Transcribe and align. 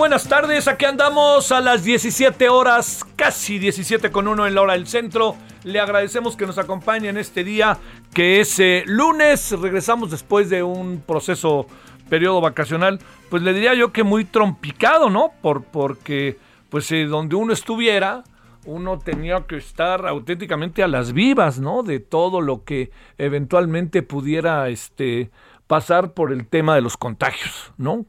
Buenas 0.00 0.26
tardes, 0.26 0.66
aquí 0.66 0.86
andamos 0.86 1.52
a 1.52 1.60
las 1.60 1.84
17 1.84 2.48
horas, 2.48 3.04
casi 3.16 3.58
17 3.58 4.10
con 4.10 4.28
1 4.28 4.46
en 4.46 4.54
la 4.54 4.62
hora 4.62 4.72
del 4.72 4.86
centro. 4.86 5.36
Le 5.62 5.78
agradecemos 5.78 6.38
que 6.38 6.46
nos 6.46 6.56
acompañe 6.56 7.10
en 7.10 7.18
este 7.18 7.44
día, 7.44 7.76
que 8.14 8.40
es 8.40 8.58
eh, 8.60 8.82
lunes. 8.86 9.52
Regresamos 9.60 10.10
después 10.10 10.48
de 10.48 10.62
un 10.62 11.02
proceso, 11.06 11.66
periodo 12.08 12.40
vacacional, 12.40 12.98
pues 13.28 13.42
le 13.42 13.52
diría 13.52 13.74
yo 13.74 13.92
que 13.92 14.02
muy 14.02 14.24
trompicado, 14.24 15.10
¿no? 15.10 15.32
Por, 15.42 15.64
porque, 15.64 16.38
pues 16.70 16.90
eh, 16.92 17.04
donde 17.04 17.36
uno 17.36 17.52
estuviera, 17.52 18.24
uno 18.64 18.98
tenía 18.98 19.46
que 19.46 19.58
estar 19.58 20.06
auténticamente 20.06 20.82
a 20.82 20.88
las 20.88 21.12
vivas, 21.12 21.58
¿no? 21.58 21.82
De 21.82 22.00
todo 22.00 22.40
lo 22.40 22.64
que 22.64 22.90
eventualmente 23.18 24.02
pudiera 24.02 24.66
este, 24.70 25.30
pasar 25.66 26.14
por 26.14 26.32
el 26.32 26.46
tema 26.46 26.74
de 26.74 26.80
los 26.80 26.96
contagios, 26.96 27.74
¿no? 27.76 28.06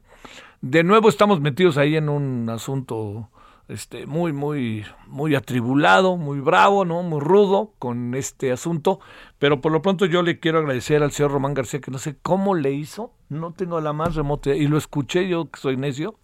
De 0.62 0.84
nuevo 0.84 1.08
estamos 1.08 1.40
metidos 1.40 1.76
ahí 1.76 1.96
en 1.96 2.08
un 2.08 2.48
asunto 2.48 3.28
este, 3.68 4.06
muy, 4.06 4.32
muy, 4.32 4.84
muy 5.06 5.34
atribulado, 5.34 6.16
muy 6.16 6.40
bravo, 6.40 6.84
¿no? 6.84 7.02
Muy 7.02 7.20
rudo 7.20 7.74
con 7.78 8.14
este 8.14 8.52
asunto. 8.52 9.00
Pero 9.38 9.60
por 9.60 9.72
lo 9.72 9.82
pronto 9.82 10.06
yo 10.06 10.22
le 10.22 10.38
quiero 10.38 10.58
agradecer 10.58 11.02
al 11.02 11.10
señor 11.10 11.32
Román 11.32 11.54
García, 11.54 11.80
que 11.80 11.90
no 11.90 11.98
sé 11.98 12.16
cómo 12.22 12.54
le 12.54 12.72
hizo, 12.72 13.12
no 13.28 13.52
tengo 13.52 13.80
la 13.80 13.92
más 13.92 14.14
remota, 14.14 14.54
y 14.54 14.66
lo 14.68 14.78
escuché 14.78 15.28
yo 15.28 15.50
que 15.50 15.60
soy 15.60 15.76
necio, 15.76 16.18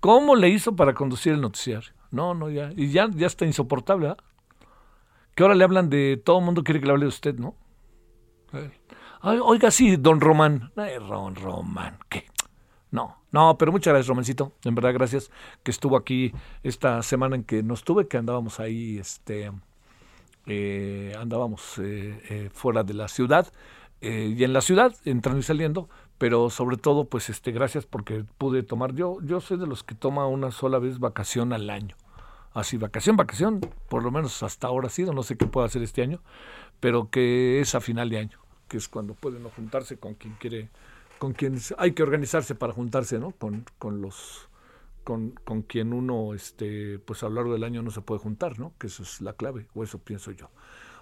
cómo 0.00 0.36
le 0.36 0.48
hizo 0.48 0.74
para 0.74 0.94
conducir 0.94 1.34
el 1.34 1.40
noticiario. 1.40 1.90
No, 2.10 2.34
no, 2.34 2.48
ya, 2.48 2.72
y 2.76 2.88
ya, 2.88 3.08
ya 3.10 3.26
está 3.26 3.44
insoportable, 3.44 4.08
¿ah? 4.08 4.16
Que 5.34 5.42
ahora 5.42 5.54
le 5.54 5.64
hablan 5.64 5.90
de, 5.90 6.20
todo 6.24 6.38
el 6.38 6.46
mundo 6.46 6.64
quiere 6.64 6.80
que 6.80 6.86
le 6.86 6.92
hable 6.92 7.04
de 7.04 7.08
usted, 7.08 7.34
¿no? 7.34 7.56
Ay, 9.20 9.38
oiga, 9.42 9.70
sí, 9.70 9.96
don 9.96 10.20
Román. 10.20 10.72
Ay, 10.76 10.94
don 10.98 11.34
Román, 11.34 11.98
¿qué? 12.08 12.26
No, 12.96 13.14
no, 13.30 13.58
pero 13.58 13.72
muchas 13.72 13.92
gracias, 13.92 14.08
Romancito. 14.08 14.52
En 14.64 14.74
verdad, 14.74 14.94
gracias 14.94 15.30
que 15.62 15.70
estuvo 15.70 15.98
aquí 15.98 16.32
esta 16.62 17.02
semana 17.02 17.36
en 17.36 17.44
que 17.44 17.62
nos 17.62 17.84
tuve, 17.84 18.08
que 18.08 18.16
andábamos 18.16 18.58
ahí, 18.58 18.96
este, 18.96 19.52
eh, 20.46 21.14
andábamos 21.20 21.76
eh, 21.76 22.18
eh, 22.30 22.50
fuera 22.54 22.84
de 22.84 22.94
la 22.94 23.08
ciudad 23.08 23.52
y 24.00 24.44
en 24.44 24.52
la 24.54 24.62
ciudad, 24.62 24.94
entrando 25.04 25.40
y 25.40 25.42
saliendo, 25.42 25.90
pero 26.16 26.48
sobre 26.48 26.78
todo, 26.78 27.04
pues, 27.04 27.28
este, 27.28 27.52
gracias 27.52 27.84
porque 27.84 28.24
pude 28.38 28.62
tomar. 28.62 28.94
Yo, 28.94 29.18
yo 29.22 29.42
soy 29.42 29.58
de 29.58 29.66
los 29.66 29.82
que 29.82 29.94
toma 29.94 30.26
una 30.26 30.50
sola 30.50 30.78
vez 30.78 30.98
vacación 30.98 31.52
al 31.52 31.68
año. 31.68 31.96
Así, 32.54 32.78
vacación, 32.78 33.16
vacación, 33.16 33.60
por 33.90 34.04
lo 34.04 34.10
menos 34.10 34.42
hasta 34.42 34.68
ahora 34.68 34.86
ha 34.86 34.90
sido, 34.90 35.12
no 35.12 35.22
sé 35.22 35.36
qué 35.36 35.46
puedo 35.46 35.66
hacer 35.66 35.82
este 35.82 36.00
año, 36.00 36.22
pero 36.80 37.10
que 37.10 37.60
es 37.60 37.74
a 37.74 37.82
final 37.82 38.08
de 38.08 38.18
año, 38.18 38.38
que 38.68 38.78
es 38.78 38.88
cuando 38.88 39.12
pueden 39.12 39.44
juntarse 39.50 39.98
con 39.98 40.14
quien 40.14 40.34
quiere 40.38 40.70
con 41.18 41.32
quien 41.32 41.58
hay 41.78 41.92
que 41.92 42.02
organizarse 42.02 42.54
para 42.54 42.72
juntarse, 42.72 43.18
¿no? 43.18 43.32
Con, 43.32 43.64
con 43.78 44.00
los 44.00 44.48
con, 45.04 45.30
con, 45.44 45.62
quien 45.62 45.92
uno 45.92 46.34
este 46.34 46.98
pues 46.98 47.22
a 47.22 47.28
lo 47.28 47.36
largo 47.36 47.52
del 47.52 47.64
año 47.64 47.82
no 47.82 47.90
se 47.90 48.00
puede 48.00 48.20
juntar, 48.20 48.58
¿no? 48.58 48.72
Que 48.78 48.88
eso 48.88 49.02
es 49.02 49.20
la 49.20 49.34
clave, 49.34 49.68
o 49.74 49.84
eso 49.84 49.98
pienso 49.98 50.32
yo. 50.32 50.50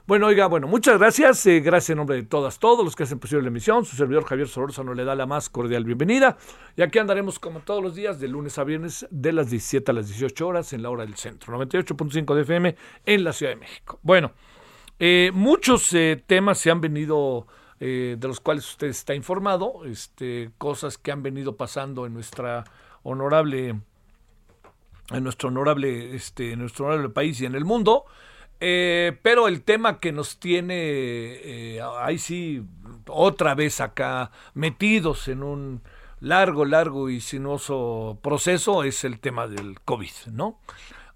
Bueno, 0.07 0.27
oiga, 0.27 0.49
bueno, 0.49 0.69
muchas 0.69 0.99
gracias. 0.99 1.47
Eh, 1.47 1.61
gracias 1.61 1.91
en 1.91 1.97
nombre 1.97 2.17
de 2.17 2.25
todas, 2.25 2.59
todos 2.59 2.85
los 2.85 2.95
que 2.95 3.05
hacen 3.05 3.19
posible 3.19 3.43
la 3.43 3.49
emisión. 3.49 3.87
Su 3.87 3.97
servidor 3.97 4.27
Javier 4.27 4.47
Solórzano 4.47 4.93
le 4.93 5.03
da 5.03 5.15
la 5.15 5.25
más 5.25 5.49
cordial 5.49 5.87
bienvenida. 5.87 6.37
Y 6.77 6.83
aquí 6.83 6.99
andaremos 6.99 7.39
como 7.39 7.61
todos 7.61 7.83
los 7.83 7.95
días, 7.95 8.21
de 8.21 8.29
lunes 8.29 8.59
a 8.59 8.65
viernes, 8.65 9.07
de 9.11 9.33
las 9.33 9.49
17 9.49 9.91
a 9.91 9.95
las 9.95 10.09
18 10.09 10.47
horas 10.47 10.75
en 10.75 10.83
la 10.83 10.91
hora 10.91 11.07
del 11.07 11.15
centro. 11.15 11.59
98.5 11.59 12.35
de 12.35 12.43
FM 12.43 12.77
en 13.07 13.25
la 13.25 13.33
Ciudad 13.33 13.53
de 13.53 13.57
México. 13.57 13.99
Bueno, 14.03 14.33
eh, 14.99 15.31
muchos 15.33 15.95
eh, 15.95 16.23
temas 16.27 16.59
se 16.59 16.71
han 16.71 16.83
venido 16.83 17.47
eh, 17.87 18.17
de 18.19 18.29
los 18.29 18.41
cuales 18.41 18.67
usted 18.67 18.87
está 18.87 19.15
informado, 19.15 19.85
este, 19.85 20.51
cosas 20.57 20.97
que 20.97 21.13
han 21.13 21.23
venido 21.23 21.59
pasando 21.59 22.07
en 22.07 22.15
nuestra 22.15 22.65
honorable, 23.03 23.79
en 25.11 25.23
nuestro 25.23 25.51
honorable, 25.51 26.17
este, 26.17 26.53
en 26.53 26.61
nuestro 26.61 26.87
honorable 26.87 27.11
país 27.11 27.43
y 27.43 27.45
en 27.45 27.55
el 27.55 27.67
mundo. 27.67 28.07
Eh, 28.59 29.19
pero 29.21 29.49
el 29.49 29.65
tema 29.65 30.01
que 30.01 30.13
nos 30.13 30.39
tiene 30.39 30.75
eh, 30.77 31.83
ahí 31.99 32.17
sí 32.17 32.63
otra 33.07 33.55
vez 33.55 33.83
acá 33.83 34.31
metidos 34.55 35.29
en 35.29 35.43
un 35.43 35.83
largo, 36.21 36.65
largo 36.65 37.11
y 37.11 37.21
sinuoso 37.21 38.19
proceso 38.23 38.83
es 38.83 39.05
el 39.05 39.21
tema 39.21 39.47
del 39.47 39.79
COVID, 39.83 40.33
¿no? 40.33 40.59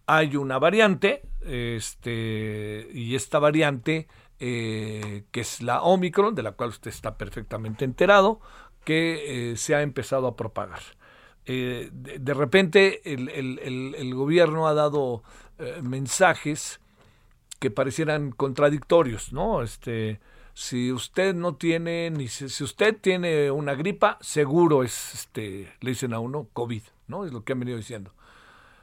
Hay 0.05 0.37
una 0.37 0.59
variante, 0.59 1.23
este, 1.41 2.91
y 2.93 3.15
esta 3.15 3.39
variante 3.39 4.07
eh, 4.41 5.25
que 5.33 5.41
es 5.41 5.63
la 5.63 5.83
Omicron, 5.83 6.35
de 6.35 6.43
la 6.43 6.53
cual 6.53 6.71
usted 6.71 6.91
está 6.91 7.17
perfectamente 7.17 7.85
enterado, 7.85 8.41
que 8.85 9.53
eh, 9.53 9.57
se 9.57 9.75
ha 9.75 9.83
empezado 9.83 10.27
a 10.27 10.37
propagar. 10.37 10.81
Eh, 11.47 11.89
de, 11.93 12.35
repente 12.35 13.01
el, 13.05 14.15
gobierno 14.15 14.69
ha 14.69 14.75
dado 14.75 15.23
mensajes 15.83 16.81
que 17.59 17.71
parecieran 17.71 18.31
contradictorios, 18.31 19.33
¿no? 19.33 19.63
Este, 19.63 20.21
si 20.55 20.93
usted 20.93 21.35
no 21.35 21.57
tiene, 21.57 22.11
ni 22.11 22.29
si, 22.29 22.49
si, 22.49 22.63
usted 22.63 22.97
tiene 23.01 23.51
una 23.51 23.75
gripa, 23.75 24.19
seguro 24.21 24.85
es, 24.85 25.15
este, 25.15 25.73
le 25.81 25.91
dicen 25.91 26.13
a 26.13 26.21
uno, 26.21 26.49
COVID, 26.53 26.83
¿no? 27.09 27.25
Es 27.25 27.33
lo 27.33 27.45
que 27.45 27.55
han 27.55 27.61
venido 27.61 27.79
diciendo. 27.79 28.13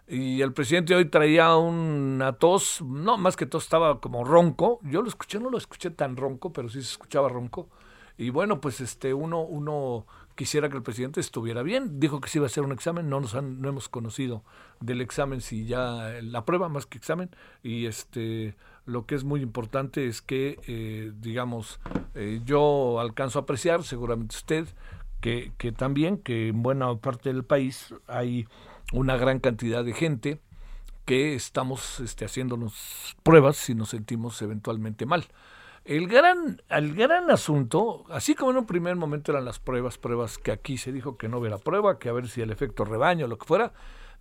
Y 0.08 0.42
el 0.42 0.54
presidente 0.54 0.94
hoy 0.96 1.06
traía 1.06 1.56
una 1.56 2.34
tos, 2.34 2.82
no, 2.82 3.18
más 3.18 3.36
que 3.36 3.48
tos 3.48 3.64
estaba 3.64 4.00
como 4.00 4.24
ronco. 4.24 4.80
Yo 4.84 5.02
lo 5.02 5.08
escuché, 5.08 5.40
no 5.40 5.50
lo 5.50 5.58
escuché 5.58 5.90
tan 5.90 6.16
ronco, 6.16 6.54
pero 6.54 6.70
sí 6.70 6.82
se 6.82 6.92
escuchaba 6.92 7.28
ronco. 7.28 7.70
Y 8.18 8.30
bueno, 8.30 8.62
pues 8.62 8.82
este 8.82 9.14
uno 9.14 9.42
uno 9.42 10.06
quisiera 10.36 10.70
que 10.70 10.78
el 10.78 10.84
presidente 10.84 11.20
estuviera 11.20 11.64
bien. 11.64 12.00
Dijo 12.00 12.22
que 12.22 12.30
se 12.30 12.38
iba 12.38 12.46
a 12.46 12.48
hacer 12.48 12.64
un 12.64 12.72
examen, 12.72 13.10
no 13.10 13.20
nos 13.20 13.34
han, 13.36 13.62
no 13.62 13.70
hemos 13.70 13.90
conocido 13.90 14.44
del 14.80 15.02
examen 15.02 15.42
si 15.42 15.66
ya 15.66 16.14
la 16.22 16.46
prueba 16.46 16.70
más 16.70 16.86
que 16.86 16.98
examen 16.98 17.30
y 17.64 17.86
este 17.86 18.56
lo 18.86 19.06
que 19.06 19.16
es 19.16 19.24
muy 19.24 19.42
importante 19.42 20.08
es 20.08 20.22
que 20.22 20.60
eh, 20.68 21.12
digamos 21.20 21.80
eh, 22.14 22.42
yo 22.46 23.00
alcanzo 23.00 23.40
a 23.40 23.42
apreciar 23.44 23.84
seguramente 23.84 24.36
usted 24.36 24.68
que, 25.22 25.54
que 25.58 25.72
también 25.72 26.18
que 26.18 26.50
en 26.50 26.62
buena 26.62 26.94
parte 26.98 27.32
del 27.34 27.44
país 27.44 27.96
hay 28.08 28.48
una 28.94 29.18
gran 29.18 29.40
cantidad 29.40 29.84
de 29.84 29.94
gente 29.94 30.40
que 31.06 31.36
estamos 31.36 32.00
este, 32.00 32.26
haciéndonos 32.26 33.16
pruebas 33.24 33.58
si 33.58 33.76
nos 33.76 33.90
sentimos 33.90 34.42
eventualmente 34.42 35.06
mal. 35.06 35.26
El 35.86 36.08
gran, 36.08 36.62
el 36.70 36.96
gran 36.96 37.30
asunto, 37.30 38.06
así 38.10 38.34
como 38.34 38.52
en 38.52 38.58
un 38.58 38.66
primer 38.66 38.96
momento 38.96 39.32
eran 39.32 39.46
las 39.46 39.60
pruebas, 39.60 40.00
pruebas 40.00 40.40
que 40.40 40.52
aquí 40.52 40.78
se 40.78 40.92
dijo 40.92 41.16
que 41.16 41.30
no 41.30 41.38
hubiera 41.38 41.60
prueba, 41.60 42.00
que 42.00 42.10
a 42.10 42.14
ver 42.14 42.28
si 42.28 42.42
el 42.42 42.50
efecto 42.50 42.86
rebaño 42.86 43.28
lo 43.28 43.38
que 43.38 43.46
fuera, 43.46 43.72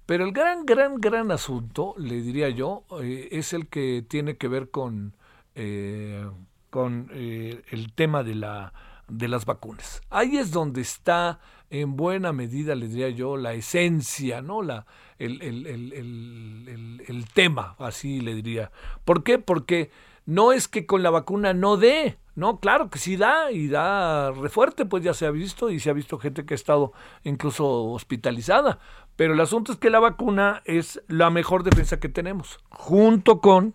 pero 0.05 0.27
el 0.27 0.33
gran, 0.33 0.67
gran, 0.67 0.97
gran 0.97 1.31
asunto, 1.31 1.95
le 1.97 2.21
diría 2.21 2.51
yo, 2.51 2.85
eh, 3.01 3.29
es 3.33 3.55
el 3.55 3.69
que 3.69 4.05
tiene 4.07 4.37
que 4.37 4.49
ver 4.49 4.71
con, 4.71 5.15
eh, 5.55 6.29
con 6.69 7.09
eh, 7.13 7.63
el 7.71 7.95
tema 7.95 8.23
de, 8.23 8.35
la, 8.35 8.75
de 9.09 9.29
las 9.29 9.47
vacunas. 9.47 10.03
Ahí 10.11 10.37
es 10.37 10.51
donde 10.51 10.83
está 10.83 11.41
en 11.81 11.97
buena 11.97 12.33
medida, 12.33 12.77
le 12.77 12.87
diría 12.87 13.09
yo, 13.09 13.37
la 13.37 13.53
esencia, 13.55 14.41
¿no? 14.41 14.63
La, 14.63 14.87
el, 15.19 15.43
el, 15.43 15.67
el, 15.67 17.03
el, 17.07 17.29
tema, 17.33 17.75
así 17.79 18.21
le 18.21 18.35
diría. 18.35 18.71
¿Por 19.05 19.25
qué? 19.25 19.41
Porque 19.41 19.91
no 20.25 20.53
es 20.53 20.69
que 20.69 20.87
con 20.87 21.03
la 21.03 21.11
vacuna 21.11 21.53
no 21.53 21.77
dé, 21.77 22.17
no, 22.37 22.61
claro 22.61 22.91
que 22.91 23.01
sí 23.01 23.17
da 23.17 23.51
y 23.51 23.67
da 23.67 24.31
refuerte, 24.31 24.87
pues 24.87 25.03
ya 25.03 25.15
se 25.15 25.27
ha 25.27 25.33
visto 25.33 25.69
y 25.69 25.81
se 25.81 25.91
ha 25.91 25.95
visto 25.95 26.19
gente 26.19 26.47
que 26.47 26.55
ha 26.55 26.57
estado 26.57 26.93
incluso 27.25 27.87
hospitalizada. 27.87 28.79
Pero 29.17 29.35
el 29.35 29.41
asunto 29.41 29.73
es 29.73 29.79
que 29.79 29.91
la 29.91 29.99
vacuna 29.99 30.63
es 30.65 31.03
la 31.09 31.31
mejor 31.31 31.65
defensa 31.65 31.99
que 31.99 32.09
tenemos, 32.09 32.61
junto 32.71 33.41
con 33.41 33.75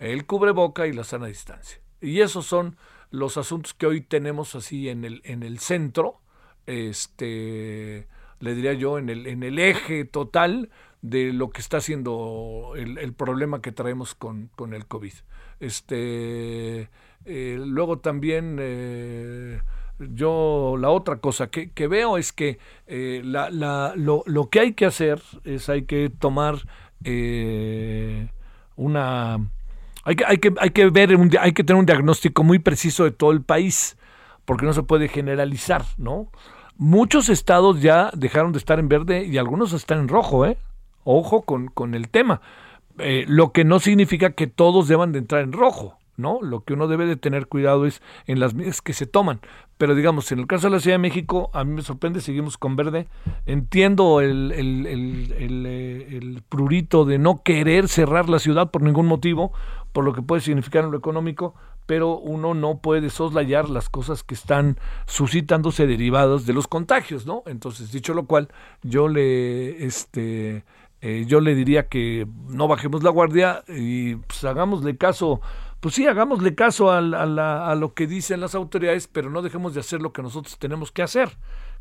el 0.00 0.26
cubreboca 0.26 0.88
y 0.88 0.92
la 0.92 1.04
sana 1.04 1.26
distancia. 1.26 1.80
Y 2.00 2.22
esos 2.22 2.44
son 2.44 2.76
los 3.10 3.36
asuntos 3.36 3.72
que 3.72 3.86
hoy 3.86 4.00
tenemos 4.00 4.56
así 4.56 4.88
en 4.88 5.04
el, 5.04 5.22
en 5.24 5.44
el 5.44 5.60
centro, 5.60 6.20
este, 6.66 8.06
le 8.40 8.54
diría 8.54 8.72
yo, 8.72 8.98
en 8.98 9.08
el, 9.08 9.26
en 9.26 9.42
el 9.42 9.58
eje 9.58 10.04
total 10.04 10.70
de 11.02 11.32
lo 11.32 11.50
que 11.50 11.60
está 11.60 11.78
haciendo 11.78 12.72
el, 12.76 13.12
problema 13.12 13.60
que 13.62 13.72
traemos 13.72 14.14
con, 14.14 14.48
con, 14.56 14.74
el 14.74 14.86
COVID. 14.86 15.12
Este, 15.60 16.88
eh, 17.24 17.58
luego 17.58 17.98
también 17.98 18.56
eh, 18.60 19.60
yo 19.98 20.76
la 20.78 20.90
otra 20.90 21.18
cosa 21.18 21.48
que, 21.48 21.70
que 21.70 21.86
veo 21.86 22.18
es 22.18 22.32
que 22.32 22.58
eh, 22.86 23.22
la, 23.24 23.50
la, 23.50 23.94
lo, 23.96 24.22
lo, 24.26 24.50
que 24.50 24.60
hay 24.60 24.72
que 24.74 24.86
hacer 24.86 25.22
es 25.44 25.68
hay 25.68 25.82
que 25.82 26.10
tomar 26.10 26.56
una 28.76 29.38
hay 30.04 30.14
que, 30.14 30.24
hay 30.24 30.38
que, 30.38 30.54
hay 30.58 30.70
que 30.70 30.90
ver, 30.90 31.16
hay 31.40 31.52
que 31.52 31.64
tener 31.64 31.80
un 31.80 31.86
diagnóstico 31.86 32.44
muy 32.44 32.60
preciso 32.60 33.04
de 33.04 33.10
todo 33.10 33.32
el 33.32 33.42
país, 33.42 33.98
porque 34.44 34.64
no 34.64 34.72
se 34.72 34.84
puede 34.84 35.08
generalizar, 35.08 35.84
¿no? 35.98 36.30
Muchos 36.78 37.28
estados 37.28 37.80
ya 37.80 38.10
dejaron 38.14 38.52
de 38.52 38.58
estar 38.58 38.78
en 38.78 38.88
verde 38.88 39.24
y 39.24 39.38
algunos 39.38 39.72
están 39.72 39.98
en 40.00 40.08
rojo, 40.08 40.44
¿eh? 40.46 40.58
Ojo 41.04 41.42
con, 41.42 41.68
con 41.68 41.94
el 41.94 42.08
tema. 42.08 42.40
Eh, 42.98 43.24
lo 43.28 43.52
que 43.52 43.64
no 43.64 43.78
significa 43.78 44.30
que 44.30 44.46
todos 44.46 44.88
deban 44.88 45.12
de 45.12 45.18
entrar 45.18 45.42
en 45.42 45.52
rojo. 45.52 45.98
¿no? 46.16 46.40
Lo 46.42 46.64
que 46.64 46.72
uno 46.72 46.88
debe 46.88 47.06
de 47.06 47.16
tener 47.16 47.46
cuidado 47.46 47.86
es 47.86 48.02
en 48.26 48.40
las 48.40 48.54
medidas 48.54 48.82
que 48.82 48.92
se 48.92 49.06
toman. 49.06 49.40
Pero 49.78 49.94
digamos, 49.94 50.32
en 50.32 50.38
el 50.38 50.46
caso 50.46 50.68
de 50.68 50.76
la 50.76 50.80
Ciudad 50.80 50.94
de 50.94 51.02
México, 51.02 51.50
a 51.52 51.64
mí 51.64 51.74
me 51.74 51.82
sorprende, 51.82 52.20
seguimos 52.20 52.56
con 52.56 52.76
verde. 52.76 53.06
Entiendo 53.44 54.20
el, 54.20 54.52
el, 54.52 54.86
el, 54.86 55.66
eh, 55.66 56.16
el, 56.16 56.42
prurito 56.48 57.04
de 57.04 57.18
no 57.18 57.42
querer 57.42 57.88
cerrar 57.88 58.28
la 58.28 58.38
ciudad 58.38 58.70
por 58.70 58.82
ningún 58.82 59.06
motivo, 59.06 59.52
por 59.92 60.04
lo 60.04 60.14
que 60.14 60.22
puede 60.22 60.40
significar 60.40 60.84
en 60.84 60.90
lo 60.90 60.98
económico, 60.98 61.54
pero 61.86 62.18
uno 62.18 62.54
no 62.54 62.78
puede 62.78 63.10
soslayar 63.10 63.70
las 63.70 63.88
cosas 63.88 64.22
que 64.22 64.34
están 64.34 64.78
suscitándose 65.06 65.86
derivadas 65.86 66.46
de 66.46 66.52
los 66.52 66.68
contagios, 66.68 67.26
¿no? 67.26 67.42
Entonces, 67.46 67.92
dicho 67.92 68.12
lo 68.12 68.26
cual, 68.26 68.48
yo 68.82 69.08
le, 69.08 69.84
este, 69.86 70.64
eh, 71.00 71.24
yo 71.26 71.40
le 71.40 71.54
diría 71.54 71.88
que 71.88 72.26
no 72.48 72.68
bajemos 72.68 73.02
la 73.02 73.10
guardia 73.10 73.64
y 73.68 74.16
pues, 74.16 74.44
hagámosle 74.44 74.96
caso 74.96 75.40
pues 75.80 75.94
sí, 75.94 76.06
hagámosle 76.06 76.54
caso 76.54 76.90
a, 76.90 76.98
a, 76.98 77.74
lo 77.74 77.94
que 77.94 78.06
dicen 78.06 78.40
las 78.40 78.54
autoridades, 78.54 79.06
pero 79.06 79.30
no 79.30 79.42
dejemos 79.42 79.74
de 79.74 79.80
hacer 79.80 80.00
lo 80.00 80.12
que 80.12 80.22
nosotros 80.22 80.58
tenemos 80.58 80.90
que 80.90 81.02
hacer. 81.02 81.36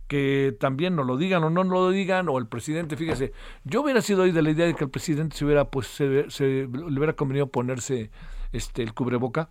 Que 0.08 0.56
también 0.60 0.96
nos 0.96 1.08
lo 1.08 1.18
digan 1.18 1.44
o 1.44 1.50
no 1.50 1.64
lo 1.64 1.90
digan, 1.90 2.30
o 2.30 2.38
el 2.38 2.46
presidente, 2.46 2.98
fíjese, 2.98 3.34
yo 3.64 3.82
hubiera 3.82 4.02
sido 4.02 4.22
hoy 4.24 4.32
de 4.32 4.44
la 4.44 4.52
idea 4.52 4.68
de 4.68 4.76
que 4.76 4.84
el 4.84 4.92
presidente 4.92 5.36
se 5.36 5.46
hubiera, 5.46 5.72
pues, 5.72 5.88
se, 5.88 6.28
le 6.46 6.68
hubiera 6.68 7.14
convenido 7.14 7.48
ponerse 7.48 8.12
este 8.52 8.84
el 8.84 8.94
cubreboca, 8.94 9.50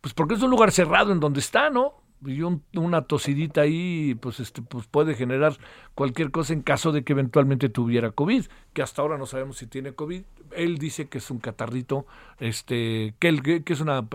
pues 0.00 0.14
porque 0.14 0.34
es 0.34 0.42
un 0.42 0.50
lugar 0.50 0.72
cerrado 0.72 1.12
en 1.12 1.20
donde 1.20 1.40
está, 1.40 1.70
¿no? 1.70 1.94
y 2.26 2.42
una 2.42 3.02
tosidita 3.02 3.60
ahí 3.60 4.16
pues 4.20 4.40
este 4.40 4.60
pues 4.60 4.86
puede 4.86 5.14
generar 5.14 5.56
cualquier 5.98 6.30
cosa 6.30 6.52
en 6.52 6.62
caso 6.62 6.92
de 6.92 7.02
que 7.02 7.12
eventualmente 7.12 7.68
tuviera 7.68 8.12
COVID, 8.12 8.44
que 8.72 8.82
hasta 8.82 9.02
ahora 9.02 9.18
no 9.18 9.26
sabemos 9.26 9.56
si 9.56 9.66
tiene 9.66 9.94
COVID. 9.94 10.22
Él 10.52 10.78
dice 10.78 11.08
que 11.08 11.18
es 11.18 11.28
un 11.28 11.40
catarrito, 11.40 12.06
este, 12.38 13.14
que, 13.18 13.26
él, 13.28 13.42
que 13.42 13.72
es 13.72 13.80
una, 13.80 14.06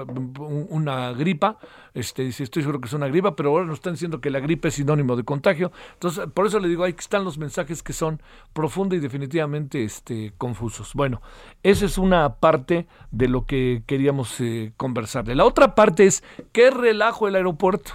una 0.70 1.12
gripa, 1.12 1.58
este, 1.94 2.24
dice, 2.24 2.46
estoy 2.46 2.64
seguro 2.64 2.80
que 2.80 2.88
es 2.88 2.94
una 2.94 3.10
gripa, 3.10 3.36
pero 3.36 3.50
ahora 3.50 3.66
nos 3.66 3.80
están 3.80 3.96
diciendo 3.96 4.22
que 4.22 4.30
la 4.30 4.40
gripe 4.40 4.70
es 4.70 4.76
sinónimo 4.76 5.18
de 5.18 5.26
contagio. 5.26 5.74
Entonces, 5.96 6.26
por 6.34 6.48
eso 6.48 6.58
le 6.62 6.70
digo, 6.70 6.86
ahí 6.86 6.96
están 6.98 7.26
los 7.26 7.38
mensajes 7.38 7.84
que 7.84 7.92
son 7.92 8.22
profundos 8.54 8.98
y 8.98 9.02
definitivamente 9.02 9.84
este, 9.84 10.32
confusos. 10.38 10.94
Bueno, 10.94 11.22
esa 11.64 11.86
es 11.86 11.98
una 11.98 12.36
parte 12.36 12.88
de 13.12 13.28
lo 13.28 13.46
que 13.46 13.84
queríamos 13.86 14.40
eh, 14.40 14.72
conversarle. 14.78 15.36
La 15.36 15.44
otra 15.44 15.76
parte 15.76 16.06
es, 16.06 16.24
¿qué 16.54 16.72
relajo 16.72 17.28
el 17.28 17.36
aeropuerto? 17.36 17.92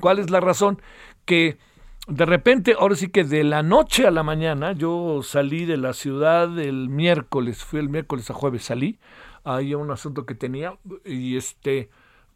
¿Cuál 0.00 0.20
es 0.20 0.30
la 0.30 0.38
razón? 0.38 0.80
Que 1.24 1.58
de 2.06 2.24
repente, 2.24 2.76
ahora 2.78 2.94
sí 2.94 3.08
que 3.08 3.24
de 3.24 3.42
la 3.42 3.62
noche 3.62 4.06
a 4.06 4.10
la 4.10 4.22
mañana, 4.22 4.72
yo 4.72 5.20
salí 5.22 5.64
de 5.64 5.76
la 5.76 5.92
ciudad 5.92 6.58
el 6.58 6.88
miércoles, 6.88 7.64
fui 7.64 7.80
el 7.80 7.88
miércoles 7.88 8.30
a 8.30 8.34
jueves, 8.34 8.64
salí, 8.64 8.98
hay 9.44 9.74
un 9.74 9.90
asunto 9.90 10.24
que 10.24 10.34
tenía 10.34 10.76
y 11.04 11.36
este, 11.36 11.90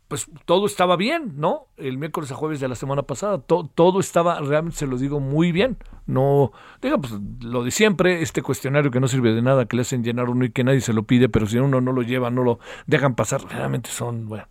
pues 0.09 0.29
todo 0.45 0.67
estaba 0.67 0.97
bien, 0.97 1.35
¿no? 1.37 1.69
El 1.77 1.99
miércoles 1.99 2.33
a 2.33 2.35
jueves 2.35 2.59
de 2.59 2.67
la 2.67 2.75
semana 2.75 3.03
pasada, 3.03 3.39
todo 3.39 4.01
estaba, 4.01 4.41
realmente 4.41 4.79
se 4.79 4.89
lo 4.89 4.99
digo 4.99 5.21
muy 5.21 5.53
bien, 5.53 5.77
no, 6.07 6.51
digo, 6.83 7.01
pues 7.01 7.15
lo 7.41 7.63
de 7.63 7.71
siempre, 7.71 8.23
este 8.23 8.43
cuestionario 8.43 8.91
que 8.91 8.99
no 8.99 9.07
sirve 9.07 9.33
de 9.33 9.43
nada, 9.43 9.67
que 9.67 9.77
le 9.77 9.83
hacen 9.83 10.03
llenar 10.03 10.29
uno 10.29 10.45
y 10.45 10.51
que 10.51 10.65
nadie 10.65 10.81
se 10.81 10.93
lo 10.93 11.05
pide, 11.05 11.29
pero 11.29 11.47
si 11.47 11.59
uno 11.59 11.81
no 11.81 11.93
lo 11.93 12.03
lleva, 12.03 12.31
no 12.31 12.43
lo 12.43 12.59
dejan 12.87 13.15
pasar, 13.15 13.43
realmente 13.49 13.91
son, 13.91 14.29
bueno. 14.29 14.47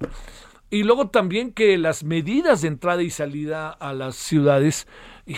Y 0.69 0.83
luego 0.83 1.09
también 1.09 1.51
que 1.51 1.77
las 1.77 2.03
medidas 2.03 2.61
de 2.61 2.67
entrada 2.67 3.01
y 3.01 3.09
salida 3.09 3.69
a 3.69 3.93
las 3.93 4.15
ciudades 4.15 4.87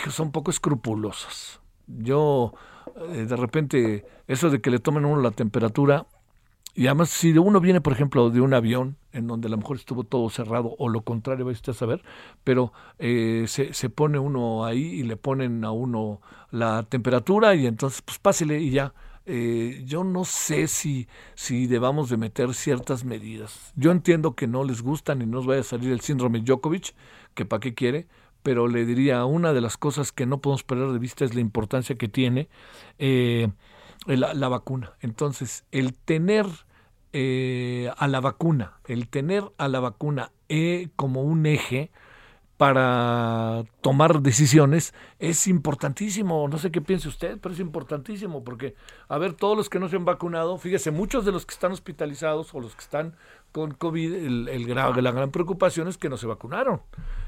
son 0.10 0.32
poco 0.32 0.52
escrupulosas. 0.52 1.62
Yo, 1.88 2.54
eh, 3.12 3.26
de 3.26 3.36
repente, 3.36 4.06
eso 4.28 4.50
de 4.50 4.62
que 4.62 4.72
le 4.72 4.80
tomen 4.80 5.06
a 5.06 5.08
uno 5.08 5.22
la 5.22 5.32
temperatura, 5.32 6.06
y 6.74 6.88
además 6.88 7.10
si 7.10 7.38
uno 7.38 7.60
viene, 7.60 7.82
por 7.82 7.94
ejemplo, 7.94 8.30
de 8.30 8.42
un 8.42 8.54
avión 8.54 8.98
en 9.12 9.28
donde 9.28 9.48
a 9.48 9.52
lo 9.52 9.58
mejor 9.58 9.78
estuvo 9.78 10.04
todo 10.04 10.30
cerrado 10.30 10.76
o 10.78 10.88
lo 10.88 11.02
contrario, 11.02 11.46
va 11.46 11.52
a 11.52 11.74
saber, 11.74 12.02
pero 12.44 12.72
eh, 12.98 13.46
se, 13.48 13.74
se 13.74 13.90
pone 13.90 14.20
uno 14.20 14.64
ahí 14.66 14.82
y 14.82 15.04
le 15.04 15.18
ponen 15.18 15.66
a 15.66 15.72
uno 15.72 16.22
la 16.50 16.84
temperatura 16.84 17.56
y 17.56 17.68
entonces 17.68 18.02
pues 18.02 18.20
pásele 18.20 18.62
y 18.62 18.72
ya 18.72 18.94
eh, 19.26 19.84
yo 19.86 20.04
no 20.04 20.26
sé 20.26 20.68
si, 20.68 21.08
si 21.36 21.68
debamos 21.68 22.10
de 22.10 22.18
meter 22.18 22.54
ciertas 22.54 23.06
medidas. 23.06 23.72
Yo 23.76 23.92
entiendo 23.92 24.36
que 24.36 24.48
no 24.48 24.64
les 24.64 24.82
gustan 24.82 25.22
y 25.22 25.26
no 25.26 25.38
nos 25.38 25.46
vaya 25.46 25.62
a 25.62 25.66
salir 25.66 25.92
el 25.92 26.02
síndrome 26.02 26.42
Djokovic, 26.42 26.96
que 27.34 27.46
para 27.46 27.60
qué 27.60 27.74
quiere, 27.74 28.08
pero 28.44 28.68
le 28.68 28.86
diría, 28.86 29.24
una 29.26 29.54
de 29.54 29.62
las 29.62 29.78
cosas 29.78 30.12
que 30.12 30.26
no 30.26 30.42
podemos 30.42 30.64
perder 30.64 30.90
de 30.92 31.00
vista 31.00 31.24
es 31.24 31.36
la 31.36 31.42
importancia 31.42 31.96
que 31.98 32.08
tiene 32.08 32.50
eh, 32.98 33.50
la, 34.08 34.48
vacuna. 34.50 34.94
Entonces, 35.02 35.66
el 35.72 35.94
tener 35.94 36.48
eh, 37.14 37.92
a 37.98 38.08
la 38.08 38.20
vacuna, 38.20 38.80
el 38.86 39.08
tener 39.08 39.44
a 39.58 39.68
la 39.68 39.80
vacuna 39.80 40.32
como 40.96 41.22
un 41.22 41.46
eje, 41.46 41.92
para 42.62 43.64
tomar 43.82 44.22
decisiones 44.22 44.94
es 45.18 45.48
importantísimo. 45.48 46.48
No 46.48 46.60
sé 46.60 46.70
qué 46.70 46.80
piense 46.80 47.08
usted, 47.08 47.40
pero 47.42 47.56
es 47.56 47.60
importantísimo 47.60 48.44
porque, 48.44 48.76
a 49.08 49.18
ver, 49.18 49.34
todos 49.34 49.58
los 49.58 49.68
que 49.68 49.80
no 49.80 49.90
se 49.90 49.96
han 49.96 50.06
vacunado, 50.06 50.60
fíjese, 50.60 50.92
muchos 50.92 51.26
de 51.26 51.32
los 51.32 51.48
que 51.48 51.56
están 51.56 51.72
hospitalizados 51.72 52.54
o 52.54 52.60
los 52.60 52.76
que 52.76 52.82
están 52.82 53.16
con 53.52 53.72
COVID, 53.72 54.14
el, 54.14 54.48
el, 54.48 54.76
la 54.76 55.12
gran 55.12 55.32
preocupación 55.32 55.88
es 55.88 55.98
que 55.98 56.08
no 56.08 56.18
se 56.18 56.28
vacunaron. 56.28 56.84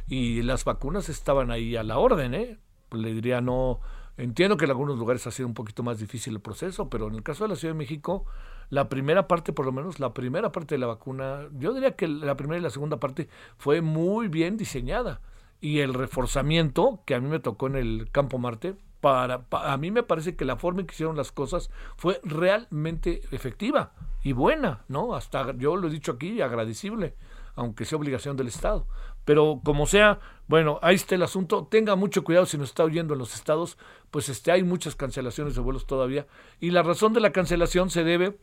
Y 0.08 0.44
las 0.44 0.66
vacunas 0.66 1.10
estaban 1.10 1.50
ahí 1.50 1.76
a 1.78 1.82
la 1.82 1.98
orden, 1.98 2.36
¿eh? 2.36 2.60
Pues 2.90 3.02
le 3.02 3.12
diría, 3.12 3.42
no, 3.42 3.80
entiendo 4.18 4.56
que 4.56 4.66
en 4.66 4.72
algunos 4.72 5.00
lugares 5.00 5.26
ha 5.26 5.32
sido 5.32 5.48
un 5.48 5.56
poquito 5.56 5.82
más 5.82 5.98
difícil 5.98 6.36
el 6.36 6.42
proceso, 6.42 6.92
pero 6.92 7.08
en 7.08 7.16
el 7.16 7.24
caso 7.24 7.46
de 7.46 7.48
la 7.48 7.56
Ciudad 7.56 7.74
de 7.74 7.80
México, 7.80 8.28
la 8.70 8.90
primera 8.90 9.28
parte, 9.28 9.54
por 9.54 9.66
lo 9.66 9.72
menos 9.72 10.00
la 10.00 10.14
primera 10.14 10.52
parte 10.52 10.76
de 10.76 10.80
la 10.80 10.88
vacuna, 10.88 11.48
yo 11.58 11.74
diría 11.74 11.96
que 11.96 12.08
la 12.08 12.36
primera 12.36 12.60
y 12.60 12.64
la 12.64 12.70
segunda 12.70 13.00
parte 13.00 13.30
fue 13.58 13.82
muy 13.82 14.28
bien 14.28 14.58
diseñada. 14.58 15.22
Y 15.62 15.80
el 15.80 15.94
reforzamiento 15.94 17.02
que 17.06 17.16
a 17.16 17.22
mí 17.22 17.30
me 17.30 17.40
tocó 17.40 17.68
en 17.68 17.76
el 17.76 18.10
Campo 18.12 18.38
Marte, 18.38 18.76
para, 19.00 19.46
a 19.52 19.78
mí 19.78 19.92
me 19.92 20.04
parece 20.04 20.36
que 20.36 20.46
la 20.46 20.56
forma 20.56 20.82
en 20.82 20.88
que 20.88 20.94
hicieron 20.94 21.18
las 21.18 21.32
cosas 21.32 21.70
fue 21.98 22.20
realmente 22.24 23.22
efectiva 23.32 23.92
y 24.24 24.32
buena, 24.32 24.86
¿no? 24.88 25.14
Hasta 25.16 25.54
yo 25.58 25.76
lo 25.76 25.88
he 25.88 25.92
dicho 25.92 26.14
aquí, 26.14 26.42
agradecible, 26.42 27.16
aunque 27.56 27.86
sea 27.86 27.98
obligación 27.98 28.38
del 28.38 28.48
Estado. 28.48 28.88
Pero 29.26 29.62
como 29.64 29.86
sea, 29.86 30.20
bueno, 30.48 30.80
ahí 30.82 30.96
está 30.96 31.16
el 31.16 31.24
asunto. 31.24 31.68
Tenga 31.70 31.96
mucho 31.96 32.24
cuidado 32.24 32.46
si 32.46 32.58
nos 32.58 32.70
está 32.70 32.84
oyendo 32.84 33.14
en 33.14 33.20
los 33.20 33.36
estados, 33.36 33.78
pues 34.12 34.30
este, 34.30 34.52
hay 34.52 34.64
muchas 34.64 34.96
cancelaciones 34.96 35.56
de 35.56 35.62
vuelos 35.62 35.86
todavía. 35.86 36.28
Y 36.60 36.72
la 36.72 36.84
razón 36.84 37.14
de 37.14 37.22
la 37.22 37.32
cancelación 37.32 37.90
se 37.90 38.04
debe 38.04 38.38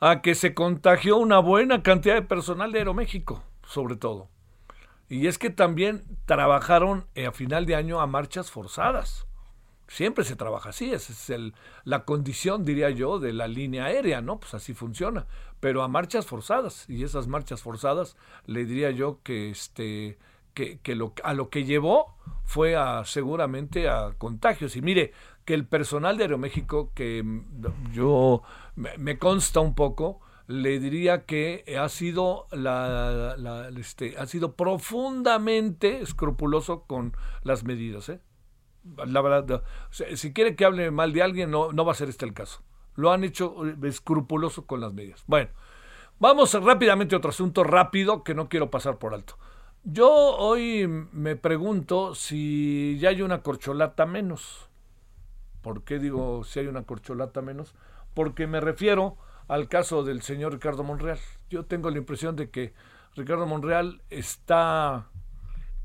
a 0.00 0.22
que 0.22 0.34
se 0.34 0.54
contagió 0.54 1.16
una 1.16 1.38
buena 1.38 1.82
cantidad 1.82 2.14
de 2.14 2.22
personal 2.22 2.72
de 2.72 2.80
Aeroméxico, 2.80 3.42
sobre 3.66 3.96
todo. 3.96 4.28
Y 5.08 5.26
es 5.26 5.38
que 5.38 5.50
también 5.50 6.04
trabajaron 6.26 7.06
eh, 7.14 7.26
a 7.26 7.32
final 7.32 7.66
de 7.66 7.74
año 7.74 8.00
a 8.00 8.06
marchas 8.06 8.50
forzadas. 8.50 9.26
Siempre 9.88 10.24
se 10.24 10.36
trabaja 10.36 10.68
así, 10.68 10.92
esa 10.92 11.12
es 11.12 11.30
el, 11.30 11.54
la 11.84 12.04
condición, 12.04 12.66
diría 12.66 12.90
yo, 12.90 13.18
de 13.18 13.32
la 13.32 13.48
línea 13.48 13.86
aérea, 13.86 14.20
¿no? 14.20 14.38
Pues 14.38 14.52
así 14.52 14.74
funciona. 14.74 15.26
Pero 15.60 15.82
a 15.82 15.88
marchas 15.88 16.26
forzadas. 16.26 16.84
Y 16.90 17.04
esas 17.04 17.26
marchas 17.26 17.62
forzadas, 17.62 18.16
le 18.44 18.66
diría 18.66 18.90
yo 18.90 19.20
que, 19.22 19.48
este, 19.48 20.18
que, 20.52 20.94
lo, 20.94 21.14
a 21.22 21.32
lo 21.32 21.48
que 21.48 21.64
llevó 21.64 22.16
fue 22.44 22.76
a 22.76 23.04
seguramente 23.06 23.88
a 23.88 24.12
contagios. 24.18 24.76
Y 24.76 24.82
mire, 24.82 25.12
que 25.48 25.54
el 25.54 25.66
personal 25.66 26.18
de 26.18 26.24
Aeroméxico, 26.24 26.92
que 26.92 27.24
yo 27.94 28.42
me, 28.76 29.18
consta 29.18 29.60
un 29.60 29.74
poco, 29.74 30.20
le 30.46 30.78
diría 30.78 31.24
que 31.24 31.64
ha 31.80 31.88
sido 31.88 32.48
la, 32.52 33.34
este, 33.74 34.18
ha 34.18 34.26
sido 34.26 34.56
profundamente 34.56 36.02
escrupuloso 36.02 36.82
con 36.82 37.16
las 37.44 37.64
medidas, 37.64 38.10
¿eh? 38.10 38.20
La 39.06 39.22
verdad, 39.22 39.62
si 39.90 40.34
quiere 40.34 40.54
que 40.54 40.66
hable 40.66 40.90
mal 40.90 41.14
de 41.14 41.22
alguien, 41.22 41.50
no, 41.50 41.72
no 41.72 41.82
va 41.82 41.92
a 41.92 41.94
ser 41.94 42.10
este 42.10 42.26
el 42.26 42.34
caso. 42.34 42.62
Lo 42.94 43.10
han 43.10 43.24
hecho 43.24 43.54
escrupuloso 43.84 44.66
con 44.66 44.82
las 44.82 44.92
medidas. 44.92 45.24
Bueno, 45.26 45.48
vamos 46.18 46.52
rápidamente 46.62 47.14
a 47.14 47.18
otro 47.18 47.30
asunto 47.30 47.64
rápido 47.64 48.22
que 48.22 48.34
no 48.34 48.50
quiero 48.50 48.70
pasar 48.70 48.98
por 48.98 49.14
alto. 49.14 49.38
Yo 49.82 50.10
hoy 50.10 50.86
me 50.86 51.36
pregunto 51.36 52.14
si 52.14 52.98
ya 53.00 53.08
hay 53.08 53.22
una 53.22 53.40
corcholata 53.40 54.04
menos. 54.04 54.67
¿Por 55.62 55.82
qué 55.82 55.98
digo 55.98 56.44
si 56.44 56.60
hay 56.60 56.66
una 56.66 56.82
corcholata 56.82 57.42
menos? 57.42 57.74
Porque 58.14 58.46
me 58.46 58.60
refiero 58.60 59.16
al 59.48 59.68
caso 59.68 60.04
del 60.04 60.22
señor 60.22 60.52
Ricardo 60.52 60.84
Monreal. 60.84 61.18
Yo 61.50 61.64
tengo 61.64 61.90
la 61.90 61.98
impresión 61.98 62.36
de 62.36 62.50
que 62.50 62.74
Ricardo 63.16 63.46
Monreal 63.46 64.02
está 64.10 65.08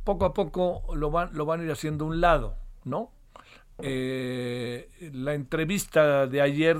poco 0.03 0.25
a 0.25 0.33
poco 0.33 0.83
lo 0.95 1.11
van, 1.11 1.29
lo 1.33 1.45
van 1.45 1.61
a 1.61 1.63
ir 1.63 1.71
haciendo 1.71 2.05
un 2.05 2.21
lado, 2.21 2.57
¿no? 2.83 3.11
Eh, 3.79 4.89
la 5.13 5.33
entrevista 5.33 6.27
de 6.27 6.41
ayer 6.41 6.77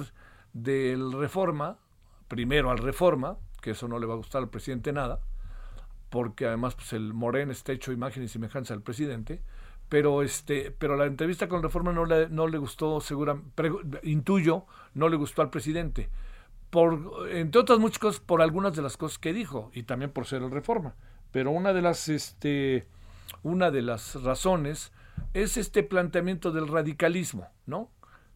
del 0.54 1.12
Reforma, 1.14 1.78
primero 2.28 2.70
al 2.70 2.78
Reforma, 2.78 3.38
que 3.62 3.72
eso 3.72 3.88
no 3.88 3.98
le 3.98 4.06
va 4.06 4.14
a 4.14 4.18
gustar 4.18 4.42
al 4.42 4.50
presidente 4.50 4.92
nada, 4.94 5.20
porque 6.10 6.46
además 6.46 6.76
pues, 6.76 6.94
el 6.94 7.14
Morén 7.14 7.50
está 7.50 7.72
hecho 7.72 7.92
imagen 7.92 8.24
y 8.24 8.28
semejanza 8.28 8.74
al 8.74 8.82
presidente, 8.82 9.42
pero 9.94 10.24
este 10.24 10.72
pero 10.72 10.98
la 10.98 11.06
entrevista 11.06 11.48
con 11.48 11.62
Reforma 11.62 11.94
no 11.94 12.06
le, 12.06 12.28
no 12.28 12.48
le 12.48 12.58
gustó 12.58 13.00
segura 13.00 13.40
intuyo 14.02 14.66
no 14.96 15.08
le 15.08 15.18
gustó 15.18 15.44
al 15.44 15.52
presidente. 15.52 16.10
Por 16.72 17.30
entre 17.30 17.62
otras 17.62 17.78
muchas 17.78 18.00
cosas 18.00 18.20
por 18.20 18.42
algunas 18.42 18.76
de 18.76 18.82
las 18.82 18.98
cosas 18.98 19.20
que 19.20 19.34
dijo 19.34 19.70
y 19.72 19.84
también 19.84 20.10
por 20.10 20.26
ser 20.26 20.42
el 20.42 20.50
Reforma. 20.50 20.96
Pero 21.32 21.52
una 21.52 21.74
de 21.74 21.84
las 21.84 22.10
este 22.10 22.88
una 23.44 23.70
de 23.70 23.84
las 23.84 24.16
razones 24.24 24.94
es 25.36 25.58
este 25.58 25.84
planteamiento 25.84 26.52
del 26.52 26.70
radicalismo 26.70 27.50
no 27.68 27.92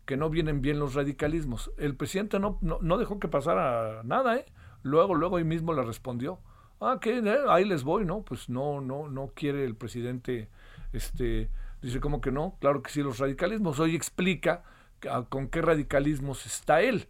que 0.05 0.15
no 0.15 0.29
vienen 0.29 0.61
bien 0.61 0.77
los 0.77 0.93
radicalismos. 0.93 1.71
El 1.77 1.95
presidente 1.95 2.37
no 2.39 2.59
no, 2.61 2.77
no 2.81 2.99
dejó 2.99 3.19
que 3.19 3.29
pasara 3.29 4.03
nada 4.03 4.35
eh 4.35 4.45
luego 4.83 5.15
luego 5.15 5.37
ahí 5.37 5.43
mismo 5.43 5.73
le 5.73 5.81
respondió. 5.81 6.37
Ah, 6.79 6.99
que 7.01 7.17
eh, 7.17 7.37
ahí 7.49 7.65
les 7.65 7.83
voy, 7.83 8.05
¿no? 8.05 8.21
Pues 8.21 8.47
no, 8.47 8.79
no, 8.79 9.07
no 9.07 9.31
quiere 9.33 9.65
el 9.65 9.75
presidente, 9.75 10.49
este, 10.93 11.49
dice 11.81 11.99
como 11.99 12.21
que 12.21 12.31
no, 12.31 12.55
claro 12.59 12.81
que 12.81 12.91
sí, 12.91 13.01
los 13.01 13.19
radicalismos. 13.19 13.79
Hoy 13.79 13.95
explica 13.95 14.63
con 15.29 15.47
qué 15.47 15.61
radicalismos 15.61 16.45
está 16.45 16.81
él. 16.81 17.07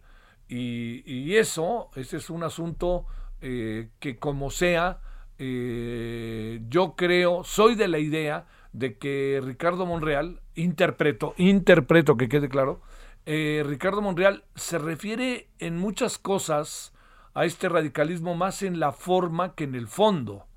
Y, 0.48 1.36
eso, 1.36 1.90
ese 1.94 2.16
es 2.16 2.30
un 2.30 2.42
asunto 2.42 3.06
eh, 3.42 3.90
que 3.98 4.18
como 4.18 4.50
sea, 4.50 5.00
eh, 5.38 6.60
yo 6.68 6.94
creo, 6.96 7.44
soy 7.44 7.74
de 7.74 7.88
la 7.88 7.98
idea 7.98 8.46
de 8.72 8.96
que 8.96 9.42
Ricardo 9.44 9.84
Monreal, 9.84 10.40
interpreto, 10.54 11.34
interpreto, 11.36 12.16
que 12.16 12.28
quede 12.28 12.48
claro, 12.48 12.80
Ricardo 13.26 14.00
Monreal 14.00 14.44
se 14.54 14.78
refiere 14.78 15.48
en 15.58 15.76
muchas 15.76 16.16
cosas 16.16 16.94
a 17.38 17.44
este 17.44 17.68
radicalismo 17.68 18.34
más 18.34 18.64
en 18.64 18.80
la 18.80 18.90
forma 18.90 19.54
que 19.54 19.62
en 19.62 19.76
el 19.76 19.86
fondo. 19.86 20.47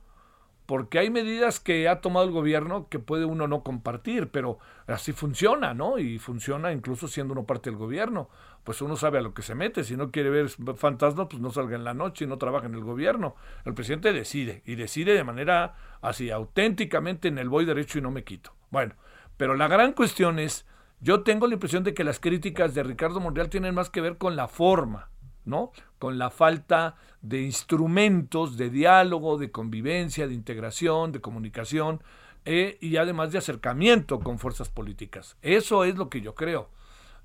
Porque 0.72 1.00
hay 1.00 1.10
medidas 1.10 1.60
que 1.60 1.90
ha 1.90 2.00
tomado 2.00 2.25
el 2.25 2.32
gobierno 2.32 2.88
que 2.88 2.98
puede 2.98 3.25
uno 3.25 3.46
no 3.46 3.62
compartir, 3.62 4.30
pero 4.30 4.58
así 4.88 5.12
funciona, 5.12 5.74
¿no? 5.74 6.00
Y 6.00 6.18
funciona 6.18 6.72
incluso 6.72 7.10
siendo 7.10 7.34
uno 7.34 7.44
parte 7.44 7.70
del 7.70 7.78
gobierno. 7.78 8.30
Pues 8.63 8.82
uno 8.82 8.96
sabe 8.96 9.18
a 9.18 9.22
lo 9.22 9.34
que 9.34 9.42
se 9.42 9.54
mete. 9.54 9.84
Si 9.84 9.98
no 9.98 10.12
quiere 10.12 10.30
ver 10.30 10.48
fantasmas, 10.48 11.28
pues 11.30 11.42
no 11.42 11.51
salga 11.51 11.75
en 11.75 11.84
la 11.84 11.94
noche 11.94 12.24
y 12.24 12.28
no 12.30 12.38
trabaja 12.38 12.68
en 12.68 12.75
el 12.75 12.86
gobierno. 12.86 13.36
El 13.66 13.74
presidente 13.74 14.13
decide, 14.13 14.63
y 14.66 14.75
decide 14.75 15.13
de 15.13 15.25
manera 15.25 15.75
así, 16.00 16.32
auténticamente 16.32 17.28
en 17.28 17.38
el 17.38 17.50
voy 17.50 17.66
derecho 17.66 18.00
y 18.00 18.01
no 18.01 18.12
me 18.12 18.24
quito. 18.24 18.54
Bueno, 18.70 18.96
pero 19.36 19.56
la 19.58 19.68
gran 19.68 19.92
cuestión 19.92 20.40
es, 20.40 20.66
yo 21.01 21.24
tengo 21.24 21.48
la 21.48 21.56
impresión 21.56 21.84
de 21.84 21.94
que 21.94 22.06
las 22.06 22.22
críticas 22.22 22.74
de 22.74 22.84
Ricardo 22.84 23.20
Monreal 23.20 23.50
tienen 23.50 23.75
más 23.75 23.90
que 23.90 24.00
ver 24.00 24.18
con 24.18 24.38
la 24.38 24.48
forma 24.48 25.12
¿no? 25.46 25.72
Con 26.01 26.17
la 26.17 26.31
falta 26.31 26.96
de 27.22 27.43
instrumentos 27.43 28.58
de 28.58 28.72
diálogo, 28.72 29.38
de 29.38 29.51
convivencia, 29.51 30.27
de 30.27 30.34
integración, 30.34 31.12
de 31.12 31.22
comunicación 31.22 32.01
eh, 32.43 32.79
y 32.81 32.98
además 32.98 33.31
de 33.31 33.38
acercamiento 33.38 34.20
con 34.20 34.39
fuerzas 34.39 34.70
políticas. 34.70 35.38
Eso 35.43 35.84
es 35.84 35.96
lo 35.98 36.10
que 36.10 36.22
yo 36.22 36.34
creo. 36.34 36.70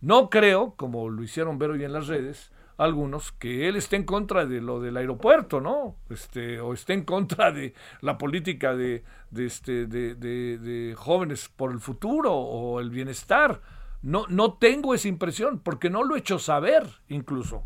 No 0.03 0.29
creo, 0.29 0.75
como 0.77 1.09
lo 1.09 1.23
hicieron 1.23 1.57
ver 1.57 1.71
hoy 1.71 1.85
en 1.85 1.95
las 1.95 2.07
redes, 2.07 2.53
algunos, 2.77 3.33
que 3.33 3.67
él 3.67 3.77
esté 3.77 3.97
en 3.97 4.05
contra 4.05 4.45
de 4.45 4.61
lo 4.61 4.79
del 4.79 4.99
aeropuerto, 4.99 5.63
¿no? 5.63 5.97
Este, 6.11 6.61
o 6.61 6.75
esté 6.75 6.93
en 6.93 7.05
contra 7.07 7.53
de 7.53 7.73
la 8.03 8.19
política 8.19 8.77
de, 8.77 9.05
este, 9.35 9.87
de 9.87 10.95
jóvenes 10.99 11.49
por 11.49 11.73
el 11.73 11.81
futuro 11.81 12.35
o 12.35 12.79
el 12.79 12.91
bienestar. 12.91 13.63
No, 14.03 14.27
no 14.29 14.53
tengo 14.53 14.93
esa 14.93 15.09
impresión, 15.09 15.61
porque 15.61 15.89
no 15.89 16.05
lo 16.05 16.15
he 16.15 16.19
hecho 16.19 16.39
saber 16.39 16.87
incluso 17.09 17.65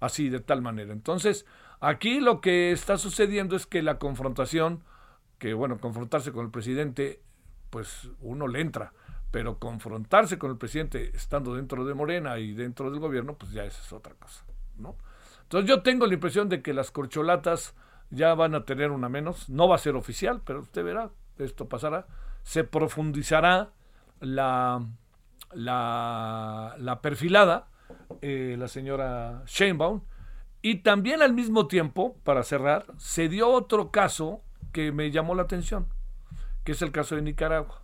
así 0.00 0.28
de 0.28 0.40
tal 0.40 0.62
manera. 0.62 0.92
Entonces, 0.92 1.46
aquí 1.80 2.20
lo 2.20 2.40
que 2.40 2.72
está 2.72 2.98
sucediendo 2.98 3.56
es 3.56 3.66
que 3.66 3.82
la 3.82 3.98
confrontación, 3.98 4.82
que 5.38 5.54
bueno, 5.54 5.78
confrontarse 5.78 6.32
con 6.32 6.46
el 6.46 6.50
presidente, 6.50 7.20
pues 7.70 8.10
uno 8.20 8.48
le 8.48 8.60
entra, 8.60 8.92
pero 9.30 9.58
confrontarse 9.58 10.38
con 10.38 10.50
el 10.50 10.56
presidente 10.56 11.12
estando 11.14 11.54
dentro 11.54 11.84
de 11.84 11.94
Morena 11.94 12.38
y 12.38 12.52
dentro 12.52 12.90
del 12.90 12.98
gobierno, 12.98 13.34
pues 13.34 13.52
ya 13.52 13.64
esa 13.64 13.80
es 13.82 13.92
otra 13.92 14.14
cosa, 14.14 14.44
¿no? 14.76 14.96
Entonces 15.42 15.68
yo 15.68 15.82
tengo 15.82 16.06
la 16.06 16.14
impresión 16.14 16.48
de 16.48 16.62
que 16.62 16.72
las 16.72 16.90
corcholatas 16.90 17.74
ya 18.10 18.34
van 18.34 18.54
a 18.54 18.64
tener 18.64 18.90
una 18.90 19.08
menos, 19.08 19.48
no 19.48 19.68
va 19.68 19.76
a 19.76 19.78
ser 19.78 19.94
oficial, 19.94 20.42
pero 20.44 20.60
usted 20.60 20.84
verá, 20.84 21.10
esto 21.38 21.68
pasará, 21.68 22.06
se 22.42 22.64
profundizará 22.64 23.70
la, 24.20 24.84
la, 25.52 26.74
la 26.78 27.00
perfilada, 27.00 27.68
eh, 28.20 28.56
la 28.58 28.68
señora 28.68 29.42
Sheinbaum. 29.46 30.02
Y 30.62 30.76
también 30.76 31.22
al 31.22 31.32
mismo 31.32 31.66
tiempo, 31.68 32.16
para 32.22 32.42
cerrar, 32.42 32.86
se 32.98 33.28
dio 33.28 33.48
otro 33.48 33.90
caso 33.90 34.42
que 34.72 34.92
me 34.92 35.10
llamó 35.10 35.34
la 35.34 35.42
atención, 35.42 35.86
que 36.64 36.72
es 36.72 36.82
el 36.82 36.92
caso 36.92 37.16
de 37.16 37.22
Nicaragua. 37.22 37.82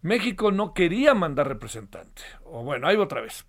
México 0.00 0.52
no 0.52 0.74
quería 0.74 1.14
mandar 1.14 1.48
representante. 1.48 2.22
O 2.44 2.62
bueno, 2.62 2.86
ahí 2.86 2.96
otra 2.96 3.20
vez. 3.20 3.46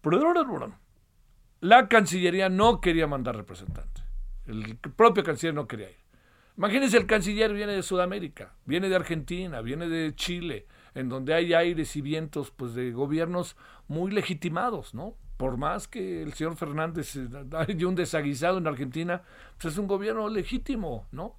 La 1.60 1.88
Cancillería 1.90 2.50
no 2.50 2.82
quería 2.82 3.08
mandar 3.08 3.36
representante. 3.36 4.02
El 4.48 4.78
propio 4.78 5.24
canciller 5.24 5.54
no 5.54 5.68
quería 5.68 5.90
ir. 5.90 5.98
Imagínense, 6.58 6.98
el 6.98 7.08
canciller 7.08 7.52
viene 7.52 7.74
de 7.74 7.84
Sudamérica, 7.84 8.54
viene 8.66 8.88
de 8.88 8.96
Argentina, 8.96 9.62
viene 9.62 9.90
de 9.90 10.16
Chile, 10.16 10.68
en 10.96 11.10
donde 11.10 11.34
hay 11.34 11.54
aires 11.54 11.96
y 11.96 12.02
vientos 12.02 12.52
pues 12.52 12.74
de 12.74 12.92
gobiernos 12.92 13.56
muy 13.88 14.12
legitimados, 14.12 14.94
¿no? 14.94 15.16
Por 15.38 15.58
más 15.58 15.88
que 15.90 16.24
el 16.24 16.34
señor 16.34 16.56
Fernández 16.56 17.16
eh, 17.18 17.28
haya 17.52 17.88
un 17.88 17.96
desaguisado 17.96 18.58
en 18.58 18.68
Argentina, 18.68 19.22
pues 19.60 19.74
es 19.74 19.78
un 19.78 19.88
gobierno 19.88 20.30
legítimo, 20.30 21.06
¿no? 21.12 21.36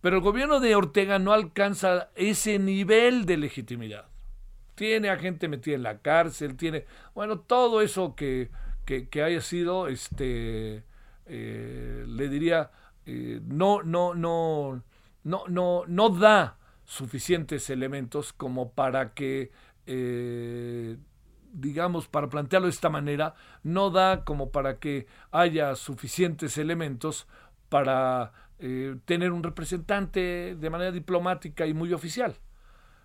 Pero 0.00 0.16
el 0.16 0.22
gobierno 0.22 0.60
de 0.60 0.76
Ortega 0.76 1.18
no 1.18 1.32
alcanza 1.32 2.08
ese 2.14 2.58
nivel 2.58 3.26
de 3.26 3.36
legitimidad. 3.36 4.06
Tiene 4.76 5.10
a 5.10 5.18
gente 5.18 5.48
metida 5.48 5.74
en 5.74 5.82
la 5.82 5.98
cárcel, 5.98 6.56
tiene, 6.56 6.86
bueno, 7.14 7.40
todo 7.40 7.82
eso 7.82 8.14
que, 8.14 8.50
que, 8.86 9.22
haya 9.22 9.42
sido, 9.42 9.88
este, 9.88 10.84
eh, 11.26 12.04
le 12.06 12.28
diría, 12.28 12.70
eh, 13.04 13.40
no, 13.44 13.82
no, 13.82 14.14
no, 14.14 14.82
no, 15.24 15.44
no, 15.48 15.84
no 15.86 16.08
da 16.08 16.59
suficientes 16.90 17.70
elementos 17.70 18.32
como 18.32 18.72
para 18.72 19.14
que, 19.14 19.52
eh, 19.86 20.96
digamos, 21.52 22.08
para 22.08 22.28
plantearlo 22.28 22.66
de 22.66 22.72
esta 22.72 22.88
manera, 22.88 23.34
no 23.62 23.90
da 23.90 24.24
como 24.24 24.50
para 24.50 24.80
que 24.80 25.06
haya 25.30 25.76
suficientes 25.76 26.58
elementos 26.58 27.28
para 27.68 28.32
eh, 28.58 28.96
tener 29.04 29.30
un 29.30 29.44
representante 29.44 30.56
de 30.56 30.70
manera 30.70 30.90
diplomática 30.90 31.64
y 31.64 31.74
muy 31.74 31.92
oficial. 31.92 32.34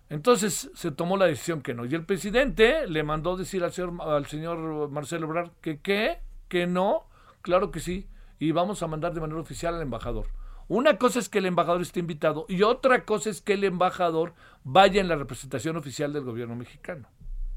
Entonces 0.08 0.68
se 0.74 0.90
tomó 0.90 1.16
la 1.16 1.26
decisión 1.26 1.62
que 1.62 1.72
no. 1.72 1.84
Y 1.84 1.94
el 1.94 2.04
presidente 2.04 2.88
le 2.88 3.04
mandó 3.04 3.36
decir 3.36 3.62
al 3.62 3.72
señor, 3.72 4.02
al 4.02 4.26
señor 4.26 4.90
Marcelo 4.90 5.28
Ebrard 5.28 5.52
que 5.60 5.80
qué, 5.80 6.18
que 6.48 6.66
no, 6.66 7.08
claro 7.40 7.70
que 7.70 7.78
sí, 7.78 8.08
y 8.40 8.50
vamos 8.50 8.82
a 8.82 8.88
mandar 8.88 9.14
de 9.14 9.20
manera 9.20 9.40
oficial 9.40 9.76
al 9.76 9.82
embajador. 9.82 10.26
Una 10.68 10.98
cosa 10.98 11.20
es 11.20 11.28
que 11.28 11.38
el 11.38 11.46
embajador 11.46 11.80
esté 11.80 12.00
invitado 12.00 12.44
y 12.48 12.62
otra 12.62 13.04
cosa 13.04 13.30
es 13.30 13.40
que 13.40 13.52
el 13.52 13.64
embajador 13.64 14.34
vaya 14.64 15.00
en 15.00 15.08
la 15.08 15.16
representación 15.16 15.76
oficial 15.76 16.12
del 16.12 16.24
gobierno 16.24 16.56
mexicano. 16.56 17.08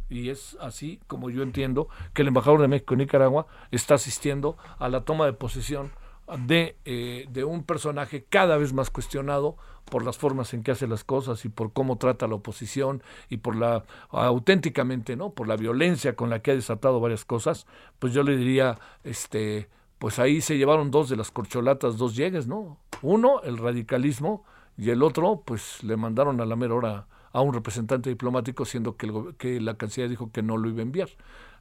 Y 0.09 0.29
es 0.29 0.57
así 0.59 0.99
como 1.07 1.29
yo 1.29 1.43
entiendo 1.43 1.87
que 2.13 2.21
el 2.21 2.27
embajador 2.27 2.61
de 2.61 2.67
México 2.67 2.93
en 2.93 2.99
Nicaragua 2.99 3.47
está 3.71 3.95
asistiendo 3.95 4.57
a 4.77 4.89
la 4.89 5.05
toma 5.05 5.25
de 5.25 5.33
posesión 5.33 5.91
de, 6.37 6.77
eh, 6.85 7.25
de 7.31 7.43
un 7.43 7.63
personaje 7.63 8.25
cada 8.29 8.57
vez 8.57 8.73
más 8.73 8.91
cuestionado 8.91 9.57
por 9.85 10.05
las 10.05 10.17
formas 10.17 10.53
en 10.53 10.61
que 10.61 10.71
hace 10.71 10.87
las 10.87 11.03
cosas 11.03 11.43
y 11.45 11.49
por 11.49 11.73
cómo 11.73 11.97
trata 11.97 12.25
a 12.25 12.29
la 12.29 12.35
oposición 12.35 13.01
y 13.29 13.37
por 13.37 13.55
la 13.55 13.85
auténticamente, 14.09 15.15
¿no? 15.15 15.31
Por 15.31 15.47
la 15.47 15.55
violencia 15.55 16.15
con 16.15 16.29
la 16.29 16.41
que 16.41 16.51
ha 16.51 16.55
desatado 16.55 16.99
varias 16.99 17.25
cosas, 17.25 17.65
pues 17.97 18.13
yo 18.13 18.21
le 18.21 18.37
diría, 18.37 18.77
este, 19.03 19.67
pues 19.97 20.19
ahí 20.19 20.41
se 20.41 20.57
llevaron 20.57 20.91
dos 20.91 21.09
de 21.09 21.15
las 21.15 21.31
corcholatas, 21.31 21.97
dos 21.97 22.15
llegues, 22.15 22.45
¿no? 22.47 22.77
Uno, 23.01 23.41
el 23.43 23.57
radicalismo, 23.57 24.43
y 24.77 24.91
el 24.91 25.03
otro, 25.03 25.43
pues 25.45 25.83
le 25.83 25.97
mandaron 25.97 26.39
a 26.39 26.45
la 26.45 26.55
mera 26.55 26.73
hora 26.73 27.07
a 27.33 27.41
un 27.41 27.53
representante 27.53 28.09
diplomático, 28.09 28.63
siendo 28.65 28.95
que, 28.95 29.11
que 29.37 29.59
la 29.59 29.75
Cancillería 29.75 30.09
dijo 30.09 30.31
que 30.31 30.41
no 30.41 30.57
lo 30.57 30.69
iba 30.69 30.79
a 30.79 30.83
enviar. 30.83 31.09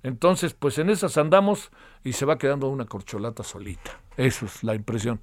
Entonces, 0.02 0.54
pues 0.54 0.78
en 0.78 0.88
esas 0.88 1.18
andamos 1.18 1.70
y 2.04 2.12
se 2.12 2.24
va 2.24 2.38
quedando 2.38 2.68
una 2.68 2.86
corcholata 2.86 3.42
solita. 3.42 4.00
Eso 4.16 4.46
es 4.46 4.62
la 4.62 4.74
impresión. 4.74 5.20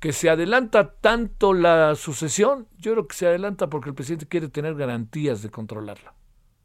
Que 0.00 0.12
se 0.12 0.30
adelanta 0.30 0.92
tanto 0.92 1.54
la 1.54 1.94
sucesión, 1.94 2.66
yo 2.76 2.92
creo 2.92 3.06
que 3.06 3.16
se 3.16 3.26
adelanta 3.26 3.70
porque 3.70 3.90
el 3.90 3.94
presidente 3.94 4.26
quiere 4.26 4.48
tener 4.48 4.74
garantías 4.74 5.40
de 5.42 5.50
controlarla. 5.50 6.14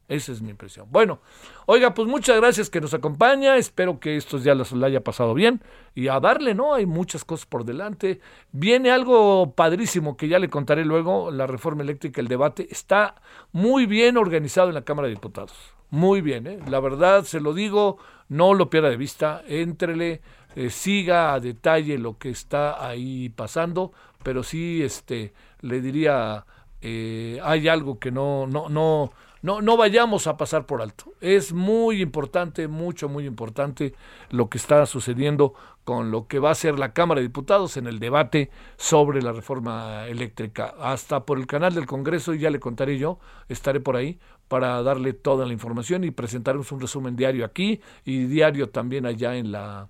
Esa 0.09 0.33
es 0.33 0.41
mi 0.41 0.49
impresión. 0.49 0.87
Bueno, 0.91 1.19
oiga, 1.65 1.93
pues 1.93 2.07
muchas 2.07 2.35
gracias 2.37 2.69
que 2.69 2.81
nos 2.81 2.93
acompaña. 2.93 3.55
Espero 3.55 3.99
que 3.99 4.17
estos 4.17 4.43
días 4.43 4.71
la 4.73 4.87
haya 4.87 5.03
pasado 5.03 5.33
bien. 5.33 5.61
Y 5.95 6.09
a 6.09 6.19
darle, 6.19 6.53
¿no? 6.53 6.73
Hay 6.73 6.85
muchas 6.85 7.23
cosas 7.23 7.45
por 7.45 7.63
delante. 7.63 8.19
Viene 8.51 8.91
algo 8.91 9.53
padrísimo 9.55 10.17
que 10.17 10.27
ya 10.27 10.39
le 10.39 10.49
contaré 10.49 10.83
luego, 10.83 11.31
la 11.31 11.47
reforma 11.47 11.83
eléctrica, 11.83 12.19
el 12.19 12.27
debate. 12.27 12.67
Está 12.69 13.15
muy 13.53 13.85
bien 13.85 14.17
organizado 14.17 14.67
en 14.67 14.75
la 14.75 14.83
Cámara 14.83 15.07
de 15.07 15.15
Diputados. 15.15 15.73
Muy 15.89 16.21
bien, 16.21 16.47
¿eh? 16.47 16.59
La 16.67 16.79
verdad, 16.79 17.23
se 17.23 17.39
lo 17.39 17.53
digo, 17.53 17.97
no 18.27 18.53
lo 18.53 18.69
pierda 18.69 18.89
de 18.89 18.97
vista. 18.97 19.41
Éntrele, 19.47 20.21
eh, 20.55 20.69
siga 20.69 21.33
a 21.33 21.39
detalle 21.39 21.97
lo 21.97 22.17
que 22.17 22.29
está 22.29 22.85
ahí 22.85 23.29
pasando. 23.29 23.93
Pero 24.21 24.43
sí, 24.43 24.83
este, 24.83 25.33
le 25.61 25.79
diría, 25.81 26.45
eh, 26.81 27.39
hay 27.41 27.67
algo 27.69 27.99
que 27.99 28.11
no, 28.11 28.47
no, 28.47 28.67
no 28.67 29.11
no, 29.43 29.61
no 29.61 29.75
vayamos 29.75 30.25
a 30.27 30.37
pasar 30.37 30.65
por 30.65 30.81
alto. 30.81 31.13
Es 31.19 31.51
muy 31.51 32.01
importante, 32.01 32.69
mucho, 32.69 33.09
muy 33.09 33.25
importante 33.25 33.93
lo 34.29 34.49
que 34.49 34.57
está 34.57 34.85
sucediendo 34.85 35.53
con 35.83 36.11
lo 36.11 36.27
que 36.27 36.39
va 36.39 36.51
a 36.51 36.55
ser 36.55 36.79
la 36.79 36.93
Cámara 36.93 37.19
de 37.19 37.27
Diputados 37.27 37.75
en 37.75 37.85
el 37.85 37.99
debate 37.99 38.51
sobre 38.77 39.21
la 39.21 39.33
reforma 39.33 40.07
eléctrica. 40.07 40.73
Hasta 40.79 41.25
por 41.25 41.37
el 41.37 41.45
canal 41.45 41.75
del 41.75 41.85
Congreso, 41.85 42.33
y 42.33 42.39
ya 42.39 42.49
le 42.49 42.61
contaré 42.61 42.97
yo, 42.97 43.19
estaré 43.49 43.81
por 43.81 43.97
ahí 43.97 44.17
para 44.47 44.81
darle 44.81 45.11
toda 45.11 45.45
la 45.45 45.51
información 45.51 46.05
y 46.05 46.11
presentaremos 46.11 46.71
un 46.71 46.79
resumen 46.79 47.17
diario 47.17 47.43
aquí 47.43 47.81
y 48.05 48.23
diario 48.27 48.69
también 48.69 49.05
allá 49.05 49.35
en 49.35 49.51
la 49.51 49.89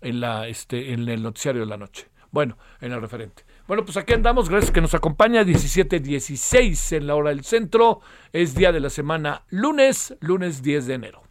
en 0.00 0.20
la 0.20 0.48
este 0.48 0.94
en 0.94 1.06
el 1.10 1.22
noticiario 1.22 1.60
de 1.60 1.68
la 1.68 1.76
noche. 1.76 2.08
Bueno, 2.30 2.56
en 2.80 2.92
el 2.92 3.02
referente. 3.02 3.44
Bueno, 3.66 3.86
pues 3.86 3.96
aquí 3.96 4.12
andamos, 4.12 4.50
gracias 4.50 4.70
que 4.70 4.82
nos 4.82 4.92
acompaña, 4.92 5.42
17.16 5.42 6.98
en 6.98 7.06
la 7.06 7.14
hora 7.14 7.30
del 7.30 7.44
centro, 7.44 8.00
es 8.30 8.54
día 8.54 8.72
de 8.72 8.80
la 8.80 8.90
semana 8.90 9.44
lunes, 9.48 10.14
lunes 10.20 10.62
10 10.62 10.86
de 10.86 10.94
enero. 10.94 11.22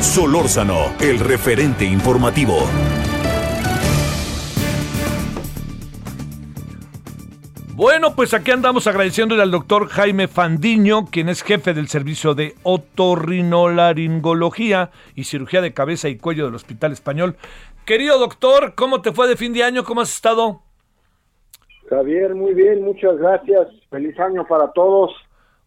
Solórzano, 0.00 0.92
el 0.98 1.20
referente 1.20 1.84
informativo. 1.84 2.66
Bueno, 7.78 8.14
pues 8.16 8.34
aquí 8.34 8.50
andamos 8.50 8.88
agradeciéndole 8.88 9.40
al 9.40 9.52
doctor 9.52 9.86
Jaime 9.86 10.26
Fandiño, 10.26 11.06
quien 11.06 11.28
es 11.28 11.44
jefe 11.44 11.74
del 11.74 11.86
servicio 11.86 12.34
de 12.34 12.56
otorrinolaringología 12.64 14.90
y 15.14 15.22
cirugía 15.22 15.60
de 15.60 15.72
cabeza 15.72 16.08
y 16.08 16.16
cuello 16.16 16.46
del 16.46 16.56
Hospital 16.56 16.90
Español. 16.90 17.36
Querido 17.88 18.18
doctor, 18.18 18.74
¿cómo 18.74 19.00
te 19.00 19.12
fue 19.12 19.28
de 19.28 19.34
fin 19.34 19.54
de 19.54 19.64
año? 19.64 19.82
¿Cómo 19.82 20.02
has 20.02 20.14
estado? 20.14 20.60
Javier, 21.88 22.34
muy 22.34 22.52
bien, 22.52 22.84
muchas 22.84 23.16
gracias. 23.16 23.66
Feliz 23.88 24.20
año 24.20 24.46
para 24.46 24.70
todos. 24.72 25.10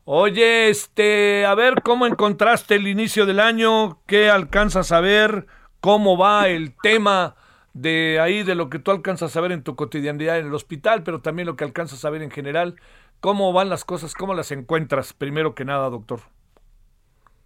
Oye, 0.05 0.69
este, 0.69 1.47
a 1.47 1.55
ver, 1.55 1.81
¿cómo 1.81 2.05
encontraste 2.05 2.75
el 2.75 2.87
inicio 2.87 3.25
del 3.25 3.39
año? 3.39 3.97
¿Qué 4.05 4.29
alcanzas 4.29 4.91
a 4.91 5.01
ver? 5.01 5.47
¿Cómo 5.79 6.15
va 6.15 6.47
el 6.47 6.75
tema 6.84 7.38
de 7.73 8.19
ahí, 8.19 8.43
de 8.43 8.53
lo 8.53 8.69
que 8.69 8.77
tú 8.77 8.91
alcanzas 8.91 9.36
a 9.36 9.41
ver 9.41 9.51
en 9.51 9.63
tu 9.63 9.75
cotidianidad 9.75 10.38
en 10.38 10.45
el 10.45 10.53
hospital, 10.53 11.01
pero 11.01 11.21
también 11.21 11.47
lo 11.47 11.55
que 11.55 11.63
alcanzas 11.63 12.05
a 12.05 12.12
ver 12.12 12.21
en 12.21 12.29
general? 12.29 12.75
¿Cómo 13.19 13.51
van 13.51 13.69
las 13.69 13.84
cosas? 13.84 14.13
¿Cómo 14.13 14.36
las 14.36 14.51
encuentras, 14.51 15.13
primero 15.13 15.55
que 15.55 15.65
nada, 15.65 15.89
doctor? 15.89 16.19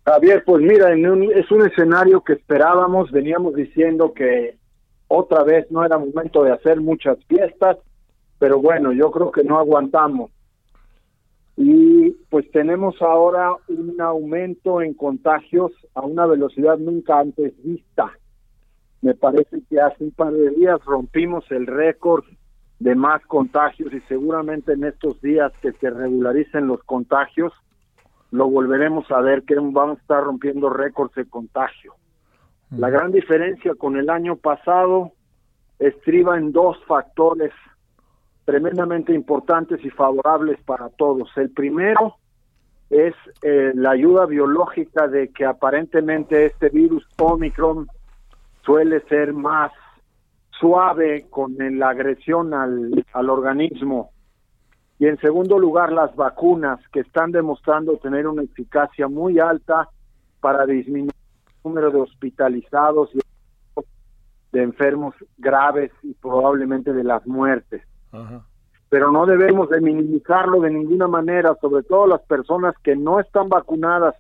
Javier, 0.05 0.43
pues 0.45 0.61
mira, 0.61 0.91
es 0.91 1.49
un 1.49 1.65
escenario 1.65 2.25
que 2.25 2.33
esperábamos, 2.33 3.09
veníamos 3.09 3.55
diciendo 3.55 4.13
que 4.13 4.57
otra 5.07 5.43
vez 5.43 5.69
no 5.71 5.85
era 5.85 5.97
momento 5.97 6.43
de 6.43 6.51
hacer 6.51 6.81
muchas 6.81 7.17
fiestas, 7.25 7.77
pero 8.39 8.59
bueno, 8.59 8.91
yo 8.91 9.11
creo 9.11 9.31
que 9.31 9.43
no 9.43 9.59
aguantamos. 9.59 10.31
Y 11.57 12.11
pues 12.29 12.49
tenemos 12.51 13.01
ahora 13.01 13.51
un 13.67 13.99
aumento 14.01 14.81
en 14.81 14.93
contagios 14.93 15.71
a 15.93 16.01
una 16.01 16.25
velocidad 16.25 16.77
nunca 16.77 17.19
antes 17.19 17.53
vista. 17.63 18.11
Me 19.01 19.13
parece 19.13 19.61
que 19.69 19.79
hace 19.79 20.03
un 20.03 20.11
par 20.11 20.33
de 20.33 20.49
días 20.49 20.83
rompimos 20.83 21.45
el 21.51 21.67
récord 21.67 22.25
de 22.79 22.95
más 22.95 23.25
contagios 23.27 23.93
y 23.93 24.01
seguramente 24.01 24.73
en 24.73 24.83
estos 24.83 25.21
días 25.21 25.51
que 25.61 25.71
se 25.73 25.89
regularicen 25.89 26.67
los 26.67 26.83
contagios, 26.83 27.53
lo 28.31 28.49
volveremos 28.49 29.09
a 29.11 29.21
ver 29.21 29.43
que 29.43 29.55
vamos 29.55 29.97
a 29.97 30.01
estar 30.01 30.23
rompiendo 30.23 30.69
récords 30.69 31.15
de 31.15 31.25
contagio. 31.25 31.93
La 32.71 32.89
gran 32.89 33.11
diferencia 33.11 33.73
con 33.75 33.95
el 33.95 34.09
año 34.09 34.35
pasado 34.35 35.11
estriba 35.79 36.37
en 36.37 36.51
dos 36.51 36.77
factores 36.85 37.51
tremendamente 38.43 39.13
importantes 39.13 39.83
y 39.83 39.89
favorables 39.89 40.61
para 40.63 40.89
todos. 40.89 41.29
El 41.35 41.51
primero 41.51 42.15
es 42.89 43.13
eh, 43.41 43.71
la 43.75 43.91
ayuda 43.91 44.25
biológica 44.25 45.07
de 45.07 45.29
que 45.29 45.45
aparentemente 45.45 46.45
este 46.45 46.69
virus 46.69 47.05
Omicron 47.19 47.87
suele 48.63 49.01
ser 49.01 49.33
más 49.33 49.71
suave 50.59 51.27
con 51.29 51.55
la 51.57 51.89
agresión 51.89 52.53
al, 52.53 53.05
al 53.13 53.29
organismo. 53.29 54.11
Y 54.97 55.07
en 55.07 55.17
segundo 55.19 55.59
lugar, 55.59 55.91
las 55.91 56.15
vacunas 56.15 56.79
que 56.93 57.01
están 57.01 57.31
demostrando 57.31 57.97
tener 57.97 58.27
una 58.27 58.43
eficacia 58.43 59.07
muy 59.07 59.39
alta 59.39 59.89
para 60.39 60.65
disminuir 60.65 61.11
número 61.65 61.91
de 61.91 61.99
hospitalizados 61.99 63.09
y 63.13 63.19
de 64.51 64.63
enfermos 64.63 65.13
graves 65.37 65.91
y 66.03 66.13
probablemente 66.13 66.93
de 66.93 67.03
las 67.03 67.25
muertes. 67.27 67.81
Pero 68.87 69.11
no 69.11 69.25
debemos 69.25 69.69
de 69.69 69.81
minimizarlo 69.81 70.61
de 70.61 70.71
ninguna 70.71 71.07
manera, 71.07 71.57
sobre 71.59 71.83
todo 71.83 72.07
las 72.07 72.21
personas 72.21 72.75
que 72.81 72.95
no 72.95 73.19
están 73.19 73.49
vacunadas 73.49 74.15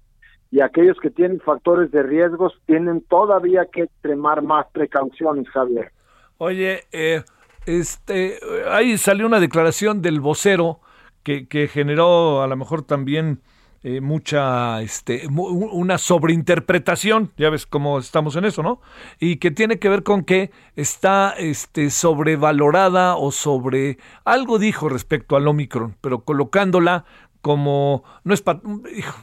y 0.51 0.59
aquellos 0.59 0.97
que 0.99 1.09
tienen 1.09 1.39
factores 1.39 1.91
de 1.91 2.03
riesgos 2.03 2.53
tienen 2.65 3.01
todavía 3.01 3.65
que 3.71 3.83
extremar 3.83 4.41
más 4.41 4.65
precauciones, 4.73 5.47
Javier. 5.49 5.91
Oye, 6.37 6.83
eh, 6.91 7.23
este, 7.65 8.39
ahí 8.69 8.97
salió 8.97 9.27
una 9.27 9.39
declaración 9.39 10.01
del 10.01 10.19
vocero 10.19 10.81
que, 11.23 11.47
que 11.47 11.67
generó 11.67 12.41
a 12.41 12.47
lo 12.47 12.57
mejor 12.57 12.81
también 12.81 13.39
eh, 13.87 14.01
mucha, 14.01 14.81
este, 14.81 15.27
una 15.29 15.99
sobreinterpretación, 15.99 17.29
ya 17.37 17.51
ves 17.51 17.67
cómo 17.67 17.99
estamos 17.99 18.35
en 18.35 18.45
eso, 18.45 18.63
¿no? 18.63 18.81
Y 19.19 19.35
que 19.35 19.51
tiene 19.51 19.77
que 19.77 19.89
ver 19.89 20.01
con 20.01 20.25
que 20.25 20.49
está 20.75 21.35
este, 21.37 21.91
sobrevalorada 21.91 23.15
o 23.15 23.29
sobre, 23.29 23.99
algo 24.23 24.57
dijo 24.57 24.89
respecto 24.89 25.35
al 25.35 25.47
Omicron, 25.47 25.97
pero 26.01 26.21
colocándola 26.21 27.05
como, 27.41 28.03
no 28.23 28.33
es 28.33 28.41
para, 28.41 28.59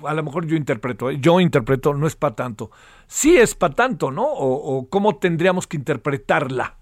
a 0.07 0.15
lo 0.15 0.23
mejor 0.23 0.47
yo 0.47 0.55
interpreto, 0.55 1.11
¿eh? 1.11 1.19
yo 1.21 1.41
interpreto, 1.41 1.93
no 1.95 2.07
es 2.07 2.15
para 2.15 2.37
tanto. 2.37 2.71
Sí 3.09 3.37
es 3.37 3.57
para 3.57 3.75
tanto, 3.75 4.13
¿no? 4.13 4.23
O, 4.23 4.77
o 4.77 4.89
cómo 4.89 5.17
tendríamos 5.17 5.67
que 5.67 5.77
interpretarla. 5.77 6.77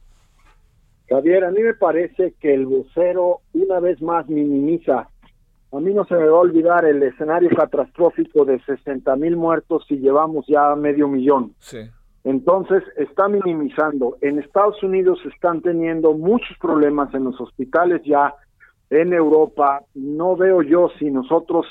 Javier, 1.09 1.45
a 1.45 1.51
mí 1.51 1.63
me 1.63 1.73
parece 1.73 2.35
que 2.41 2.53
el 2.53 2.67
vocero 2.67 3.41
una 3.55 3.81
vez 3.81 4.03
más 4.03 4.29
minimiza 4.29 5.09
a 5.73 5.81
mí 5.81 5.95
no 5.95 6.05
se 6.05 6.15
me 6.15 6.27
va 6.27 6.37
a 6.37 6.41
olvidar 6.41 6.85
el 6.85 7.03
escenario 7.03 7.51
catastrófico 7.51 8.45
de 8.45 8.61
60 8.61 9.15
mil 9.17 9.37
muertos 9.37 9.85
y 9.89 9.99
llevamos 9.99 10.47
ya 10.49 10.75
medio 10.75 11.07
millón. 11.07 11.55
Entonces, 12.25 12.83
está 12.97 13.29
minimizando. 13.29 14.19
En 14.21 14.39
Estados 14.39 14.83
Unidos 14.83 15.21
están 15.33 15.63
teniendo 15.63 16.13
muchos 16.13 16.57
problemas 16.59 17.15
en 17.15 17.25
los 17.25 17.41
hospitales 17.41 18.03
ya. 18.05 18.35
En 18.91 19.13
Europa, 19.13 19.83
no 19.95 20.37
veo 20.37 20.63
yo 20.63 20.91
si 20.99 21.11
nosotros 21.11 21.67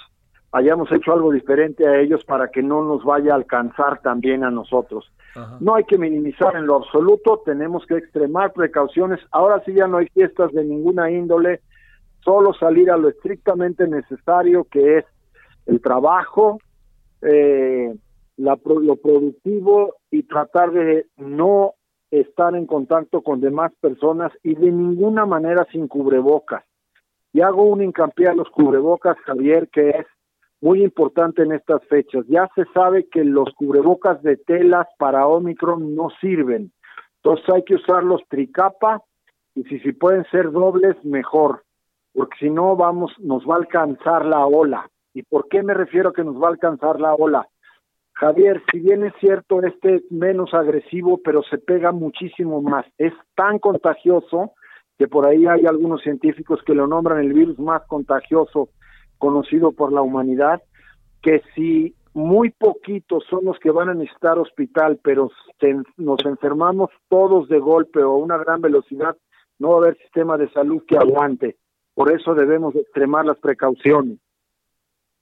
hayamos 0.51 0.91
hecho 0.91 1.13
algo 1.13 1.31
diferente 1.31 1.85
a 1.87 1.99
ellos 1.99 2.23
para 2.25 2.47
que 2.49 2.63
no 2.63 2.83
nos 2.83 3.03
vaya 3.03 3.33
a 3.33 3.35
alcanzar 3.35 4.01
también 4.01 4.43
a 4.43 4.49
nosotros. 4.49 5.11
No 5.59 5.75
hay 5.75 5.83
que 5.83 5.97
minimizar 5.97 6.55
en 6.55 6.65
lo 6.65 6.75
absoluto, 6.77 7.41
tenemos 7.45 7.85
que 7.85 7.97
extremar 7.97 8.51
precauciones. 8.51 9.19
Ahora 9.31 9.61
sí 9.65 9.73
ya 9.73 9.87
no 9.87 9.97
hay 9.97 10.07
fiestas 10.07 10.51
de 10.53 10.63
ninguna 10.63 11.11
índole 11.11 11.61
solo 12.23 12.53
salir 12.53 12.91
a 12.91 12.97
lo 12.97 13.09
estrictamente 13.09 13.87
necesario 13.87 14.65
que 14.65 14.97
es 14.97 15.05
el 15.65 15.81
trabajo, 15.81 16.59
eh, 17.21 17.93
la, 18.37 18.57
lo 18.63 18.95
productivo 18.95 19.95
y 20.09 20.23
tratar 20.23 20.71
de 20.71 21.07
no 21.17 21.73
estar 22.11 22.55
en 22.55 22.65
contacto 22.65 23.21
con 23.21 23.41
demás 23.41 23.71
personas 23.79 24.31
y 24.43 24.55
de 24.55 24.71
ninguna 24.71 25.25
manera 25.25 25.67
sin 25.71 25.87
cubrebocas. 25.87 26.63
Y 27.33 27.41
hago 27.41 27.63
un 27.63 27.83
hincapié 27.83 28.29
a 28.29 28.33
los 28.33 28.49
cubrebocas, 28.49 29.17
Javier, 29.19 29.69
que 29.69 29.89
es 29.89 30.05
muy 30.61 30.83
importante 30.83 31.43
en 31.43 31.51
estas 31.51 31.83
fechas. 31.85 32.25
Ya 32.27 32.49
se 32.55 32.65
sabe 32.73 33.07
que 33.07 33.23
los 33.23 33.53
cubrebocas 33.53 34.21
de 34.23 34.37
telas 34.37 34.87
para 34.97 35.27
Omicron 35.27 35.95
no 35.95 36.09
sirven. 36.19 36.71
Entonces 37.17 37.45
hay 37.53 37.63
que 37.63 37.75
usarlos 37.75 38.21
tricapa 38.29 39.03
y 39.53 39.63
si, 39.65 39.79
si 39.79 39.91
pueden 39.91 40.25
ser 40.31 40.51
dobles, 40.51 40.95
mejor, 41.03 41.63
porque 42.19 42.35
si 42.37 42.49
no 42.49 42.75
vamos, 42.75 43.13
nos 43.19 43.45
va 43.45 43.55
a 43.55 43.59
alcanzar 43.59 44.25
la 44.25 44.45
ola. 44.45 44.89
¿Y 45.13 45.23
por 45.23 45.47
qué 45.47 45.63
me 45.63 45.73
refiero 45.73 46.09
a 46.09 46.13
que 46.13 46.25
nos 46.25 46.35
va 46.35 46.47
a 46.47 46.51
alcanzar 46.51 46.99
la 46.99 47.13
ola? 47.13 47.47
Javier, 48.11 48.61
si 48.69 48.79
bien 48.81 49.05
es 49.05 49.13
cierto, 49.21 49.61
este 49.61 49.95
es 49.95 50.11
menos 50.11 50.53
agresivo, 50.53 51.21
pero 51.23 51.43
se 51.43 51.57
pega 51.57 51.93
muchísimo 51.93 52.61
más. 52.61 52.85
Es 52.97 53.13
tan 53.35 53.57
contagioso 53.59 54.51
que 54.97 55.07
por 55.07 55.25
ahí 55.25 55.45
hay 55.47 55.65
algunos 55.65 56.01
científicos 56.01 56.59
que 56.65 56.75
lo 56.75 56.87
nombran 56.87 57.21
el 57.21 57.31
virus 57.31 57.57
más 57.57 57.83
contagioso 57.87 58.67
conocido 59.17 59.71
por 59.71 59.93
la 59.93 60.01
humanidad, 60.01 60.61
que 61.21 61.41
si 61.55 61.95
muy 62.13 62.49
poquitos 62.49 63.23
son 63.29 63.45
los 63.45 63.57
que 63.59 63.71
van 63.71 63.87
a 63.87 63.93
necesitar 63.93 64.37
hospital, 64.39 64.99
pero 65.01 65.31
nos 65.95 66.25
enfermamos 66.25 66.89
todos 67.07 67.47
de 67.47 67.59
golpe 67.59 68.03
o 68.03 68.11
a 68.11 68.17
una 68.17 68.37
gran 68.37 68.59
velocidad, 68.59 69.15
no 69.57 69.69
va 69.69 69.75
a 69.75 69.77
haber 69.77 69.97
sistema 69.99 70.37
de 70.37 70.49
salud 70.49 70.83
que 70.85 70.97
aguante. 70.97 71.55
Por 71.99 72.13
eso 72.13 72.33
debemos 72.33 72.73
extremar 72.77 73.25
las 73.25 73.37
precauciones 73.39 74.19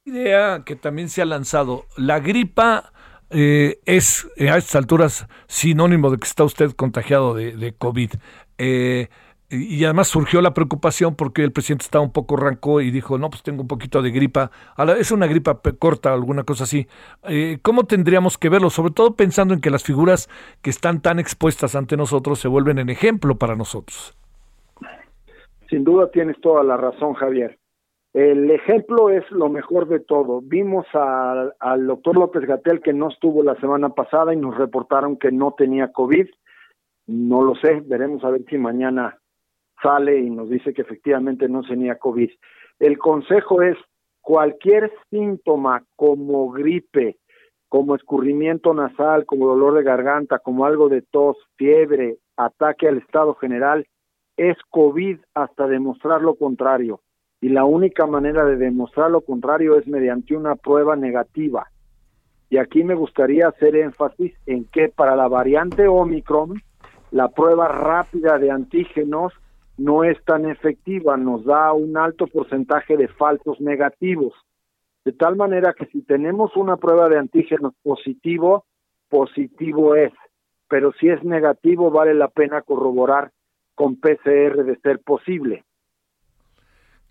idea 0.07 0.63
que 0.65 0.75
también 0.75 1.09
se 1.09 1.21
ha 1.21 1.25
lanzado. 1.25 1.85
La 1.97 2.19
gripa 2.19 2.91
eh, 3.29 3.79
es 3.85 4.27
eh, 4.37 4.49
a 4.49 4.57
estas 4.57 4.75
alturas 4.75 5.27
sinónimo 5.47 6.09
de 6.09 6.17
que 6.17 6.27
está 6.27 6.43
usted 6.43 6.71
contagiado 6.71 7.33
de, 7.33 7.75
COVID. 7.77 8.11
Eh, 8.57 9.09
y 9.49 9.83
además 9.85 10.09
surgió 10.09 10.41
la 10.41 10.53
preocupación 10.53 11.15
porque 11.15 11.43
el 11.43 11.51
presidente 11.51 11.83
estaba 11.83 12.03
un 12.03 12.11
poco 12.11 12.35
ranco 12.35 12.81
y 12.81 12.91
dijo, 12.91 13.17
no, 13.17 13.29
pues 13.29 13.43
tengo 13.43 13.61
un 13.61 13.67
poquito 13.67 14.01
de 14.01 14.11
gripa. 14.11 14.51
Es 14.97 15.11
una 15.11 15.27
gripa 15.27 15.59
corta, 15.79 16.13
alguna 16.13 16.43
cosa 16.43 16.65
así. 16.65 16.87
¿Cómo 17.61 17.85
tendríamos 17.85 18.37
que 18.37 18.49
verlo? 18.49 18.69
Sobre 18.69 18.91
todo 18.91 19.15
pensando 19.15 19.53
en 19.53 19.61
que 19.61 19.69
las 19.69 19.83
figuras 19.83 20.29
que 20.61 20.69
están 20.69 21.01
tan 21.01 21.17
expuestas 21.17 21.75
ante 21.75 21.95
nosotros 21.95 22.39
se 22.39 22.49
vuelven 22.49 22.77
en 22.77 22.89
ejemplo 22.89 23.37
para 23.37 23.55
nosotros. 23.55 24.17
Sin 25.69 25.83
duda 25.83 26.09
tienes 26.11 26.39
toda 26.41 26.63
la 26.63 26.77
razón, 26.77 27.13
Javier. 27.13 27.57
El 28.13 28.49
ejemplo 28.49 29.09
es 29.09 29.29
lo 29.31 29.49
mejor 29.49 29.87
de 29.87 29.99
todo. 29.99 30.41
Vimos 30.41 30.85
al 30.93 31.87
doctor 31.87 32.17
López 32.17 32.45
Gatel 32.45 32.81
que 32.81 32.93
no 32.93 33.09
estuvo 33.09 33.43
la 33.43 33.55
semana 33.59 33.89
pasada 33.89 34.33
y 34.33 34.37
nos 34.37 34.57
reportaron 34.57 35.17
que 35.17 35.31
no 35.31 35.53
tenía 35.57 35.91
COVID. 35.91 36.27
No 37.07 37.41
lo 37.41 37.55
sé, 37.55 37.81
veremos 37.85 38.23
a 38.23 38.31
ver 38.31 38.43
si 38.49 38.57
mañana 38.57 39.17
sale 39.81 40.17
y 40.19 40.29
nos 40.29 40.49
dice 40.49 40.73
que 40.73 40.81
efectivamente 40.81 41.47
no 41.47 41.61
tenía 41.61 41.99
COVID. 41.99 42.29
El 42.79 42.97
consejo 42.97 43.61
es 43.61 43.77
cualquier 44.21 44.91
síntoma 45.09 45.83
como 45.95 46.49
gripe, 46.51 47.17
como 47.69 47.95
escurrimiento 47.95 48.73
nasal, 48.73 49.25
como 49.25 49.47
dolor 49.47 49.75
de 49.75 49.83
garganta, 49.83 50.39
como 50.39 50.65
algo 50.65 50.89
de 50.89 51.01
tos, 51.01 51.37
fiebre, 51.57 52.17
ataque 52.35 52.87
al 52.87 52.97
estado 52.97 53.35
general, 53.35 53.85
es 54.37 54.55
COVID 54.69 55.19
hasta 55.33 55.67
demostrar 55.67 56.21
lo 56.21 56.35
contrario 56.35 57.01
y 57.41 57.49
la 57.49 57.65
única 57.65 58.05
manera 58.05 58.45
de 58.45 58.55
demostrar 58.55 59.11
lo 59.11 59.21
contrario 59.21 59.77
es 59.77 59.87
mediante 59.87 60.35
una 60.35 60.55
prueba 60.55 60.95
negativa. 60.95 61.67
Y 62.49 62.57
aquí 62.57 62.83
me 62.83 62.95
gustaría 62.95 63.47
hacer 63.47 63.75
énfasis 63.75 64.33
en 64.45 64.65
que 64.65 64.89
para 64.89 65.15
la 65.15 65.27
variante 65.27 65.87
Omicron, 65.87 66.61
la 67.11 67.29
prueba 67.29 67.67
rápida 67.67 68.37
de 68.37 68.51
antígenos 68.51 69.33
no 69.77 70.03
es 70.03 70.23
tan 70.23 70.45
efectiva, 70.45 71.17
nos 71.17 71.45
da 71.45 71.73
un 71.73 71.97
alto 71.97 72.25
porcentaje 72.27 72.97
de 72.97 73.07
falsos 73.07 73.59
negativos. 73.61 74.33
De 75.05 75.11
tal 75.11 75.35
manera 75.35 75.73
que 75.73 75.85
si 75.87 76.01
tenemos 76.01 76.55
una 76.55 76.77
prueba 76.77 77.07
de 77.09 77.17
antígenos 77.17 77.73
positivo, 77.83 78.65
positivo 79.09 79.95
es, 79.95 80.11
pero 80.67 80.91
si 80.93 81.09
es 81.09 81.23
negativo 81.23 81.91
vale 81.91 82.13
la 82.13 82.27
pena 82.27 82.61
corroborar 82.61 83.31
con 83.77 83.95
PCR 83.95 84.65
de 84.65 84.77
ser 84.81 84.99
posible 84.99 85.63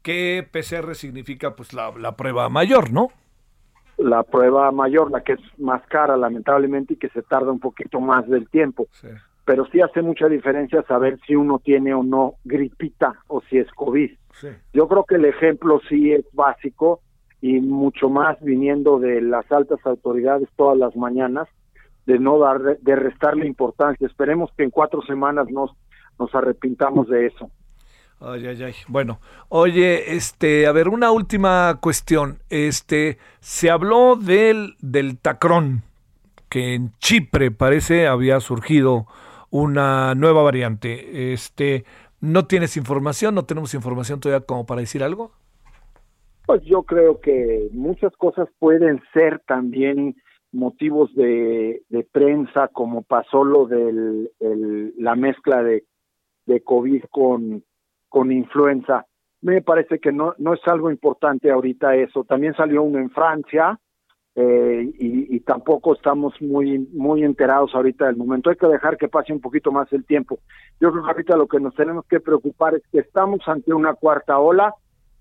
que 0.07 0.46
PCR 0.52 0.94
significa 0.94 1.57
pues 1.57 1.72
la, 1.72 1.90
prueba 2.14 2.48
mayor, 2.48 2.92
¿no? 2.92 3.09
La 3.98 4.22
prueba 4.22 4.70
mayor, 4.70 5.11
la 5.11 5.22
que 5.22 5.33
es 5.33 5.40
más 5.59 5.85
cara 5.88 6.16
lamentablemente 6.16 6.94
y 6.94 6.96
que 6.96 7.09
se 7.09 7.22
tarda 7.22 7.50
un 7.50 7.59
poquito 7.59 7.98
más 7.98 8.24
del 8.29 8.48
tiempo. 8.48 8.87
Pero 9.44 9.66
sí 9.66 9.81
hace 9.81 10.02
mucha 10.02 10.29
diferencia 10.29 10.85
saber 10.85 11.18
si 11.26 11.35
uno 11.35 11.59
tiene 11.59 11.92
o 11.92 12.05
no 12.05 12.35
gripita 12.44 13.16
o 13.26 13.40
si 13.50 13.59
es 13.59 13.68
COVID. 13.72 14.12
Yo 14.72 14.87
creo 14.87 15.02
que 15.02 15.16
el 15.16 15.24
ejemplo 15.24 15.81
sí 15.88 16.12
es 16.12 16.24
básico 16.33 17.00
y 17.40 17.59
mucho 17.59 18.09
más 18.09 18.40
viniendo 18.40 19.00
de 19.00 19.20
las 19.20 19.50
altas 19.50 19.85
autoridades 19.85 20.48
todas 20.55 20.79
las 20.79 20.94
mañanas, 20.94 21.48
de 22.07 22.20
no 22.20 22.38
dar, 22.38 22.79
de 22.79 22.94
restarle 22.94 23.44
importancia. 23.44 24.07
Esperemos 24.07 24.52
que 24.57 24.62
en 24.62 24.70
cuatro 24.70 25.02
semanas 25.02 25.50
nos, 25.50 25.72
nos 26.18 26.35
arrepintamos 26.35 27.09
de 27.09 27.26
eso. 27.26 27.50
Ay, 28.20 28.46
ay, 28.46 28.62
ay. 28.62 28.72
Bueno, 28.88 29.20
oye, 29.48 30.14
este, 30.16 30.66
a 30.66 30.72
ver, 30.72 30.88
una 30.88 31.11
última 31.11 31.79
cuestión. 31.83 32.38
Este, 32.48 33.18
se 33.40 33.70
habló 33.70 34.16
del, 34.16 34.74
del 34.81 35.18
tacrón, 35.18 35.83
que 36.48 36.74
en 36.74 36.92
Chipre 36.98 37.50
parece 37.50 38.07
había 38.07 38.40
surgido 38.40 39.07
una 39.50 40.14
nueva 40.14 40.42
variante. 40.42 41.33
Este, 41.33 41.85
¿no 42.20 42.46
tienes 42.46 42.76
información? 42.79 43.35
¿No 43.35 43.44
tenemos 43.44 43.74
información 43.74 44.20
todavía 44.20 44.46
como 44.46 44.64
para 44.64 44.81
decir 44.81 45.02
algo? 45.02 45.33
Pues 46.46 46.62
yo 46.62 46.85
creo 46.85 47.20
que 47.20 47.68
muchas 47.72 48.16
cosas 48.16 48.48
pueden 48.59 49.02
ser 49.12 49.42
también 49.46 50.16
motivos 50.52 51.14
de, 51.14 51.83
de 51.90 52.05
prensa, 52.05 52.68
como 52.68 53.02
pasó 53.02 53.44
lo 53.44 53.66
de 53.66 54.31
la 54.96 55.16
mezcla 55.16 55.62
de, 55.62 55.85
de 56.46 56.62
COVID 56.62 57.04
con 57.11 57.62
con 58.09 58.32
influenza. 58.32 59.04
Me 59.42 59.61
parece 59.61 59.98
que 59.98 60.11
no, 60.11 60.35
no 60.38 60.54
es 60.54 60.61
algo 60.66 60.90
importante 60.90 61.50
ahorita 61.50 61.96
eso. 61.96 62.24
También 62.24 62.54
salió 62.54 62.82
uno 62.82 62.98
en 62.98 63.11
Francia 63.11 63.78
eh, 64.35 64.90
y, 64.98 65.40
tampoco 65.40 65.94
estamos 65.94 66.35
muy, 66.40 66.78
muy 66.92 67.22
enterados 67.22 67.74
ahorita 67.74 68.06
del 68.06 68.16
momento. 68.16 68.50
Hay 68.50 68.56
que 68.56 68.66
dejar 68.66 68.96
que 68.96 69.09
pase 69.09 69.32
un 69.32 69.40
poquito 69.40 69.70
más 69.70 69.92
el 69.92 70.04
tiempo. 70.04 70.38
Yo 70.80 70.90
creo 70.90 71.04
que 71.04 71.11
ahorita 71.11 71.37
lo 71.37 71.46
que 71.46 71.61
nos 71.61 71.74
tenemos 71.74 72.04
que 72.06 72.20
preocupar 72.20 72.74
es 72.74 72.82
que 72.90 72.98
estamos 73.00 73.40
ante 73.46 73.72
una 73.72 73.94
cuarta 73.94 74.38
ola, 74.38 74.74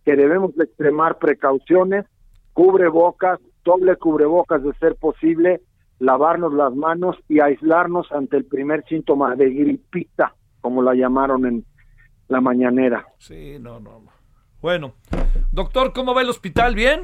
que 0.03 0.15
debemos 0.15 0.55
de 0.55 0.63
extremar 0.63 1.17
precauciones, 1.17 2.05
cubrebocas, 2.53 3.39
doble 3.63 3.97
cubrebocas 3.97 4.63
de 4.63 4.73
ser 4.75 4.95
posible, 4.95 5.61
lavarnos 5.99 6.53
las 6.53 6.73
manos 6.73 7.17
y 7.27 7.41
aislarnos 7.41 8.11
ante 8.11 8.38
el 8.38 8.45
primer 8.45 8.83
síntoma 8.85 9.35
de 9.35 9.49
gripita, 9.49 10.33
como 10.65 10.82
la 10.82 10.95
llamaron 10.95 11.45
en, 11.45 11.63
la 12.28 12.41
mañanera. 12.41 13.06
Sí, 13.19 13.58
no, 13.62 13.80
no. 13.80 14.01
Bueno, 14.63 14.95
doctor, 15.51 15.93
¿cómo 15.93 16.15
va 16.15 16.23
el 16.23 16.30
hospital? 16.30 16.73
¿Bien? 16.73 17.01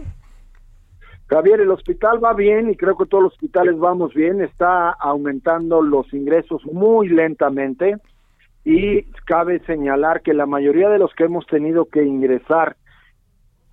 Javier, 1.28 1.62
el 1.62 1.70
hospital 1.70 2.18
va 2.24 2.34
bien 2.34 2.72
y 2.72 2.76
creo 2.76 2.98
que 2.98 3.06
todos 3.06 3.26
los 3.26 3.34
hospitales 3.34 3.78
vamos 3.78 4.16
bien. 4.16 4.42
Está 4.42 4.90
aumentando 4.90 5.84
los 5.84 6.12
ingresos 6.12 6.66
muy 6.66 7.08
lentamente 7.10 7.98
y 8.66 9.04
cabe 9.28 9.60
señalar 9.68 10.24
que 10.24 10.34
la 10.34 10.48
mayoría 10.48 10.90
de 10.90 10.98
los 10.98 11.14
que 11.14 11.26
hemos 11.26 11.46
tenido 11.46 11.86
que 11.86 12.04
ingresar 12.04 12.78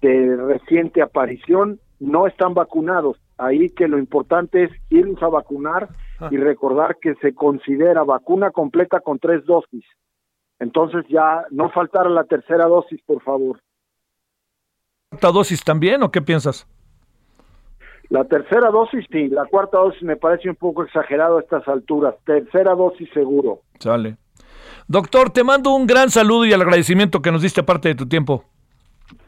de 0.03 0.37
reciente 0.37 1.01
aparición 1.01 1.81
no 1.99 2.27
están 2.27 2.53
vacunados. 2.53 3.17
Ahí 3.39 3.71
que 3.71 3.89
lo 3.89 3.99
importante 3.99 4.65
es 4.65 4.71
irnos 4.91 5.23
a 5.23 5.29
vacunar 5.29 5.89
y 6.31 6.37
ah. 6.37 6.41
recordar 6.41 6.97
que 7.01 7.15
se 7.17 7.35
considera 7.35 8.05
vacuna 8.05 8.51
completa 8.51 9.01
con 9.01 9.19
tres 9.19 9.45
dosis. 9.45 9.85
Entonces 10.59 11.05
ya 11.09 11.45
no 11.51 11.71
faltar 11.71 12.11
la 12.11 12.25
tercera 12.25 12.67
dosis, 12.67 13.01
por 13.07 13.23
favor. 13.23 13.61
¿Cuarta 15.11 15.31
dosis 15.31 15.63
también 15.63 16.03
o 16.03 16.11
qué 16.11 16.21
piensas? 16.21 16.67
La 18.11 18.25
tercera 18.25 18.71
dosis 18.71 19.07
sí, 19.11 19.29
la 19.29 19.45
cuarta 19.45 19.79
dosis 19.79 20.03
me 20.03 20.17
parece 20.17 20.49
un 20.49 20.57
poco 20.57 20.83
exagerado 20.83 21.39
a 21.39 21.41
estas 21.41 21.67
alturas. 21.69 22.15
Tercera 22.25 22.75
dosis 22.75 23.09
seguro. 23.13 23.61
Sale. 23.79 24.17
Doctor, 24.87 25.31
te 25.31 25.45
mando 25.45 25.75
un 25.75 25.87
gran 25.87 26.11
saludo 26.11 26.47
y 26.47 26.53
el 26.53 26.63
agradecimiento 26.63 27.21
que 27.21 27.31
nos 27.31 27.43
diste 27.43 27.63
parte 27.63 27.89
de 27.89 27.95
tu 27.95 28.09
tiempo. 28.09 28.45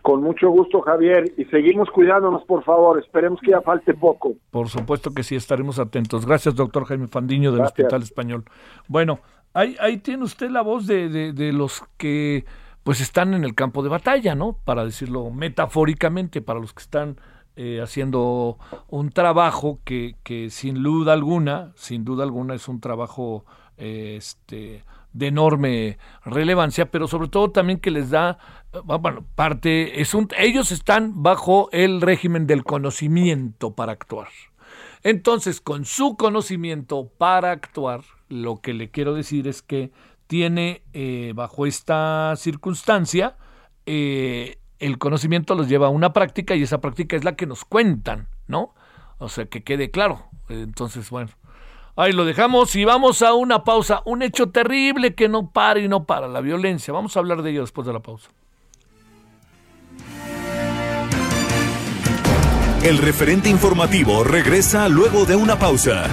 Con 0.02 0.22
mucho 0.22 0.50
gusto, 0.50 0.80
Javier, 0.80 1.32
y 1.36 1.44
seguimos 1.46 1.90
cuidándonos, 1.90 2.44
por 2.44 2.64
favor. 2.64 2.98
Esperemos 2.98 3.40
que 3.40 3.50
ya 3.50 3.60
falte 3.60 3.94
poco. 3.94 4.34
Por 4.50 4.68
supuesto 4.68 5.10
que 5.12 5.22
sí, 5.22 5.36
estaremos 5.36 5.78
atentos. 5.78 6.26
Gracias, 6.26 6.54
doctor 6.54 6.84
Jaime 6.84 7.08
Fandiño 7.08 7.52
del 7.52 7.62
Hospital 7.62 8.02
Español. 8.02 8.44
Bueno, 8.88 9.20
Ahí, 9.52 9.76
ahí 9.80 9.96
tiene 9.98 10.22
usted 10.24 10.48
la 10.48 10.62
voz 10.62 10.86
de, 10.86 11.32
de, 11.32 11.52
los 11.52 11.82
que 11.96 12.44
pues 12.84 13.00
están 13.00 13.34
en 13.34 13.44
el 13.44 13.54
campo 13.54 13.82
de 13.82 13.88
batalla, 13.88 14.34
¿no? 14.34 14.56
Para 14.64 14.84
decirlo 14.84 15.30
metafóricamente, 15.30 16.40
para 16.40 16.60
los 16.60 16.72
que 16.72 16.82
están 16.82 17.16
eh, 17.56 17.80
haciendo 17.82 18.58
un 18.88 19.10
trabajo 19.10 19.80
que, 19.84 20.14
que, 20.22 20.50
sin 20.50 20.82
duda 20.82 21.14
alguna, 21.14 21.72
sin 21.74 22.04
duda 22.04 22.22
alguna 22.22 22.54
es 22.54 22.68
un 22.68 22.80
trabajo 22.80 23.44
este, 23.76 24.84
de 25.12 25.26
enorme 25.26 25.98
relevancia, 26.24 26.90
pero 26.90 27.08
sobre 27.08 27.28
todo 27.28 27.50
también 27.50 27.80
que 27.80 27.90
les 27.90 28.10
da, 28.10 28.38
bueno, 28.84 29.24
parte, 29.34 30.00
es 30.00 30.14
un, 30.14 30.28
ellos 30.38 30.70
están 30.72 31.22
bajo 31.22 31.68
el 31.72 32.00
régimen 32.00 32.46
del 32.46 32.64
conocimiento 32.64 33.74
para 33.74 33.92
actuar. 33.92 34.28
Entonces, 35.02 35.60
con 35.60 35.84
su 35.84 36.16
conocimiento 36.16 37.10
para 37.18 37.50
actuar, 37.52 38.02
lo 38.28 38.60
que 38.60 38.74
le 38.74 38.90
quiero 38.90 39.14
decir 39.14 39.48
es 39.48 39.62
que 39.62 39.90
tiene 40.26 40.82
eh, 40.92 41.32
bajo 41.34 41.66
esta 41.66 42.34
circunstancia, 42.36 43.36
eh, 43.86 44.58
el 44.78 44.98
conocimiento 44.98 45.54
los 45.54 45.68
lleva 45.68 45.88
a 45.88 45.90
una 45.90 46.12
práctica 46.12 46.54
y 46.54 46.62
esa 46.62 46.80
práctica 46.80 47.16
es 47.16 47.24
la 47.24 47.34
que 47.34 47.46
nos 47.46 47.64
cuentan, 47.64 48.28
¿no? 48.46 48.74
O 49.18 49.28
sea, 49.28 49.46
que 49.46 49.62
quede 49.62 49.90
claro. 49.90 50.26
Entonces, 50.48 51.10
bueno, 51.10 51.30
ahí 51.96 52.12
lo 52.12 52.24
dejamos 52.24 52.74
y 52.76 52.84
vamos 52.84 53.22
a 53.22 53.34
una 53.34 53.64
pausa. 53.64 54.02
Un 54.04 54.22
hecho 54.22 54.50
terrible 54.50 55.14
que 55.14 55.28
no 55.28 55.50
para 55.50 55.80
y 55.80 55.88
no 55.88 56.04
para, 56.04 56.28
la 56.28 56.40
violencia. 56.40 56.94
Vamos 56.94 57.16
a 57.16 57.20
hablar 57.20 57.42
de 57.42 57.50
ello 57.50 57.60
después 57.62 57.86
de 57.86 57.92
la 57.92 58.00
pausa. 58.00 58.30
El 62.82 62.96
referente 62.96 63.50
informativo 63.50 64.24
regresa 64.24 64.88
luego 64.88 65.26
de 65.26 65.36
una 65.36 65.58
pausa. 65.58 66.06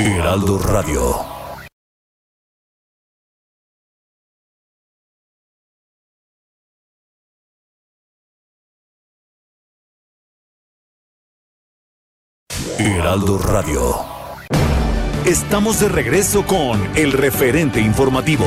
Heraldo 0.00 0.58
Radio. 0.58 1.24
Heraldo 12.78 13.38
Radio. 13.38 13.94
Estamos 15.24 15.78
de 15.78 15.88
regreso 15.88 16.44
con 16.44 16.80
el 16.96 17.12
referente 17.12 17.80
informativo. 17.80 18.46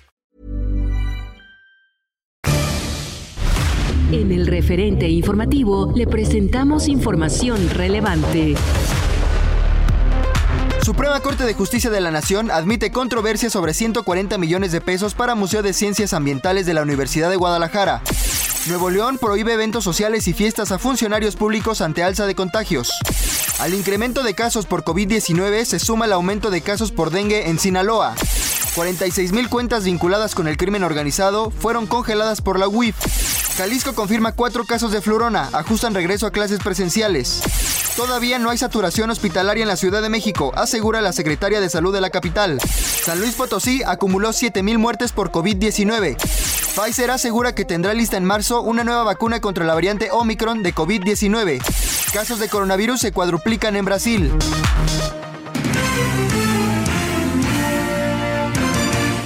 En 4.11 4.29
el 4.33 4.45
referente 4.45 5.07
informativo 5.07 5.93
le 5.95 6.05
presentamos 6.05 6.89
información 6.89 7.69
relevante. 7.69 8.55
Suprema 10.83 11.21
Corte 11.21 11.45
de 11.45 11.53
Justicia 11.53 11.89
de 11.89 12.01
la 12.01 12.11
Nación 12.11 12.51
admite 12.51 12.91
controversia 12.91 13.49
sobre 13.49 13.73
140 13.73 14.37
millones 14.37 14.73
de 14.73 14.81
pesos 14.81 15.13
para 15.13 15.33
Museo 15.35 15.63
de 15.63 15.71
Ciencias 15.71 16.11
Ambientales 16.11 16.65
de 16.65 16.73
la 16.73 16.81
Universidad 16.81 17.29
de 17.29 17.37
Guadalajara. 17.37 18.01
Nuevo 18.67 18.89
León 18.89 19.17
prohíbe 19.17 19.53
eventos 19.53 19.85
sociales 19.85 20.27
y 20.27 20.33
fiestas 20.33 20.73
a 20.73 20.77
funcionarios 20.77 21.37
públicos 21.37 21.79
ante 21.79 22.03
alza 22.03 22.25
de 22.25 22.35
contagios. 22.35 22.91
Al 23.59 23.73
incremento 23.73 24.23
de 24.23 24.33
casos 24.33 24.65
por 24.65 24.83
COVID-19 24.83 25.63
se 25.63 25.79
suma 25.79 26.03
el 26.03 26.11
aumento 26.11 26.49
de 26.49 26.59
casos 26.59 26.91
por 26.91 27.11
dengue 27.11 27.49
en 27.49 27.59
Sinaloa. 27.59 28.15
46 28.75 29.31
mil 29.31 29.47
cuentas 29.47 29.85
vinculadas 29.85 30.35
con 30.35 30.49
el 30.49 30.57
crimen 30.57 30.83
organizado 30.83 31.49
fueron 31.49 31.87
congeladas 31.87 32.41
por 32.41 32.59
la 32.59 32.67
UIF. 32.67 32.95
Jalisco 33.57 33.93
confirma 33.93 34.31
cuatro 34.31 34.65
casos 34.65 34.91
de 34.91 35.01
florona, 35.01 35.49
ajustan 35.53 35.93
regreso 35.93 36.25
a 36.25 36.31
clases 36.31 36.59
presenciales. 36.59 37.41
Todavía 37.95 38.39
no 38.39 38.49
hay 38.49 38.57
saturación 38.57 39.09
hospitalaria 39.09 39.63
en 39.63 39.67
la 39.67 39.75
Ciudad 39.75 40.01
de 40.01 40.09
México, 40.09 40.51
asegura 40.55 41.01
la 41.01 41.13
secretaria 41.13 41.59
de 41.59 41.69
Salud 41.69 41.93
de 41.93 42.01
la 42.01 42.09
capital. 42.09 42.59
San 42.61 43.19
Luis 43.19 43.35
Potosí 43.35 43.83
acumuló 43.85 44.29
7.000 44.29 44.77
muertes 44.77 45.11
por 45.11 45.31
COVID-19. 45.31 46.17
Pfizer 46.17 47.11
asegura 47.11 47.53
que 47.53 47.65
tendrá 47.65 47.93
lista 47.93 48.17
en 48.17 48.23
marzo 48.23 48.61
una 48.61 48.83
nueva 48.83 49.03
vacuna 49.03 49.41
contra 49.41 49.65
la 49.65 49.73
variante 49.73 50.09
Omicron 50.11 50.63
de 50.63 50.73
COVID-19. 50.73 51.61
Casos 52.13 52.39
de 52.39 52.47
coronavirus 52.47 53.01
se 53.01 53.11
cuadruplican 53.11 53.75
en 53.75 53.85
Brasil. 53.85 54.31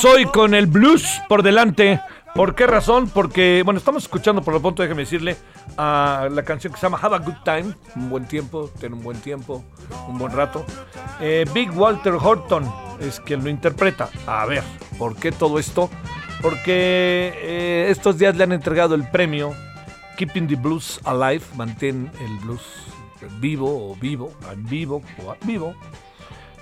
Vamos 0.00 0.14
hoy 0.14 0.26
con 0.26 0.54
el 0.54 0.68
blues 0.68 1.20
por 1.28 1.42
delante. 1.42 2.00
¿Por 2.32 2.54
qué 2.54 2.68
razón? 2.68 3.10
Porque, 3.10 3.62
bueno, 3.64 3.78
estamos 3.78 4.04
escuchando 4.04 4.42
por 4.42 4.54
lo 4.54 4.60
pronto, 4.60 4.80
déjeme 4.80 5.02
decirle, 5.02 5.36
a 5.76 6.28
la 6.30 6.44
canción 6.44 6.72
que 6.72 6.78
se 6.78 6.86
llama 6.86 7.00
Have 7.02 7.16
a 7.16 7.18
Good 7.18 7.42
Time, 7.44 7.74
un 7.96 8.08
buen 8.08 8.28
tiempo, 8.28 8.70
tener 8.78 8.92
un 8.92 9.02
buen 9.02 9.20
tiempo, 9.20 9.64
un 10.06 10.16
buen 10.16 10.30
rato. 10.30 10.64
Eh, 11.20 11.44
Big 11.52 11.76
Walter 11.76 12.12
Horton 12.12 12.72
es 13.00 13.18
quien 13.18 13.42
lo 13.42 13.50
interpreta. 13.50 14.08
A 14.28 14.46
ver, 14.46 14.62
¿por 15.00 15.16
qué 15.16 15.32
todo 15.32 15.58
esto? 15.58 15.90
Porque 16.42 17.32
eh, 17.34 17.86
estos 17.88 18.18
días 18.18 18.36
le 18.36 18.44
han 18.44 18.52
entregado 18.52 18.94
el 18.94 19.02
premio 19.10 19.52
Keeping 20.16 20.46
the 20.46 20.54
Blues 20.54 21.00
Alive, 21.02 21.44
mantén 21.56 22.08
el 22.20 22.36
blues 22.44 22.62
vivo 23.40 23.90
o 23.90 23.96
vivo, 23.96 24.30
vivo 24.58 25.02
o 25.26 25.34
vivo, 25.44 25.74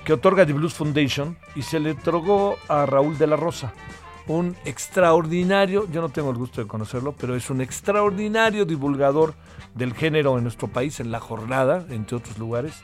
que 0.06 0.12
otorga 0.12 0.46
The 0.46 0.52
Blues 0.52 0.72
Foundation 0.72 1.36
y 1.56 1.62
se 1.62 1.80
le 1.80 1.90
otorgó 1.90 2.56
a 2.68 2.86
Raúl 2.86 3.18
de 3.18 3.26
la 3.26 3.34
Rosa, 3.34 3.74
un 4.28 4.56
extraordinario, 4.64 5.90
yo 5.90 6.00
no 6.00 6.10
tengo 6.10 6.30
el 6.30 6.36
gusto 6.36 6.60
de 6.60 6.68
conocerlo, 6.68 7.12
pero 7.18 7.34
es 7.34 7.50
un 7.50 7.60
extraordinario 7.60 8.64
divulgador 8.64 9.34
del 9.74 9.94
género 9.94 10.38
en 10.38 10.44
nuestro 10.44 10.68
país, 10.68 11.00
en 11.00 11.10
La 11.10 11.18
Jornada, 11.18 11.84
entre 11.90 12.18
otros 12.18 12.38
lugares, 12.38 12.74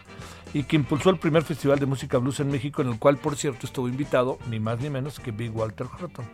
y 0.53 0.65
que 0.65 0.75
impulsó 0.75 1.11
el 1.11 1.19
primer 1.21 1.45
festival 1.45 1.79
de 1.79 1.87
música 1.87 2.19
blues 2.19 2.41
en 2.41 2.51
México, 2.51 2.83
en 2.83 2.89
el 2.89 2.99
cual, 2.99 3.19
por 3.19 3.37
cierto, 3.37 3.67
estuvo 3.67 3.87
invitado 3.87 4.39
ni 4.51 4.59
más 4.59 4.81
ni 4.81 4.91
menos 4.91 5.21
que 5.21 5.31
Big 5.31 5.57
Walter 5.57 5.87
Horton. 5.87 6.25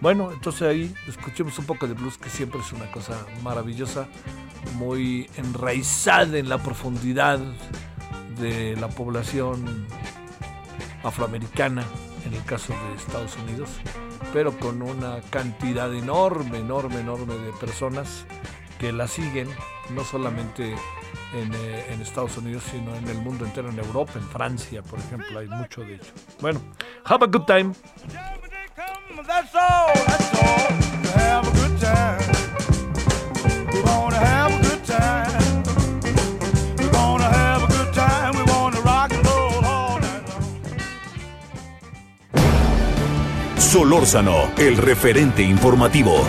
Bueno, 0.00 0.32
entonces 0.32 0.62
ahí 0.62 0.94
escuchemos 1.06 1.58
un 1.58 1.66
poco 1.66 1.86
de 1.86 1.92
blues, 1.92 2.16
que 2.16 2.30
siempre 2.30 2.60
es 2.60 2.72
una 2.72 2.90
cosa 2.90 3.18
maravillosa, 3.42 4.08
muy 4.78 5.28
enraizada 5.36 6.38
en 6.38 6.48
la 6.48 6.56
profundidad 6.56 7.38
de 8.38 8.76
la 8.76 8.88
población 8.88 9.86
afroamericana, 11.02 11.84
en 12.24 12.34
el 12.34 12.44
caso 12.44 12.72
de 12.72 12.94
Estados 12.96 13.36
Unidos, 13.36 13.70
pero 14.32 14.58
con 14.58 14.82
una 14.82 15.20
cantidad 15.30 15.92
enorme, 15.94 16.58
enorme, 16.58 17.00
enorme 17.00 17.34
de 17.34 17.52
personas 17.52 18.26
que 18.78 18.92
la 18.92 19.08
siguen, 19.08 19.48
no 19.90 20.04
solamente 20.04 20.74
en, 21.34 21.54
eh, 21.54 21.98
Estados 22.02 22.36
Unidos, 22.36 22.62
sino 22.70 22.94
en 22.94 23.08
el 23.08 23.18
mundo 23.18 23.44
entero, 23.44 23.70
en 23.70 23.78
Europa, 23.78 24.12
en 24.16 24.28
Francia, 24.28 24.82
por 24.82 24.98
ejemplo, 24.98 25.38
hay 25.38 25.48
mucho 25.48 25.80
de 25.82 25.94
ello. 25.94 26.12
Bueno. 26.40 26.60
Have 27.04 27.24
a 27.24 27.28
good 27.28 27.44
time. 27.46 27.72
Solórzano, 43.76 44.52
el 44.56 44.78
referente 44.78 45.42
informativo. 45.42 46.24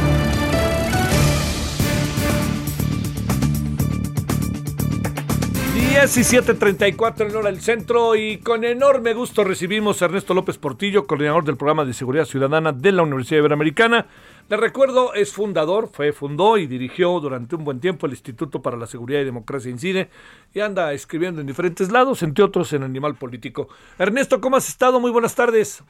17.34 5.98 7.30
en 7.30 7.36
hora 7.38 7.50
del 7.50 7.62
centro 7.62 8.18
y 8.18 8.40
con 8.40 8.66
enorme 8.66 9.14
gusto 9.14 9.46
recibimos 9.46 10.02
a 10.02 10.06
Ernesto 10.06 10.34
López 10.34 10.58
Portillo, 10.58 11.08
coordinador 11.08 11.46
del 11.46 11.56
programa 11.56 11.86
de 11.86 11.94
seguridad 11.94 12.26
ciudadana 12.26 12.74
de 12.74 12.92
la 12.92 13.04
Universidad 13.04 13.40
Iberoamericana. 13.40 14.08
Le 14.50 14.58
recuerdo, 14.58 15.14
es 15.14 15.32
fundador, 15.32 15.90
fue, 15.92 16.12
fundó 16.12 16.58
y 16.58 16.68
dirigió 16.68 17.18
durante 17.22 17.56
un 17.56 17.64
buen 17.64 17.80
tiempo 17.80 18.08
el 18.08 18.12
Instituto 18.12 18.62
para 18.62 18.76
la 18.76 18.88
Seguridad 18.88 19.22
y 19.22 19.26
Democracia 19.26 19.72
Incide 19.72 20.10
y 20.54 20.60
anda 20.60 20.92
escribiendo 20.92 21.40
en 21.40 21.48
diferentes 21.48 21.90
lados, 21.94 22.22
entre 22.24 22.44
otros 22.44 22.74
en 22.74 22.84
Animal 22.84 23.16
Político. 23.16 23.70
Ernesto, 23.98 24.42
¿cómo 24.42 24.58
has 24.58 24.68
estado? 24.68 25.00
Muy 25.00 25.12
buenas 25.12 25.34
tardes. 25.34 25.82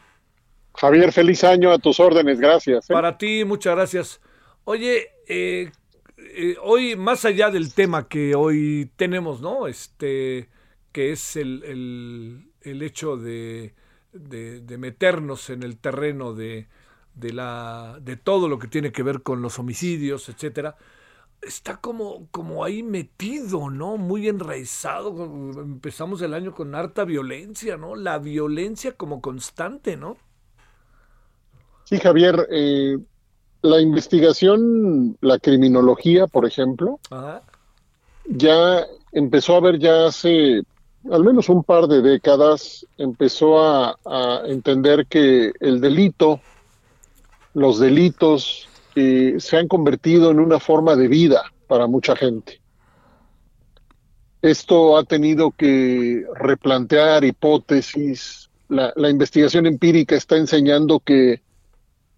Javier, 0.79 1.11
feliz 1.11 1.43
año 1.43 1.71
a 1.71 1.79
tus 1.79 1.99
órdenes, 1.99 2.39
gracias. 2.39 2.89
¿eh? 2.89 2.93
Para 2.93 3.17
ti, 3.17 3.43
muchas 3.45 3.75
gracias. 3.75 4.21
Oye, 4.63 5.09
eh, 5.27 5.71
eh, 6.17 6.55
hoy, 6.61 6.95
más 6.95 7.25
allá 7.25 7.49
del 7.49 7.73
tema 7.73 8.07
que 8.07 8.35
hoy 8.35 8.91
tenemos, 8.95 9.41
¿no? 9.41 9.67
Este, 9.67 10.49
que 10.91 11.11
es 11.11 11.35
el, 11.35 11.63
el, 11.63 12.51
el 12.61 12.83
hecho 12.83 13.17
de, 13.17 13.73
de, 14.13 14.61
de, 14.61 14.77
meternos 14.77 15.49
en 15.49 15.63
el 15.63 15.77
terreno 15.79 16.33
de, 16.33 16.67
de, 17.15 17.33
la, 17.33 17.97
de 17.99 18.15
todo 18.15 18.47
lo 18.47 18.59
que 18.59 18.67
tiene 18.67 18.91
que 18.91 19.01
ver 19.01 19.23
con 19.23 19.41
los 19.41 19.57
homicidios, 19.57 20.29
etcétera, 20.29 20.77
está 21.41 21.77
como, 21.77 22.27
como 22.29 22.63
ahí 22.63 22.83
metido, 22.83 23.71
¿no? 23.71 23.97
Muy 23.97 24.27
enraizado. 24.27 25.09
Empezamos 25.59 26.21
el 26.21 26.35
año 26.35 26.53
con 26.53 26.75
harta 26.75 27.03
violencia, 27.03 27.77
¿no? 27.77 27.95
La 27.95 28.19
violencia 28.19 28.91
como 28.91 29.21
constante, 29.21 29.97
¿no? 29.97 30.17
Sí, 31.87 31.99
Javier, 31.99 32.49
eh, 32.51 32.97
la 33.61 33.79
investigación, 33.79 35.17
la 35.21 35.39
criminología, 35.39 36.27
por 36.27 36.45
ejemplo, 36.45 36.99
Ajá. 37.09 37.43
ya 38.25 38.85
empezó 39.13 39.55
a 39.55 39.61
ver 39.61 39.79
ya 39.79 40.07
hace 40.07 40.63
al 41.09 41.23
menos 41.23 41.47
un 41.47 41.63
par 41.63 41.87
de 41.87 42.01
décadas, 42.01 42.85
empezó 42.97 43.63
a, 43.63 43.97
a 44.05 44.41
entender 44.47 45.05
que 45.07 45.53
el 45.61 45.79
delito, 45.79 46.41
los 47.53 47.79
delitos, 47.79 48.67
eh, 48.95 49.35
se 49.37 49.55
han 49.55 49.69
convertido 49.69 50.29
en 50.29 50.41
una 50.41 50.59
forma 50.59 50.97
de 50.97 51.07
vida 51.07 51.41
para 51.67 51.87
mucha 51.87 52.17
gente. 52.17 52.59
Esto 54.41 54.97
ha 54.97 55.05
tenido 55.05 55.51
que 55.51 56.25
replantear 56.35 57.23
hipótesis. 57.23 58.49
La, 58.67 58.91
la 58.97 59.09
investigación 59.09 59.65
empírica 59.67 60.17
está 60.17 60.35
enseñando 60.35 60.99
que 60.99 61.46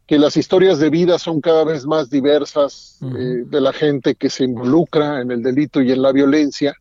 que 0.10 0.18
las 0.18 0.38
historias 0.38 0.80
de 0.80 0.90
vida 0.90 1.20
son 1.20 1.40
cada 1.40 1.64
vez 1.64 1.86
más 1.86 2.10
diversas 2.10 2.98
uh 3.00 3.06
-huh. 3.06 3.44
eh, 3.44 3.46
de 3.48 3.62
la 3.62 3.72
gente 3.72 4.16
que 4.16 4.32
se 4.32 4.44
involucra 4.44 5.22
en 5.22 5.30
el 5.30 5.44
delito 5.44 5.84
y 5.84 5.92
en 5.92 6.02
la 6.02 6.12
violencia. 6.12 6.74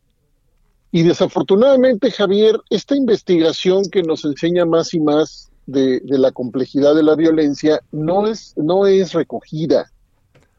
Y 0.91 1.03
desafortunadamente, 1.03 2.09
Javier, 2.09 2.59
esta 2.71 2.95
investigación 2.95 3.83
que 3.91 4.01
nos 4.01 4.25
enseña 4.25 4.65
más 4.65 4.95
y 4.95 4.99
más 4.99 5.51
de, 5.67 5.99
de 5.99 6.17
la 6.17 6.31
complejidad 6.31 6.95
de 6.95 7.03
la 7.03 7.15
violencia 7.15 7.79
no 7.91 8.25
es, 8.25 8.55
no 8.57 8.87
es 8.87 9.13
recogida 9.13 9.91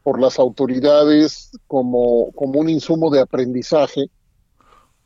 por 0.01 0.21
las 0.21 0.39
autoridades 0.39 1.51
como, 1.67 2.31
como 2.35 2.61
un 2.61 2.69
insumo 2.69 3.09
de 3.09 3.19
aprendizaje 3.19 4.09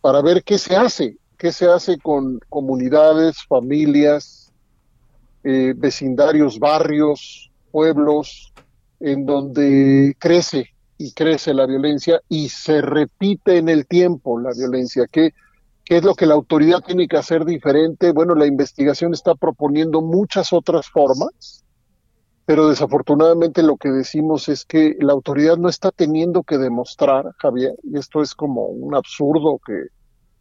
para 0.01 0.21
ver 0.21 0.43
qué 0.43 0.59
se 0.59 0.75
hace, 0.75 1.17
qué 1.35 1.51
se 1.51 1.65
hace 1.65 1.97
con 1.97 2.39
comunidades, 2.47 3.37
familias, 3.47 4.53
eh, 5.43 5.73
vecindarios, 5.75 6.59
barrios, 6.59 7.51
pueblos 7.75 8.53
en 9.01 9.25
donde 9.25 10.15
crece 10.17 10.69
y 10.97 11.11
crece 11.11 11.53
la 11.53 11.65
violencia 11.65 12.21
y 12.29 12.47
se 12.47 12.79
repite 12.81 13.57
en 13.57 13.67
el 13.67 13.85
tiempo 13.85 14.39
la 14.39 14.51
violencia. 14.53 15.07
¿Qué, 15.11 15.33
¿Qué 15.83 15.97
es 15.97 16.05
lo 16.05 16.15
que 16.15 16.25
la 16.25 16.35
autoridad 16.35 16.79
tiene 16.79 17.09
que 17.09 17.17
hacer 17.17 17.43
diferente? 17.43 18.13
Bueno, 18.13 18.33
la 18.33 18.45
investigación 18.45 19.13
está 19.13 19.35
proponiendo 19.35 20.01
muchas 20.01 20.53
otras 20.53 20.87
formas, 20.87 21.65
pero 22.45 22.69
desafortunadamente 22.69 23.61
lo 23.61 23.75
que 23.75 23.89
decimos 23.89 24.47
es 24.47 24.63
que 24.63 24.95
la 25.01 25.11
autoridad 25.11 25.57
no 25.57 25.67
está 25.67 25.91
teniendo 25.91 26.43
que 26.43 26.57
demostrar, 26.57 27.25
Javier, 27.39 27.73
y 27.83 27.97
esto 27.97 28.21
es 28.21 28.33
como 28.33 28.67
un 28.67 28.95
absurdo 28.95 29.59
que 29.67 29.87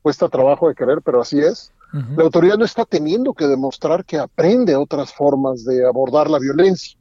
cuesta 0.02 0.28
trabajo 0.28 0.68
de 0.68 0.76
querer, 0.76 1.02
pero 1.04 1.20
así 1.20 1.40
es. 1.40 1.72
Uh 1.92 1.96
-huh. 1.96 2.16
La 2.16 2.22
autoridad 2.22 2.58
no 2.58 2.64
está 2.64 2.84
teniendo 2.84 3.34
que 3.34 3.48
demostrar 3.48 4.04
que 4.04 4.18
aprende 4.18 4.76
otras 4.76 5.12
formas 5.12 5.64
de 5.64 5.84
abordar 5.84 6.30
la 6.30 6.38
violencia 6.38 6.96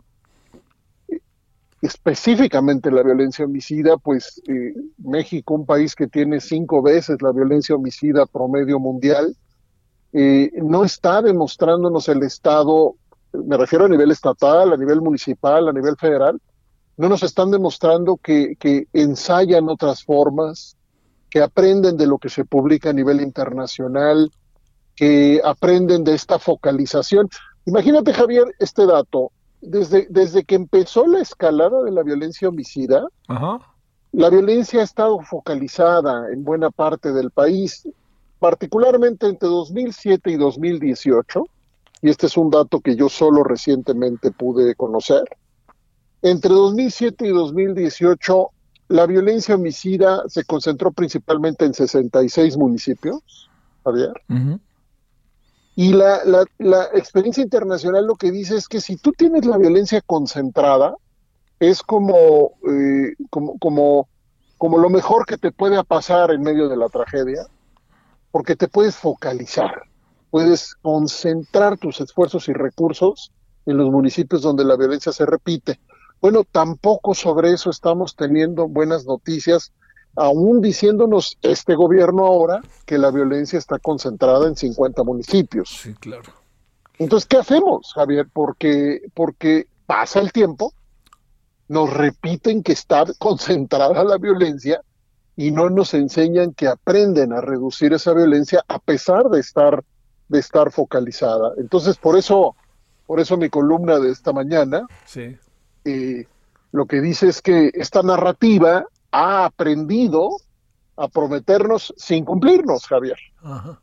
específicamente 1.83 2.89
la 2.89 3.03
violencia 3.03 3.43
homicida, 3.43 3.97
pues 3.97 4.41
eh, 4.47 4.73
México, 4.99 5.53
un 5.53 5.65
país 5.65 5.95
que 5.95 6.07
tiene 6.07 6.39
cinco 6.39 6.81
veces 6.81 7.21
la 7.21 7.33
violencia 7.33 7.75
homicida 7.75 8.25
promedio 8.25 8.79
mundial, 8.79 9.35
eh, 10.13 10.49
no 10.61 10.85
está 10.85 11.21
demostrándonos 11.21 12.07
el 12.07 12.23
Estado, 12.23 12.95
me 13.33 13.57
refiero 13.57 13.83
a 13.83 13.89
nivel 13.89 14.11
estatal, 14.11 14.71
a 14.71 14.77
nivel 14.77 15.01
municipal, 15.01 15.67
a 15.67 15.73
nivel 15.73 15.97
federal, 15.97 16.39
no 16.95 17.09
nos 17.09 17.21
están 17.21 17.51
demostrando 17.51 18.15
que, 18.15 18.55
que 18.57 18.87
ensayan 18.93 19.67
otras 19.67 20.05
formas, 20.05 20.77
que 21.29 21.41
aprenden 21.41 21.97
de 21.97 22.07
lo 22.07 22.17
que 22.17 22.29
se 22.29 22.45
publica 22.45 22.91
a 22.91 22.93
nivel 22.93 23.19
internacional, 23.19 24.31
que 24.95 25.41
aprenden 25.43 26.05
de 26.05 26.13
esta 26.13 26.39
focalización. 26.39 27.27
Imagínate, 27.65 28.13
Javier, 28.13 28.45
este 28.59 28.85
dato 28.85 29.33
desde, 29.65 30.07
desde 30.09 30.43
que 30.43 30.55
empezó 30.55 31.07
la 31.07 31.19
escalada 31.19 31.81
de 31.83 31.91
la 31.91 32.03
violencia 32.03 32.49
homicida, 32.49 33.07
Ajá. 33.27 33.59
la 34.11 34.29
violencia 34.29 34.81
ha 34.81 34.83
estado 34.83 35.19
focalizada 35.21 36.31
en 36.31 36.43
buena 36.43 36.69
parte 36.69 37.11
del 37.13 37.31
país, 37.31 37.87
particularmente 38.39 39.27
entre 39.27 39.49
2007 39.49 40.31
y 40.31 40.35
2018, 40.35 41.45
y 42.01 42.09
este 42.09 42.27
es 42.27 42.37
un 42.37 42.49
dato 42.49 42.81
que 42.81 42.95
yo 42.95 43.07
solo 43.09 43.43
recientemente 43.43 44.31
pude 44.31 44.75
conocer. 44.75 45.23
Entre 46.21 46.53
2007 46.53 47.27
y 47.27 47.29
2018, 47.29 48.49
la 48.89 49.05
violencia 49.05 49.55
homicida 49.55 50.23
se 50.27 50.43
concentró 50.43 50.91
principalmente 50.91 51.65
en 51.65 51.73
66 51.73 52.57
municipios, 52.57 53.49
Javier. 53.83 54.13
Uh 54.29 54.33
-huh. 54.33 54.59
Y 55.75 55.93
la, 55.93 56.19
la, 56.59 56.83
experiencia 56.93 57.43
internacional 57.43 58.05
lo 58.05 58.15
que 58.15 58.31
dice 58.31 58.55
es 58.55 58.67
que 58.67 58.79
si 58.79 58.95
tú 58.95 59.11
tienes 59.11 59.45
la 59.45 59.57
violencia 59.57 60.01
concentrada, 60.01 60.95
es 61.59 61.81
como, 61.81 62.51
eh, 62.69 63.15
como, 63.29 63.57
como, 63.57 64.07
como 64.57 64.77
lo 64.77 64.89
mejor 64.89 65.25
que 65.25 65.37
te 65.37 65.51
puede 65.51 65.83
pasar 65.83 66.31
en 66.31 66.41
medio 66.41 66.69
de 66.69 66.77
la 66.77 66.89
tragedia, 66.89 67.47
porque 68.31 68.55
te 68.55 68.67
puedes 68.67 68.95
focalizar, 68.95 69.83
puedes 70.29 70.75
concentrar 70.75 71.77
tus 71.77 72.01
esfuerzos 72.01 72.47
y 72.49 72.53
recursos 72.53 73.31
en 73.65 73.77
los 73.77 73.89
municipios 73.89 74.41
donde 74.41 74.65
la 74.65 74.75
violencia 74.75 75.11
se 75.11 75.25
repite. 75.25 75.79
Bueno, 76.21 76.43
tampoco 76.43 77.13
sobre 77.15 77.51
eso 77.51 77.69
estamos 77.69 78.15
teniendo 78.15 78.67
buenas 78.67 79.05
noticias 79.05 79.73
aún 80.15 80.61
diciéndonos 80.61 81.37
este 81.41 81.75
gobierno 81.75 82.25
ahora 82.25 82.61
que 82.85 82.97
la 82.97 83.11
violencia 83.11 83.57
está 83.59 83.79
concentrada 83.79 84.47
en 84.47 84.55
50 84.55 85.03
municipios. 85.03 85.69
Sí, 85.69 85.93
claro. 85.95 86.31
Entonces, 86.99 87.27
¿qué 87.27 87.37
hacemos, 87.37 87.91
Javier? 87.95 88.27
Porque, 88.31 89.01
porque 89.13 89.67
pasa 89.85 90.19
el 90.19 90.31
tiempo, 90.31 90.73
nos 91.67 91.91
repiten 91.91 92.61
que 92.63 92.73
está 92.73 93.05
concentrada 93.19 94.03
la 94.03 94.17
violencia 94.17 94.81
y 95.35 95.49
no 95.51 95.69
nos 95.69 95.93
enseñan 95.95 96.53
que 96.53 96.67
aprenden 96.67 97.33
a 97.33 97.41
reducir 97.41 97.93
esa 97.93 98.13
violencia 98.13 98.63
a 98.67 98.77
pesar 98.79 99.29
de 99.29 99.39
estar 99.39 99.83
de 100.29 100.39
estar 100.39 100.71
focalizada. 100.71 101.51
Entonces, 101.57 101.97
por 101.97 102.17
eso, 102.17 102.55
por 103.05 103.19
eso 103.19 103.35
mi 103.37 103.49
columna 103.49 103.99
de 103.99 104.09
esta 104.11 104.31
mañana, 104.31 104.87
Sí. 105.05 105.35
eh, 105.85 106.25
lo 106.71 106.85
que 106.85 107.01
dice 107.01 107.27
es 107.27 107.41
que 107.41 107.69
esta 107.73 108.01
narrativa 108.01 108.85
ha 109.13 109.45
aprendido 109.45 110.29
a 110.97 111.07
prometernos 111.07 111.93
sin 111.97 112.25
cumplirnos, 112.25 112.85
Javier. 112.87 113.17
Ajá. 113.41 113.79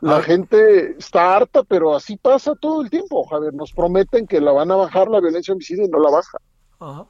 La 0.00 0.22
gente 0.22 0.92
está 0.96 1.34
harta, 1.34 1.64
pero 1.64 1.96
así 1.96 2.16
pasa 2.16 2.54
todo 2.54 2.82
el 2.82 2.88
tiempo, 2.90 3.26
Javier. 3.26 3.52
Nos 3.52 3.72
prometen 3.72 4.28
que 4.28 4.40
la 4.40 4.52
van 4.52 4.70
a 4.70 4.76
bajar 4.76 5.08
la 5.08 5.20
violencia 5.20 5.52
homicida 5.52 5.84
y 5.84 5.88
no 5.88 5.98
la 5.98 6.10
baja. 6.10 6.38
Ajá. 6.78 7.06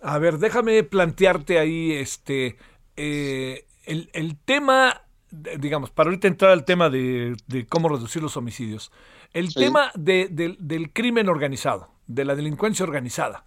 A 0.00 0.18
ver, 0.18 0.38
déjame 0.38 0.82
plantearte 0.84 1.58
ahí 1.58 1.92
este 1.92 2.56
eh, 2.96 3.66
el, 3.84 4.10
el 4.12 4.36
tema, 4.36 5.02
digamos, 5.30 5.90
para 5.90 6.08
ahorita 6.10 6.28
entrar 6.28 6.52
al 6.52 6.64
tema 6.64 6.88
de, 6.90 7.34
de 7.48 7.66
cómo 7.66 7.88
reducir 7.88 8.22
los 8.22 8.36
homicidios. 8.36 8.92
El 9.32 9.48
Sí. 9.50 9.60
tema 9.60 9.90
de- 9.94 10.28
del- 10.30 10.58
del 10.60 10.92
crimen 10.92 11.28
organizado, 11.28 11.88
de 12.06 12.24
la 12.24 12.34
delincuencia 12.36 12.84
organizada. 12.84 13.46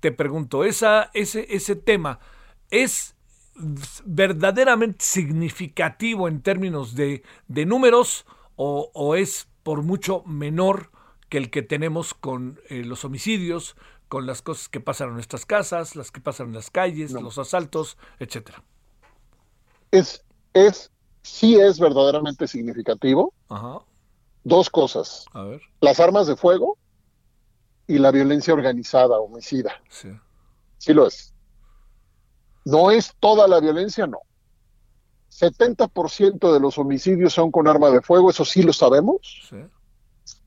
Te 0.00 0.12
pregunto, 0.12 0.64
esa, 0.64 1.10
ese, 1.12 1.46
ese 1.54 1.76
tema 1.76 2.18
es 2.70 3.14
verdaderamente 4.04 5.04
significativo 5.04 6.28
en 6.28 6.42
términos 6.42 6.94
de, 6.94 7.22
de 7.46 7.66
números 7.66 8.26
o, 8.56 8.90
o 8.94 9.14
es 9.14 9.48
por 9.62 9.82
mucho 9.82 10.22
menor 10.24 10.90
que 11.28 11.38
el 11.38 11.50
que 11.50 11.62
tenemos 11.62 12.14
con 12.14 12.60
eh, 12.68 12.84
los 12.84 13.04
homicidios, 13.04 13.76
con 14.08 14.26
las 14.26 14.42
cosas 14.42 14.68
que 14.68 14.80
pasan 14.80 15.08
en 15.08 15.14
nuestras 15.14 15.46
casas, 15.46 15.96
las 15.96 16.10
que 16.10 16.20
pasan 16.20 16.48
en 16.48 16.54
las 16.54 16.70
calles, 16.70 17.12
los 17.12 17.38
asaltos, 17.38 17.96
etcétera. 18.18 18.62
Es, 19.90 20.24
es, 20.52 20.90
sí 21.22 21.56
es 21.56 21.80
verdaderamente 21.80 22.46
significativo. 22.46 23.32
Ajá. 23.48 23.80
Dos 24.44 24.68
cosas. 24.70 25.24
A 25.32 25.42
ver. 25.42 25.62
Las 25.80 25.98
armas 25.98 26.26
de 26.26 26.36
fuego 26.36 26.78
y 27.86 27.98
la 27.98 28.10
violencia 28.10 28.54
organizada, 28.54 29.18
homicida. 29.18 29.72
Sí. 29.88 30.08
Sí 30.78 30.92
lo 30.92 31.06
es. 31.06 31.33
No 32.64 32.90
es 32.90 33.14
toda 33.20 33.46
la 33.46 33.60
violencia, 33.60 34.06
no. 34.06 34.20
70% 35.30 36.52
de 36.52 36.60
los 36.60 36.78
homicidios 36.78 37.32
son 37.32 37.50
con 37.50 37.66
arma 37.66 37.90
de 37.90 38.00
fuego, 38.00 38.30
eso 38.30 38.44
sí 38.44 38.62
lo 38.62 38.72
sabemos. 38.72 39.48
Sí. 39.50 39.56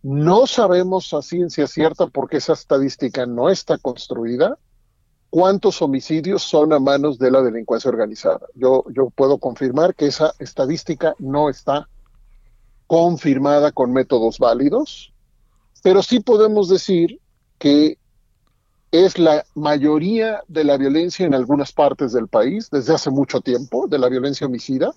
No 0.01 0.47
sabemos 0.47 1.13
a 1.13 1.21
ciencia 1.21 1.67
cierta 1.67 2.07
porque 2.07 2.37
esa 2.37 2.53
estadística 2.53 3.25
no 3.25 3.49
está 3.49 3.77
construida. 3.77 4.57
¿Cuántos 5.29 5.81
homicidios 5.81 6.43
son 6.43 6.71
a 6.71 6.79
manos 6.79 7.19
de 7.19 7.31
la 7.31 7.41
delincuencia 7.41 7.89
organizada? 7.89 8.47
Yo, 8.55 8.85
yo 8.95 9.09
puedo 9.09 9.37
confirmar 9.37 9.93
que 9.93 10.07
esa 10.07 10.33
estadística 10.39 11.13
no 11.19 11.49
está 11.49 11.89
confirmada 12.87 13.73
con 13.73 13.91
métodos 13.91 14.39
válidos, 14.39 15.13
pero 15.83 16.01
sí 16.01 16.21
podemos 16.21 16.69
decir 16.69 17.19
que 17.59 17.97
es 19.05 19.19
la 19.19 19.45
mayoría 19.55 20.43
de 20.47 20.63
la 20.63 20.77
violencia 20.77 21.25
en 21.25 21.33
algunas 21.33 21.71
partes 21.71 22.13
del 22.13 22.27
país 22.27 22.69
desde 22.71 22.93
hace 22.93 23.09
mucho 23.09 23.41
tiempo, 23.41 23.87
de 23.87 23.99
la 23.99 24.09
violencia 24.09 24.47
homicida. 24.47 24.93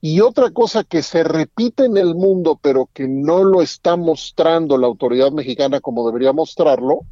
Y 0.00 0.20
otra 0.20 0.50
cosa 0.50 0.82
que 0.82 1.02
se 1.02 1.22
repite 1.22 1.84
en 1.84 1.96
el 1.96 2.14
mundo, 2.14 2.58
pero 2.60 2.88
que 2.92 3.06
no 3.06 3.44
lo 3.44 3.62
está 3.62 3.96
mostrando 3.96 4.76
la 4.76 4.88
autoridad 4.88 5.30
mexicana 5.30 5.80
como 5.80 6.04
debería 6.06 6.32
mostrarlo, 6.32 7.02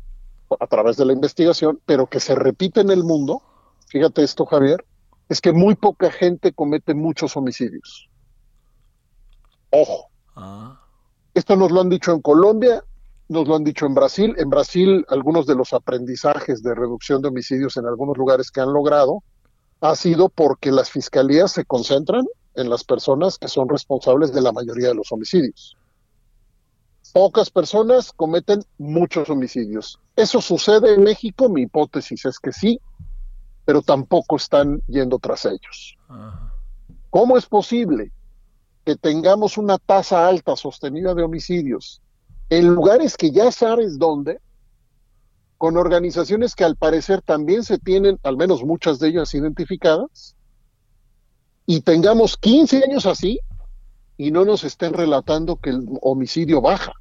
a 0.59 0.66
través 0.66 0.97
de 0.97 1.05
la 1.05 1.12
investigación, 1.12 1.81
pero 1.87 2.09
que 2.09 2.18
se 2.18 2.35
repite 2.35 2.81
en 2.81 2.91
el 2.91 3.05
mundo, 3.05 3.43
fíjate 3.87 4.24
esto 4.24 4.47
Javier, 4.47 4.85
es 5.28 5.41
que 5.41 5.53
muy 5.53 5.76
poca 5.76 6.11
gente 6.11 6.53
comete 6.53 6.95
muchos 6.95 7.37
homicidios. 7.37 8.09
Ojo. 9.70 10.11
Ah. 10.35 10.81
Esto 11.35 11.55
nos 11.55 11.70
lo 11.70 11.81
han 11.81 11.89
dicho 11.89 12.12
en 12.12 12.20
Colombia, 12.20 12.83
nos 13.31 13.47
lo 13.47 13.55
han 13.55 13.62
dicho 13.62 13.87
en 13.87 13.95
Brasil. 13.95 14.35
En 14.39 14.51
Brasil, 14.51 15.07
algunos 15.09 15.47
de 15.47 15.55
los 15.55 15.72
aprendizajes 15.72 16.64
de 16.64 16.74
reducción 16.74 17.22
de 17.22 17.28
homicidios 17.28 17.76
en 17.76 17.87
algunos 17.87 18.18
lugares 18.18 18.51
que 18.51 18.61
han 18.61 18.72
logrado 18.72 19.22
ha 19.81 19.95
sido 19.95 20.28
porque 20.28 20.72
las 20.72 20.91
fiscalías 20.91 21.53
se 21.53 21.64
concentran 21.64 22.26
en 22.57 22.68
las 22.68 22.83
personas 22.83 23.39
que 23.39 23.47
son 23.47 23.68
responsables 23.68 24.33
de 24.33 24.41
la 24.41 24.51
mayoría 24.51 24.89
de 24.89 24.97
los 24.97 25.12
homicidios. 25.12 25.76
Pocas 27.12 27.51
personas 27.51 28.12
cometen 28.12 28.64
muchos 28.78 29.31
homicidios. 29.31 30.01
¿Eso 30.16 30.41
sucede 30.41 30.95
en 30.95 31.05
México? 31.05 31.49
Mi 31.49 31.62
hipótesis 31.62 32.24
es 32.24 32.41
que 32.41 32.53
sí, 32.53 32.81
pero 33.64 33.81
tampoco 33.81 34.37
están 34.37 34.83
yendo 34.89 35.20
tras 35.20 35.45
ellos. 35.45 35.97
¿Cómo 37.11 37.39
es 37.39 37.47
posible 37.47 38.11
que 38.85 38.97
tengamos 38.97 39.57
una 39.57 39.78
tasa 39.78 40.26
alta 40.26 40.57
sostenida 40.57 41.14
de 41.14 41.22
homicidios 41.22 42.03
en 42.51 42.66
lugares 42.66 43.16
que 43.16 43.30
ya 43.30 43.51
sabes 43.53 43.98
dónde, 43.98 44.40
con 45.57 45.76
organizaciones 45.76 46.55
que 46.55 46.64
al 46.64 46.76
parecer 46.76 47.22
también 47.22 47.62
se 47.62 47.78
tienen, 47.78 48.18
al 48.22 48.36
menos 48.36 48.64
muchas 48.64 48.98
de 48.98 49.09
ellas 49.09 49.34
identificadas, 49.34 50.36
y 51.64 51.82
tengamos 51.82 52.36
15 52.36 52.82
años 52.84 53.07
así 53.07 53.38
y 54.16 54.32
no 54.32 54.44
nos 54.44 54.64
estén 54.64 54.92
relatando 54.92 55.57
que 55.57 55.70
el 55.70 55.86
homicidio 56.03 56.61
baja? 56.61 56.92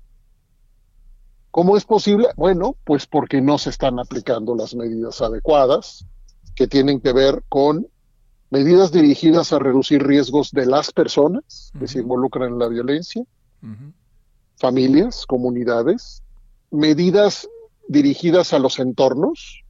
¿Cómo 1.51 1.75
es 1.75 1.83
posible? 1.83 2.27
Bueno, 2.37 2.75
pues 2.83 3.07
porque 3.07 3.41
no 3.41 3.57
se 3.57 3.71
están 3.71 3.99
aplicando 3.99 4.55
las 4.55 4.75
medidas 4.75 5.19
adecuadas 5.19 6.05
que 6.55 6.67
tienen 6.67 7.01
que 7.01 7.11
ver 7.11 7.43
con 7.49 7.87
medidas 8.51 8.91
dirigidas 8.91 9.51
a 9.51 9.59
reducir 9.59 10.03
riesgos 10.03 10.51
de 10.51 10.67
las 10.67 10.91
personas 10.91 11.71
que 11.79 11.87
se 11.87 11.99
involucran 11.99 12.53
en 12.53 12.59
la 12.59 12.67
violencia, 12.67 13.23
Ujú. 13.63 13.93
Familias, 14.60 15.26
comunidades, 15.26 16.22
medidas 16.70 17.47
dirigidas 17.88 18.53
a 18.53 18.60
los 18.60 18.78
entornos 18.80 19.64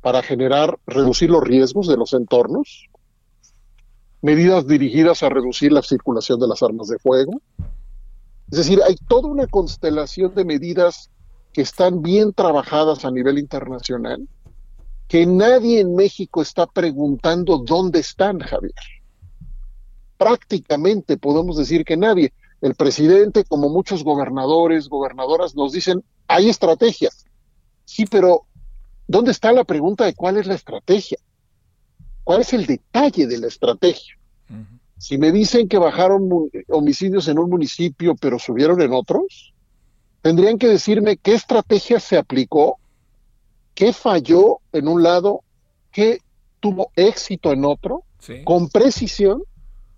para 0.00 0.22
generar, 0.22 0.78
reducir 0.86 1.30
los 1.30 1.42
riesgos 1.42 1.88
de 1.88 1.96
los 1.96 2.12
entornos, 2.12 2.88
medidas 4.22 4.66
dirigidas 4.66 5.22
a 5.22 5.28
reducir 5.28 5.72
la 5.72 5.82
circulación 5.82 6.38
de 6.38 6.48
las 6.48 6.62
armas 6.62 6.86
de 6.88 6.98
fuego. 6.98 7.42
Es 8.50 8.58
decir, 8.58 8.80
hay 8.86 8.96
toda 9.08 9.28
una 9.28 9.48
constelación 9.48 10.34
de 10.34 10.44
medidas 10.44 11.10
que 11.52 11.62
están 11.62 12.02
bien 12.02 12.32
trabajadas 12.32 13.04
a 13.04 13.10
nivel 13.10 13.38
internacional, 13.38 14.28
que 15.08 15.26
nadie 15.26 15.80
en 15.80 15.94
México 15.94 16.42
está 16.42 16.66
preguntando 16.66 17.58
dónde 17.58 17.98
están, 18.00 18.38
Javier. 18.38 18.74
Prácticamente 20.16 21.16
podemos 21.16 21.56
decir 21.56 21.84
que 21.84 21.96
nadie. 21.96 22.32
El 22.66 22.74
presidente, 22.74 23.44
como 23.44 23.68
muchos 23.68 24.02
gobernadores, 24.02 24.88
gobernadoras, 24.88 25.54
nos 25.54 25.70
dicen, 25.70 26.02
hay 26.26 26.48
estrategia. 26.48 27.10
Sí, 27.84 28.06
pero 28.06 28.42
¿dónde 29.06 29.30
está 29.30 29.52
la 29.52 29.62
pregunta 29.62 30.04
de 30.04 30.14
cuál 30.14 30.36
es 30.36 30.48
la 30.48 30.54
estrategia? 30.56 31.16
¿Cuál 32.24 32.40
es 32.40 32.52
el 32.54 32.66
detalle 32.66 33.28
de 33.28 33.38
la 33.38 33.46
estrategia? 33.46 34.18
Si 34.98 35.16
me 35.16 35.30
dicen 35.30 35.68
que 35.68 35.78
bajaron 35.78 36.28
homicidios 36.68 37.28
en 37.28 37.38
un 37.38 37.50
municipio, 37.50 38.16
pero 38.16 38.36
subieron 38.40 38.82
en 38.82 38.92
otros, 38.92 39.54
tendrían 40.20 40.58
que 40.58 40.66
decirme 40.66 41.18
qué 41.18 41.34
estrategia 41.34 42.00
se 42.00 42.18
aplicó, 42.18 42.80
qué 43.76 43.92
falló 43.92 44.58
en 44.72 44.88
un 44.88 45.04
lado, 45.04 45.44
qué 45.92 46.18
tuvo 46.58 46.90
éxito 46.96 47.52
en 47.52 47.64
otro, 47.64 48.02
Sí. 48.18 48.42
con 48.42 48.68
precisión 48.70 49.44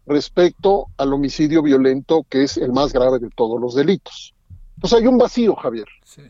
respecto 0.09 0.89
al 0.97 1.13
homicidio 1.13 1.63
violento, 1.63 2.25
que 2.29 2.45
es 2.45 2.57
el 2.57 2.73
más 2.73 2.93
grave 2.93 3.19
de 3.19 3.31
todos 3.31 3.61
los 3.61 3.75
delitos. 3.75 4.35
Entonces 4.77 5.01
hay 5.01 5.07
un 5.07 5.19
vacío, 5.19 5.55
Javier, 5.57 5.87
Sí. 6.05 6.23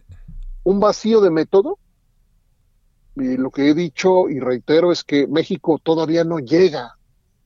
un 0.64 0.80
vacío 0.80 1.20
de 1.20 1.30
método. 1.30 1.78
Y 3.16 3.36
lo 3.36 3.50
que 3.50 3.68
he 3.70 3.74
dicho 3.74 4.28
y 4.28 4.38
reitero 4.38 4.92
es 4.92 5.02
que 5.02 5.26
México 5.26 5.80
todavía 5.82 6.22
no 6.24 6.38
llega 6.38 6.96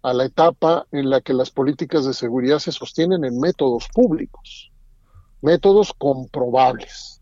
a 0.03 0.12
la 0.12 0.24
etapa 0.24 0.87
en 0.93 1.09
la 1.09 1.20
que 1.20 1.33
las 1.33 1.51
políticas 1.51 2.05
de 2.05 2.12
seguridad 2.12 2.59
se 2.59 2.72
sostienen 2.72 3.24
en 3.24 3.39
métodos 3.39 3.89
públicos, 3.95 4.70
métodos 5.41 5.93
comprobables. 5.97 7.20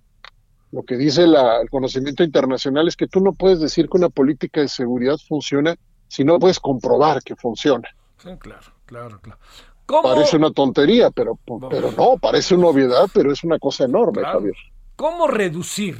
Lo 0.72 0.82
que 0.82 0.96
dice 0.96 1.26
la- 1.26 1.60
el 1.60 1.68
conocimiento 1.70 2.22
internacional 2.24 2.88
es 2.88 2.96
que 2.96 3.06
tú 3.06 3.20
no 3.20 3.32
puedes 3.34 3.60
decir 3.60 3.88
que 3.88 3.98
una 3.98 4.08
política 4.08 4.60
de 4.60 4.68
seguridad 4.68 5.16
funciona 5.28 5.76
si 6.08 6.24
no 6.24 6.38
puedes 6.38 6.58
comprobar 6.58 7.22
que 7.22 7.36
funciona. 7.36 7.88
Sí, 8.18 8.30
claro, 8.38 8.66
claro, 8.90 9.20
claro. 9.20 9.38
¿Cómo, 9.86 10.02
Parece 10.02 10.36
una 10.36 10.50
tontería, 10.52 11.10
pero, 11.10 11.38
pero 11.68 11.90
no, 11.92 12.16
parece 12.16 12.54
una 12.54 12.68
obviedad, 12.68 13.08
pero 13.12 13.32
es 13.32 13.42
una 13.42 13.58
cosa 13.58 13.84
enorme, 13.84 14.20
Claro. 14.20 14.38
Javier. 14.38 14.54
¿Cómo 14.94 15.26
reducir? 15.26 15.98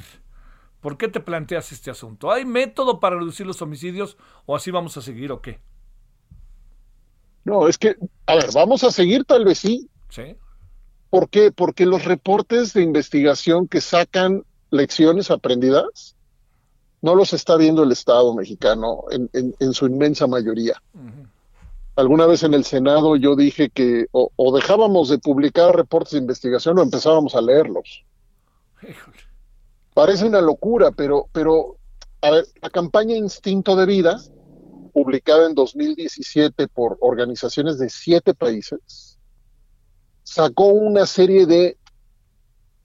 ¿Por 0.81 0.97
qué 0.97 1.09
te 1.09 1.21
planteas 1.21 1.73
este 1.73 1.91
asunto? 1.91 2.31
¿Hay 2.31 2.45
método 2.45 3.01
para 3.01 3.17
reducir 3.17 3.47
los 3.47 3.61
homicidios 3.63 4.17
o 4.47 4.55
así 4.55 4.71
vamos 4.71 4.97
a 4.97 5.03
seguir 5.03 5.33
o 5.33 5.41
qué? 5.41 5.59
No, 7.45 7.67
es 7.67 7.79
que, 7.79 7.97
a 8.27 8.37
ver, 8.37 8.51
vamos 8.55 8.85
a 8.85 8.91
seguir 8.91 9.25
tal 9.25 9.45
vez 9.45 9.59
sí. 9.59 9.89
¿Sí? 10.09 10.37
¿Por 11.09 11.29
qué? 11.29 11.51
Porque 11.51 11.87
los 11.87 12.05
reportes 12.05 12.73
de 12.73 12.83
investigación 12.83 13.67
que 13.67 13.81
sacan 13.81 14.45
lecciones 14.71 15.31
aprendidas 15.31 16.15
no 17.03 17.15
los 17.15 17.33
está 17.33 17.57
viendo 17.57 17.83
el 17.83 17.93
Estado 17.93 18.35
mexicano 18.35 19.05
en, 19.11 19.73
su 19.73 19.87
inmensa 19.87 20.27
mayoría. 20.27 20.81
Alguna 22.01 22.25
vez 22.25 22.43
en 22.45 22.55
el 22.55 22.65
Senado 22.65 23.15
yo 23.15 23.37
dije 23.37 23.69
que 23.69 24.07
o, 24.13 24.57
dejábamos 24.57 25.11
de 25.11 25.19
publicar 25.19 25.77
reportes 25.77 26.13
de 26.13 26.21
investigación 26.21 26.79
o 26.79 26.83
empezábamos 26.83 27.35
a 27.35 27.43
leerlos. 27.43 28.07
Parece 29.93 30.25
una 30.25 30.41
locura, 30.41 30.93
pero, 30.93 31.27
pero 31.31 31.77
a 32.23 32.31
ver, 32.31 32.47
la 32.63 32.71
campaña 32.71 33.15
Instinto 33.17 33.77
de 33.77 33.85
Vida, 33.85 34.19
publicada 34.95 35.47
en 35.47 35.55
2017 35.55 36.69
por 36.69 36.97
organizaciones 37.03 37.79
de 37.79 37.91
siete 37.91 38.33
países, 38.33 39.19
sacó 40.23 40.69
una 40.69 41.05
serie 41.05 41.45
de, 41.45 41.77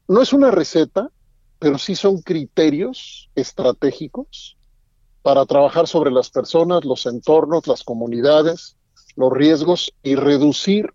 no 0.10 0.22
es 0.22 0.34
una 0.34 0.52
receta, 0.52 1.10
pero 1.58 1.78
sí 1.78 1.96
son 1.96 2.22
criterios 2.22 3.30
estratégicos 3.34 4.58
para 5.22 5.46
trabajar 5.46 5.88
sobre 5.88 6.12
las 6.12 6.30
personas, 6.30 6.84
los 6.84 7.06
entornos, 7.06 7.66
las 7.66 7.86
comunidades, 7.86 8.75
los 9.16 9.32
riesgos 9.32 9.94
y 10.04 10.16
reducir 10.16 10.94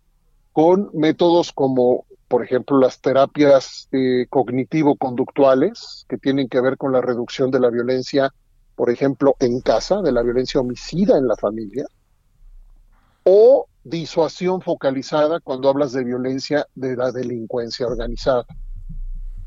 con 0.53 0.91
métodos 0.93 1.53
como, 1.53 2.05
por 2.29 2.45
ejemplo, 2.45 2.79
las 2.79 3.01
terapias 3.01 3.89
eh, 3.93 4.27
cognitivo-conductuales, 4.29 6.07
que 6.09 6.19
tienen 6.19 6.49
que 6.49 6.61
ver 6.61 6.77
con 6.77 6.93
la 6.93 7.01
reducción 7.01 7.51
de 7.51 7.61
la 7.61 7.71
violencia, 7.71 8.33
por 8.75 8.91
ejemplo, 8.91 9.37
en 9.41 9.61
casa, 9.61 10.03
de 10.03 10.13
la 10.13 10.23
violencia 10.23 10.61
homicida 10.61 11.17
en 11.17 11.29
la 11.29 11.37
familia, 11.37 11.87
o 13.25 13.67
disuasión 13.85 14.61
focalizada 14.61 15.41
cuando 15.41 15.69
hablas 15.69 15.93
de 15.93 16.05
violencia 16.05 16.67
de 16.75 16.97
la 16.97 17.13
delincuencia 17.13 17.87
organizada. 17.87 18.45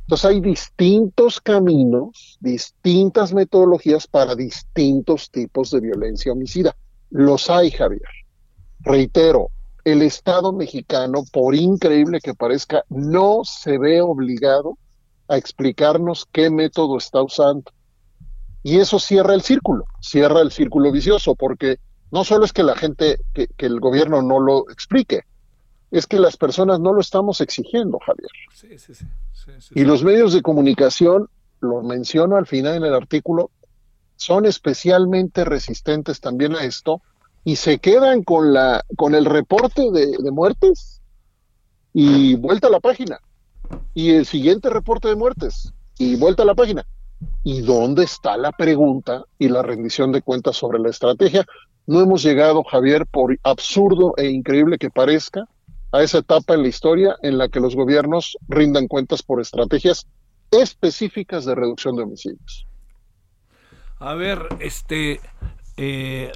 Entonces 0.02 0.26
hay 0.26 0.42
distintos 0.42 1.40
caminos, 1.40 2.38
distintas 2.42 3.34
metodologías 3.34 4.06
para 4.08 4.36
distintos 4.36 5.32
tipos 5.32 5.72
de 5.72 5.80
violencia 5.80 6.32
homicida. 6.32 6.76
Los 7.10 7.50
hay, 7.50 7.72
Javier. 7.72 8.02
Reitero, 8.84 9.50
el 9.84 10.02
Estado 10.02 10.54
mexicano, 10.54 11.24
por 11.32 11.56
increíble 11.56 12.20
que 12.22 12.34
parezca, 12.34 12.84
no 12.90 13.42
se 13.44 13.78
ve 13.78 14.02
obligado 14.02 14.78
a 15.28 15.38
explicarnos 15.38 16.28
qué 16.32 16.50
método 16.50 16.98
está 16.98 17.22
usando. 17.22 17.72
Y 18.62 18.80
eso 18.80 19.00
cierra 19.00 19.34
el 19.34 19.42
círculo, 19.42 19.86
cierra 20.00 20.42
el 20.42 20.52
círculo 20.52 20.92
vicioso, 20.92 21.36
porque 21.36 21.80
no 22.12 22.24
solo 22.24 22.46
es 22.46 22.54
que 22.54 22.64
la 22.64 22.76
gente, 22.76 23.18
que, 23.34 23.50
el 23.58 23.80
gobierno 23.80 24.22
no 24.22 24.40
lo 24.40 24.70
explique, 24.70 25.22
es 25.92 26.08
que 26.08 26.20
las 26.20 26.38
personas 26.38 26.80
no 26.80 26.94
lo 26.94 27.02
estamos 27.02 27.42
exigiendo, 27.42 28.00
Javier. 28.06 28.30
Sí, 28.54 28.78
sí, 28.78 28.94
sí 28.94 29.06
y 29.74 29.84
los 29.84 30.04
medios 30.04 30.34
de 30.34 30.42
comunicación, 30.42 31.30
lo 31.60 31.82
menciono 31.82 32.38
al 32.38 32.46
final 32.46 32.76
en 32.76 32.84
el 32.84 32.94
artículo, 32.94 33.52
son 34.16 34.46
especialmente 34.46 35.44
resistentes 35.44 36.20
también 36.20 36.56
a 36.56 36.64
esto 36.64 37.02
y 37.44 37.56
se 37.56 37.80
quedan 37.80 38.24
con 38.24 38.54
la 38.54 38.84
con 38.96 39.16
el 39.16 39.26
reporte 39.26 39.84
de, 39.92 40.18
de 40.18 40.32
muertes 40.32 41.02
y 41.94 42.36
vuelta 42.36 42.68
a 42.68 42.72
la 42.72 42.80
página. 42.80 43.20
Y 43.94 44.12
el 44.12 44.26
siguiente 44.26 44.70
reporte 44.70 45.08
de 45.08 45.16
muertes 45.16 45.74
y 45.98 46.16
vuelta 46.16 46.44
a 46.44 46.46
la 46.46 46.56
página. 46.56 46.86
Y 47.44 47.62
dónde 47.62 48.04
está 48.04 48.38
la 48.38 48.52
pregunta 48.52 49.24
y 49.40 49.50
la 49.50 49.62
rendición 49.62 50.12
de 50.12 50.22
cuentas 50.22 50.58
sobre 50.58 50.80
la 50.80 50.90
estrategia 50.90 51.46
no 51.86 52.02
hemos 52.02 52.24
llegado 52.24 52.64
Javier 52.64 53.06
por 53.06 53.38
absurdo 53.44 54.14
e 54.18 54.30
increíble 54.30 54.78
que 54.78 54.90
parezca 54.90 55.48
a 55.92 56.02
esa 56.02 56.20
etapa 56.20 56.54
en 56.54 56.64
la 56.64 56.70
historia 56.70 57.16
en 57.22 57.38
la 57.38 57.50
que 57.50 57.60
los 57.60 57.76
gobiernos 57.76 58.38
rindan 58.48 58.88
cuentas 58.88 59.22
por 59.22 59.42
estrategias 59.42 60.08
específicas 60.52 61.46
de 61.46 61.56
reducción 61.56 61.96
de 61.96 62.04
homicidios. 62.04 62.68
A 64.00 64.14
ver, 64.16 64.40
este, 64.60 65.20
eh, 65.78 66.32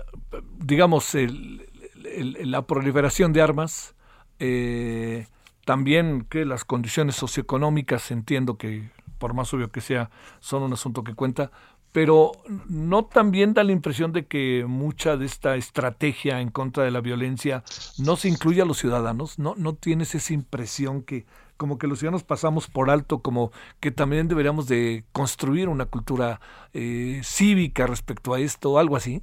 digamos, 0.60 1.16
la 1.16 2.62
proliferación 2.64 3.34
de 3.34 3.42
armas, 3.42 3.96
eh, 4.40 5.28
también 5.66 6.26
que 6.30 6.46
las 6.46 6.66
condiciones 6.66 7.16
socioeconómicas, 7.16 8.12
entiendo 8.12 8.58
que 8.58 8.90
por 9.18 9.34
más 9.34 9.54
obvio 9.54 9.72
que 9.72 9.82
sea, 9.82 10.10
son 10.40 10.64
un 10.64 10.74
asunto 10.74 11.04
que 11.04 11.16
cuenta, 11.16 11.52
pero 11.92 12.32
no 12.70 13.06
también 13.06 13.54
da 13.54 13.64
la 13.64 13.72
impresión 13.72 14.12
de 14.14 14.28
que 14.28 14.66
mucha 14.68 15.18
de 15.18 15.26
esta 15.26 15.56
estrategia 15.56 16.42
en 16.42 16.50
contra 16.50 16.84
de 16.84 16.92
la 16.92 17.02
violencia 17.02 17.64
no 17.98 18.16
se 18.16 18.30
incluye 18.30 18.62
a 18.62 18.66
los 18.66 18.78
ciudadanos, 18.78 19.40
no, 19.40 19.56
no 19.58 19.74
tienes 19.74 20.14
esa 20.14 20.34
impresión 20.34 21.02
que 21.02 21.26
como 21.58 21.78
que 21.78 21.88
los 21.88 22.00
ciudadanos 22.00 22.24
pasamos 22.24 22.68
por 22.68 22.90
alto, 22.90 23.20
como 23.20 23.52
que 23.80 23.92
también 23.92 24.28
deberíamos 24.28 24.68
de 24.68 25.04
construir 25.12 25.70
una 25.70 25.86
cultura 25.86 26.40
eh, 26.74 27.22
cívica 27.24 27.88
respecto 27.88 28.34
a 28.34 28.40
esto, 28.40 28.80
algo 28.80 28.96
así. 28.96 29.22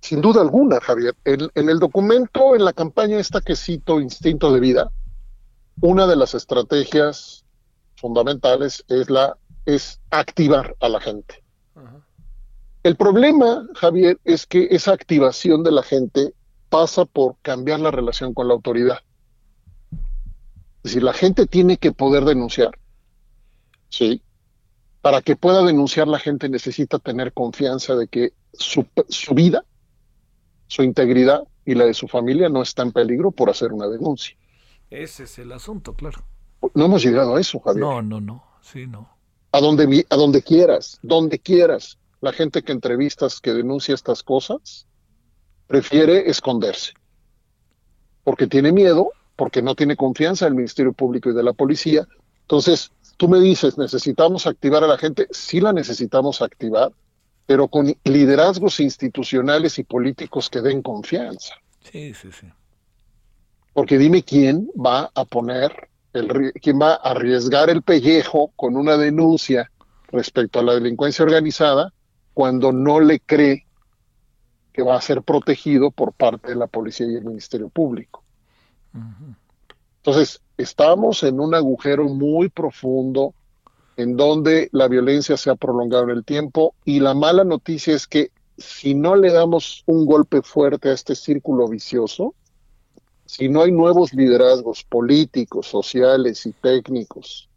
Sin 0.00 0.20
duda 0.20 0.42
alguna, 0.42 0.80
Javier. 0.80 1.14
En, 1.24 1.50
en 1.54 1.68
el 1.70 1.78
documento, 1.78 2.54
en 2.54 2.64
la 2.64 2.72
campaña 2.72 3.18
esta 3.18 3.40
que 3.40 3.56
cito, 3.56 4.00
Instinto 4.00 4.52
de 4.52 4.60
Vida, 4.60 4.90
una 5.80 6.06
de 6.06 6.16
las 6.16 6.34
estrategias 6.34 7.44
fundamentales 7.96 8.84
es 8.88 9.10
la 9.10 9.36
es 9.66 10.00
activar 10.10 10.76
a 10.80 10.88
la 10.88 11.00
gente. 11.00 11.42
El 12.82 12.96
problema, 12.96 13.66
Javier, 13.76 14.18
es 14.24 14.46
que 14.46 14.68
esa 14.70 14.92
activación 14.92 15.62
de 15.62 15.72
la 15.72 15.82
gente 15.82 16.34
pasa 16.68 17.06
por 17.06 17.36
cambiar 17.40 17.80
la 17.80 17.90
relación 17.90 18.34
con 18.34 18.46
la 18.46 18.54
autoridad. 18.54 18.98
Es 20.84 20.90
decir, 20.90 21.02
la 21.02 21.12
gente 21.12 21.46
tiene 21.46 21.78
que 21.78 21.90
poder 21.90 22.24
denunciar. 22.24 22.78
Sí. 23.88 24.22
Para 25.00 25.22
que 25.22 25.34
pueda 25.34 25.64
denunciar, 25.64 26.06
la 26.06 26.20
gente 26.20 26.48
necesita 26.48 26.98
tener 26.98 27.32
confianza 27.32 27.96
de 27.96 28.06
que 28.06 28.32
su, 28.52 28.86
su 29.08 29.34
vida, 29.34 29.64
su 30.66 30.82
integridad 30.82 31.42
y 31.64 31.74
la 31.74 31.86
de 31.86 31.94
su 31.94 32.06
familia 32.06 32.48
no 32.48 32.62
está 32.62 32.82
en 32.82 32.92
peligro 32.92 33.30
por 33.30 33.50
hacer 33.50 33.72
una 33.72 33.88
denuncia. 33.88 34.36
Ese 34.90 35.24
es 35.24 35.38
el 35.38 35.50
asunto, 35.52 35.94
claro. 35.94 36.22
No 36.74 36.84
hemos 36.84 37.02
llegado 37.02 37.36
a 37.36 37.40
eso, 37.40 37.58
Javier. 37.58 37.84
No, 37.84 38.02
no, 38.02 38.20
no. 38.20 38.44
Sí, 38.62 38.86
no 38.86 39.14
a 39.54 39.60
donde, 39.60 40.04
a 40.10 40.16
donde 40.16 40.42
quieras, 40.42 40.98
donde 41.00 41.38
quieras. 41.38 41.96
La 42.20 42.32
gente 42.32 42.64
que 42.64 42.72
entrevistas, 42.72 43.40
que 43.40 43.52
denuncia 43.52 43.94
estas 43.94 44.24
cosas, 44.24 44.88
prefiere 45.68 46.28
esconderse. 46.28 46.92
Porque 48.24 48.48
tiene 48.48 48.72
miedo, 48.72 49.12
porque 49.36 49.62
no 49.62 49.74
tiene 49.74 49.96
confianza 49.96 50.44
del 50.44 50.54
Ministerio 50.54 50.92
Público 50.92 51.30
y 51.30 51.34
de 51.34 51.42
la 51.42 51.52
policía. 51.52 52.06
Entonces, 52.42 52.92
tú 53.16 53.28
me 53.28 53.40
dices, 53.40 53.78
necesitamos 53.78 54.46
activar 54.46 54.84
a 54.84 54.86
la 54.86 54.98
gente. 54.98 55.26
Sí 55.30 55.60
la 55.60 55.72
necesitamos 55.72 56.42
activar, 56.42 56.92
pero 57.46 57.68
con 57.68 57.94
liderazgos 58.04 58.80
institucionales 58.80 59.78
y 59.78 59.84
políticos 59.84 60.50
que 60.50 60.60
den 60.60 60.82
confianza. 60.82 61.54
Sí, 61.80 62.14
sí, 62.14 62.30
sí. 62.32 62.46
Porque 63.72 63.98
dime 63.98 64.22
quién 64.22 64.70
va 64.74 65.10
a 65.14 65.24
poner 65.24 65.88
el, 66.12 66.52
quien 66.52 66.80
va 66.80 66.92
a 66.92 67.10
arriesgar 67.10 67.70
el 67.70 67.82
pellejo 67.82 68.52
con 68.54 68.76
una 68.76 68.96
denuncia 68.96 69.70
respecto 70.08 70.60
a 70.60 70.62
la 70.62 70.74
delincuencia 70.74 71.24
organizada 71.24 71.92
cuando 72.32 72.72
no 72.72 73.00
le 73.00 73.20
cree 73.20 73.66
que 74.72 74.82
va 74.82 74.96
a 74.96 75.00
ser 75.00 75.22
protegido 75.22 75.90
por 75.90 76.12
parte 76.12 76.48
de 76.48 76.56
la 76.56 76.66
policía 76.66 77.06
y 77.06 77.14
el 77.14 77.24
Ministerio 77.24 77.68
Público. 77.68 78.23
Entonces, 79.96 80.42
estamos 80.56 81.22
en 81.22 81.40
un 81.40 81.54
agujero 81.54 82.04
muy 82.04 82.48
profundo 82.48 83.34
en 83.96 84.16
donde 84.16 84.68
la 84.72 84.88
violencia 84.88 85.36
se 85.36 85.50
ha 85.50 85.54
prolongado 85.54 86.04
en 86.04 86.10
el 86.10 86.24
tiempo 86.24 86.74
y 86.84 87.00
la 87.00 87.14
mala 87.14 87.44
noticia 87.44 87.94
es 87.94 88.06
que 88.06 88.30
si 88.56 88.94
no 88.94 89.16
le 89.16 89.32
damos 89.32 89.82
un 89.86 90.06
golpe 90.06 90.42
fuerte 90.42 90.88
a 90.88 90.92
este 90.92 91.14
círculo 91.14 91.68
vicioso, 91.68 92.34
si 93.26 93.48
no 93.48 93.62
hay 93.62 93.72
nuevos 93.72 94.12
liderazgos 94.12 94.84
políticos, 94.84 95.66
sociales 95.66 96.46
y 96.46 96.52
técnicos 96.52 97.48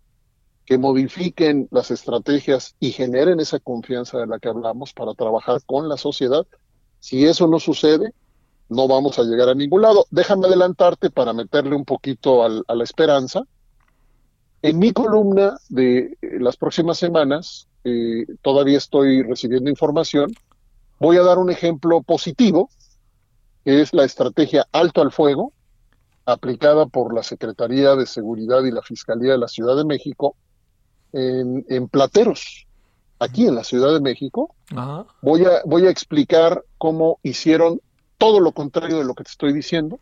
que 0.65 0.77
modifiquen 0.77 1.67
las 1.71 1.91
estrategias 1.91 2.75
y 2.79 2.91
generen 2.91 3.39
esa 3.39 3.59
confianza 3.59 4.17
de 4.19 4.27
la 4.27 4.39
que 4.39 4.49
hablamos 4.49 4.93
para 4.93 5.13
trabajar 5.13 5.61
con 5.65 5.88
la 5.88 5.97
sociedad, 5.97 6.45
si 6.99 7.25
eso 7.25 7.47
no 7.47 7.59
sucede, 7.59 8.13
no 8.70 8.88
vamos 8.88 9.18
a 9.20 9.24
llegar 9.24 9.49
a 9.49 9.55
ningún 9.55 9.82
lado. 9.82 10.05
Déjame 10.11 10.47
adelantarte 10.47 11.09
para 11.09 11.34
meterle 11.34 11.76
un 11.76 11.86
poquito 11.86 12.43
a 12.43 12.76
la 12.76 12.84
esperanza. 12.84 13.43
En 14.61 14.80
mi 14.80 14.91
columna 14.91 15.57
de 15.70 16.18
eh, 16.22 16.39
las 16.39 16.57
próximas 16.57 16.97
semanas, 16.97 17.68
eh, 17.84 18.26
todavía 18.41 18.78
estoy 18.78 19.22
recibiendo 19.24 19.70
información, 19.70 20.34
voy 20.99 21.18
a 21.18 21.24
dar 21.24 21.38
un 21.38 21.51
ejemplo 21.51 22.01
positivo, 22.01 22.70
que 23.63 23.82
es 23.82 23.93
la 23.93 24.03
estrategia 24.03 24.68
alto 24.72 25.01
al 25.01 25.11
fuego, 25.11 25.53
aplicada 26.26 26.88
por 26.88 27.13
la 27.13 27.24
Secretaría 27.24 27.95
de 27.95 28.05
Seguridad 28.07 28.63
y 28.63 28.72
la 28.72 28.82
Fiscalía 28.82 29.34
de 29.34 29.38
la 29.38 29.47
Ciudad 29.47 29.78
de 29.78 29.86
México 29.86 30.36
en, 31.13 31.88
plateros, 31.88 32.68
aquí 33.20 33.47
en 33.47 33.55
la 33.55 33.63
Ciudad 33.63 33.93
de 33.93 34.01
México. 34.01 34.53
Voy, 35.22 35.45
a, 35.45 35.61
voy 35.65 35.86
a 35.86 35.89
explicar 35.89 36.65
cómo 36.78 37.20
hicieron 37.24 37.80
todo 38.18 38.39
lo 38.39 38.51
contrario 38.51 38.97
de 38.97 39.05
lo 39.05 39.13
que 39.13 39.24
te 39.24 39.32
estoy 39.32 39.53
diciendo. 39.53 39.99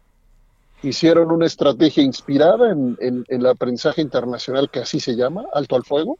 Hicieron 0.83 1.31
una 1.31 1.45
estrategia 1.45 2.03
inspirada 2.03 2.71
en, 2.71 2.97
en 2.99 3.25
el 3.27 3.45
aprendizaje 3.45 4.01
internacional 4.01 4.69
que 4.69 4.79
así 4.79 4.99
se 4.99 5.15
llama, 5.15 5.43
alto 5.53 5.75
al 5.75 5.83
fuego, 5.83 6.17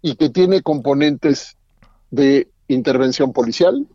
y 0.00 0.16
que 0.16 0.30
tiene 0.30 0.62
componentes 0.62 1.56
de 2.10 2.48
intervención 2.68 3.32
policial, 3.32 3.86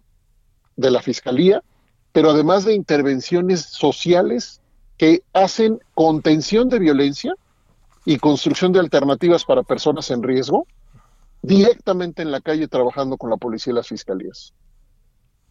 de 0.76 0.91
la 0.91 1.01
fiscalía, 1.01 1.64
pero 2.12 2.32
además 2.32 2.66
de 2.66 2.74
intervenciones 2.74 3.62
sociales 3.62 4.62
que 4.97 5.24
hacen 5.34 5.80
contención 5.93 6.70
de 6.70 6.80
violencia 6.80 7.34
y 8.06 8.18
construcción 8.18 8.72
de 8.72 8.80
alternativas 8.80 9.45
para 9.45 9.64
personas 9.64 10.12
en 10.12 10.24
riesgo 10.24 10.68
directamente 11.41 12.22
en 12.22 12.32
la 12.32 12.41
calle 12.41 12.68
trabajando 12.68 13.18
con 13.18 13.30
la 13.30 13.38
policía 13.38 13.72
y 13.72 13.76
las 13.76 13.88
fiscalías. 13.88 14.54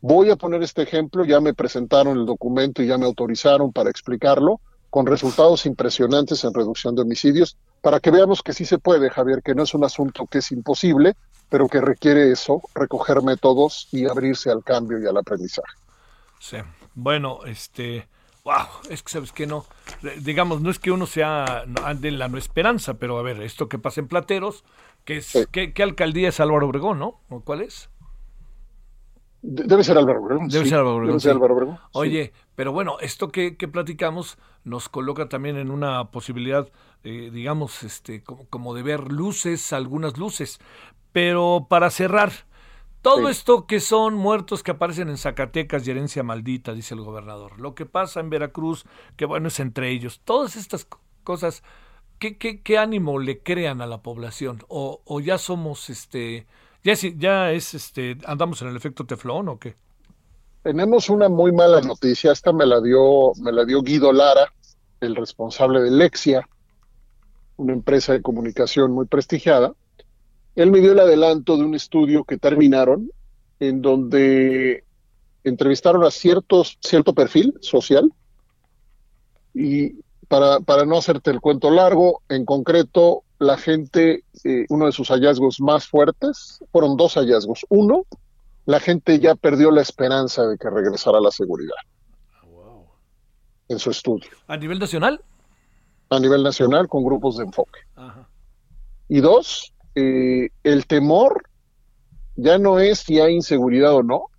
Voy 0.03 0.31
a 0.31 0.37
poner 0.37 0.63
este 0.65 0.83
ejemplo, 0.83 1.25
ya 1.25 1.41
me 1.41 1.55
presentaron 1.55 2.19
el 2.19 2.27
documento 2.27 2.83
y 2.83 2.89
ya 2.89 2.99
me 2.99 3.07
autorizaron 3.07 3.73
para 3.73 3.89
explicarlo, 3.89 4.61
con 4.91 5.07
resultados 5.07 5.65
impresionantes 5.65 6.45
en 6.45 6.53
reducción 6.53 6.95
de 6.95 7.03
homicidios, 7.03 7.57
para 7.81 8.01
que 8.01 8.11
veamos 8.11 8.43
que 8.43 8.53
sí 8.53 8.67
se 8.67 8.79
puede, 8.79 9.09
Javier, 9.11 9.43
que 9.43 9.55
no 9.55 9.63
es 9.63 9.73
un 9.75 9.85
asunto 9.85 10.27
que 10.27 10.39
es 10.39 10.53
imposible, 10.53 11.15
pero 11.49 11.69
que 11.69 11.81
requiere 11.81 12.33
eso, 12.33 12.61
recoger 12.75 13.23
métodos 13.23 13.89
y 13.93 14.07
abrirse 14.07 14.51
al 14.51 14.65
cambio 14.65 14.99
y 14.99 15.07
al 15.07 15.17
aprendizaje. 15.17 15.73
Sí, 16.41 16.57
bueno, 16.95 17.45
este, 17.47 18.09
wow, 18.45 18.67
es 18.91 19.05
que 19.05 19.13
sabes 19.13 19.31
que 19.31 19.47
no, 19.47 19.65
digamos, 20.21 20.61
no 20.61 20.71
es 20.71 20.81
que 20.81 20.91
uno 20.91 21.07
sea 21.07 21.65
ande 21.85 22.09
en 22.09 22.19
la 22.19 22.29
no 22.29 22.39
esperanza, 22.39 22.95
pero 22.95 23.19
a 23.19 23.23
ver, 23.23 23.41
esto 23.41 23.69
que 23.69 23.79
pasa 23.79 24.01
en 24.01 24.09
Plateros, 24.09 24.65
que 25.05 25.19
es, 25.19 25.49
¿qué, 25.53 25.73
alcaldía 25.83 26.29
es 26.29 26.41
Álvaro 26.41 26.67
Obregón, 26.67 26.99
no? 26.99 27.21
¿Cuál 27.45 27.61
es? 27.61 27.89
Debe 29.43 29.82
ser 29.82 29.99
Álvaro 29.99 30.22
Obregón. 30.22 30.49
Debe 30.49 30.66
ser 30.66 30.78
Álvaro 30.78 31.55
Obregón. 31.55 31.78
Oye, 31.93 32.32
pero 32.55 32.72
bueno, 32.72 32.97
esto 33.01 33.32
que, 33.32 33.57
que, 33.57 33.66
platicamos 33.66 34.38
nos 34.62 34.88
coloca 34.88 35.28
también 35.28 35.57
en 35.57 35.72
una 35.72 36.12
posibilidad, 36.12 36.68
eh, 37.03 37.30
digamos, 37.32 37.82
este, 37.82 38.22
como, 38.22 38.47
como, 38.47 38.72
de 38.72 38.84
ver 38.84 39.11
luces, 39.11 39.72
algunas 39.72 40.16
luces. 40.16 40.61
Pero 41.11 41.66
para 41.68 41.90
cerrar, 41.90 42.30
todo 43.03 43.28
esto 43.28 43.66
que 43.66 43.80
son 43.80 44.14
muertos 44.14 44.62
que 44.62 44.70
aparecen 44.70 45.09
en 45.09 45.18
Zacatecas 45.18 45.86
y 45.86 45.90
herencia 45.90 46.22
maldita, 46.22 46.72
dice 46.72 46.95
el 46.95 47.01
gobernador. 47.01 47.59
Lo 47.59 47.74
que 47.74 47.84
pasa 47.84 48.20
en 48.20 48.30
Veracruz, 48.30 48.86
que 49.16 49.24
bueno, 49.24 49.49
es 49.49 49.59
entre 49.59 49.90
ellos. 49.90 50.20
Todas 50.24 50.55
estas 50.55 50.86
cosas, 51.24 51.64
¿qué, 52.20 52.38
qué, 52.38 52.62
qué 52.62 52.78
ánimo 52.78 53.18
le 53.18 53.40
crean 53.40 53.80
a 53.80 53.86
la 53.86 54.03
población? 54.03 54.62
¿O, 54.68 55.03
o 55.05 55.18
ya 55.18 55.38
somos, 55.38 55.90
este, 55.90 56.47
ya, 56.85 56.95
ya 57.16 57.53
es, 57.53 57.74
este, 57.74 58.18
andamos 58.26 58.62
en 58.62 58.68
el 58.68 58.76
efecto 58.76 59.05
teflón 59.05 59.49
o 59.49 59.59
qué? 59.59 59.76
Tenemos 60.62 61.11
una 61.11 61.28
muy 61.28 61.53
mala 61.53 61.80
noticia. 61.80 62.33
Esta 62.33 62.53
me 62.53 62.66
la 62.66 62.80
dio, 62.80 63.33
me 63.41 63.53
la 63.53 63.64
dio 63.64 63.83
Guido 63.83 64.12
Lara, 64.12 64.53
el 65.01 65.16
responsable 65.16 65.80
de 65.80 65.91
Lexia, 65.91 66.49
una 67.57 67.72
empresa 67.72 68.12
de 68.12 68.22
comunicación 68.22 68.93
muy 68.93 69.07
prestigiada 69.07 69.74
él 70.55 70.70
me 70.70 70.80
dio 70.80 70.93
el 70.93 71.01
adelanto 71.01 71.57
de 71.57 71.64
un 71.64 71.74
estudio 71.74 72.24
que 72.24 72.37
terminaron 72.37 73.11
en 73.59 73.80
donde 73.80 74.85
entrevistaron 75.45 76.05
a 76.05 76.11
ciertos, 76.11 76.78
cierto 76.80 77.14
perfil 77.14 77.55
social 77.61 78.12
y 79.55 79.97
para, 80.33 80.61
para 80.61 80.87
no 80.87 80.97
hacerte 80.97 81.30
el 81.30 81.43
cuento 81.43 81.70
largo, 81.70 82.22
en 82.30 82.47
concreto, 82.47 83.22
la 83.39 83.59
gente, 83.59 84.24
eh, 84.45 84.64
uno 84.70 84.87
de 84.87 84.93
sus 84.93 85.09
hallazgos 85.09 85.61
más 85.61 85.87
fuertes, 85.87 86.64
fueron 86.72 86.97
dos 86.97 87.16
hallazgos. 87.18 87.66
Uno, 87.68 88.07
la 88.64 88.80
gente 88.80 89.20
ya 89.20 89.35
perdió 89.35 89.70
la 89.70 89.83
esperanza 89.83 90.47
de 90.47 90.57
que 90.57 90.70
regresara 90.70 91.20
la 91.20 91.30
seguridad. 91.30 91.76
En 93.68 93.78
su 93.78 93.91
estudio. 93.91 94.30
¿A 94.47 94.57
nivel 94.57 94.78
nacional? 94.78 95.20
A 96.09 96.18
nivel 96.18 96.43
nacional, 96.43 96.89
con 96.89 97.05
grupos 97.05 97.37
de 97.37 97.45
enfoque. 97.45 97.80
Y 99.11 99.20
dos, 99.20 99.74
eh, 99.95 100.49
el 100.62 100.87
temor 100.87 101.43
ya 102.37 102.57
no 102.57 102.78
es 102.78 103.01
si 103.01 103.20
hay 103.20 103.35
inseguridad 103.35 103.93
o 103.93 104.03
no, 104.03 104.30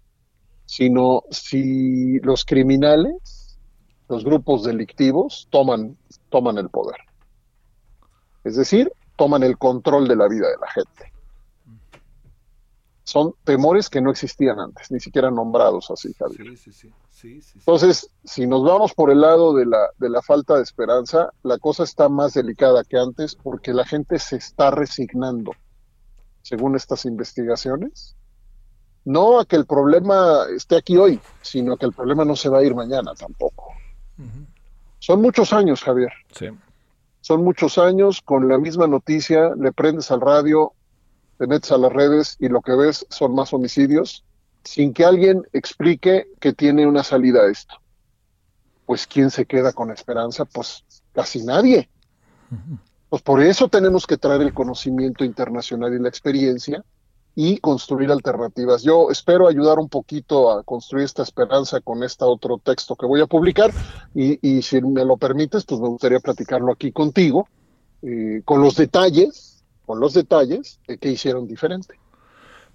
sino 0.65 1.21
si 1.29 2.19
los 2.21 2.45
criminales, 2.45 3.13
los 4.07 4.23
grupos 4.23 4.63
delictivos, 4.63 5.47
toman, 5.49 5.97
toman 6.29 6.57
el 6.57 6.69
poder. 6.69 6.97
Es 8.43 8.55
decir, 8.55 8.91
toman 9.15 9.43
el 9.43 9.57
control 9.57 10.07
de 10.07 10.15
la 10.15 10.27
vida 10.27 10.47
de 10.47 10.57
la 10.57 10.67
gente. 10.69 11.13
Son 13.05 13.33
temores 13.43 13.89
que 13.89 14.01
no 14.01 14.11
existían 14.11 14.59
antes, 14.59 14.89
ni 14.89 14.99
siquiera 14.99 15.29
nombrados 15.29 15.91
así, 15.91 16.13
Javier. 16.13 16.57
Entonces, 17.55 18.09
si 18.23 18.47
nos 18.47 18.63
vamos 18.63 18.93
por 18.93 19.11
el 19.11 19.21
lado 19.21 19.53
de 19.53 19.65
la, 19.65 19.89
de 19.97 20.09
la 20.09 20.21
falta 20.21 20.55
de 20.55 20.63
esperanza, 20.63 21.29
la 21.43 21.57
cosa 21.57 21.83
está 21.83 22.09
más 22.09 22.33
delicada 22.33 22.83
que 22.83 22.97
antes 22.97 23.35
porque 23.35 23.73
la 23.73 23.85
gente 23.85 24.19
se 24.19 24.37
está 24.37 24.71
resignando, 24.71 25.51
según 26.41 26.75
estas 26.75 27.05
investigaciones, 27.05 28.15
no 29.05 29.39
a 29.39 29.45
que 29.45 29.57
el 29.57 29.65
problema 29.65 30.45
esté 30.55 30.77
aquí 30.77 30.97
hoy, 30.97 31.19
sino 31.41 31.73
a 31.73 31.77
que 31.77 31.85
el 31.85 31.93
problema 31.93 32.23
no 32.23 32.35
se 32.35 32.49
va 32.49 32.59
a 32.59 32.63
ir 32.63 32.73
mañana 32.73 33.13
tampoco. 33.15 33.73
Son 34.99 35.21
muchos 35.21 35.53
años, 35.53 35.83
Javier. 35.83 36.11
Sí. 36.33 36.47
Son 37.21 37.43
muchos 37.43 37.77
años 37.77 38.21
con 38.21 38.47
la 38.49 38.57
misma 38.57 38.87
noticia, 38.87 39.53
le 39.55 39.71
prendes 39.71 40.11
al 40.11 40.21
radio, 40.21 40.73
te 41.37 41.47
metes 41.47 41.71
a 41.71 41.77
las 41.77 41.91
redes 41.91 42.37
y 42.39 42.49
lo 42.49 42.61
que 42.61 42.75
ves 42.75 43.05
son 43.09 43.33
más 43.33 43.53
homicidios, 43.53 44.23
sin 44.63 44.93
que 44.93 45.05
alguien 45.05 45.43
explique 45.53 46.27
que 46.39 46.53
tiene 46.53 46.85
una 46.85 47.03
salida 47.03 47.41
a 47.41 47.51
esto. 47.51 47.75
Pues 48.85 49.07
¿quién 49.07 49.31
se 49.31 49.45
queda 49.45 49.73
con 49.73 49.91
esperanza? 49.91 50.45
Pues 50.45 50.83
casi 51.13 51.43
nadie. 51.43 51.89
Pues 53.09 53.21
por 53.21 53.41
eso 53.41 53.67
tenemos 53.67 54.05
que 54.05 54.17
traer 54.17 54.41
el 54.41 54.53
conocimiento 54.53 55.23
internacional 55.23 55.93
y 55.93 55.99
la 55.99 56.09
experiencia 56.09 56.83
y 57.35 57.57
construir 57.57 58.11
alternativas. 58.11 58.83
Yo 58.83 59.09
espero 59.09 59.47
ayudar 59.47 59.79
un 59.79 59.89
poquito 59.89 60.51
a 60.51 60.63
construir 60.63 61.05
esta 61.05 61.23
esperanza 61.23 61.81
con 61.81 62.03
este 62.03 62.25
otro 62.25 62.59
texto 62.63 62.95
que 62.95 63.05
voy 63.05 63.21
a 63.21 63.25
publicar 63.25 63.71
y, 64.13 64.37
y 64.47 64.61
si 64.61 64.81
me 64.81 65.03
lo 65.03 65.17
permites, 65.17 65.65
pues 65.65 65.81
me 65.81 65.87
gustaría 65.87 66.19
platicarlo 66.19 66.71
aquí 66.71 66.91
contigo, 66.91 67.47
eh, 68.03 68.41
con 68.45 68.61
los 68.61 68.75
detalles, 68.75 69.63
con 69.85 69.99
los 69.99 70.13
detalles 70.13 70.79
de 70.87 70.97
qué 70.97 71.09
hicieron 71.09 71.47
diferente. 71.47 71.95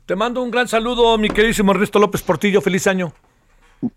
Te 0.06 0.16
mando 0.16 0.42
un 0.42 0.50
gran 0.50 0.66
saludo, 0.66 1.18
mi 1.18 1.28
queridísimo 1.28 1.72
Ernesto 1.72 1.98
López 1.98 2.22
Portillo. 2.22 2.62
Feliz 2.62 2.86
año. 2.86 3.12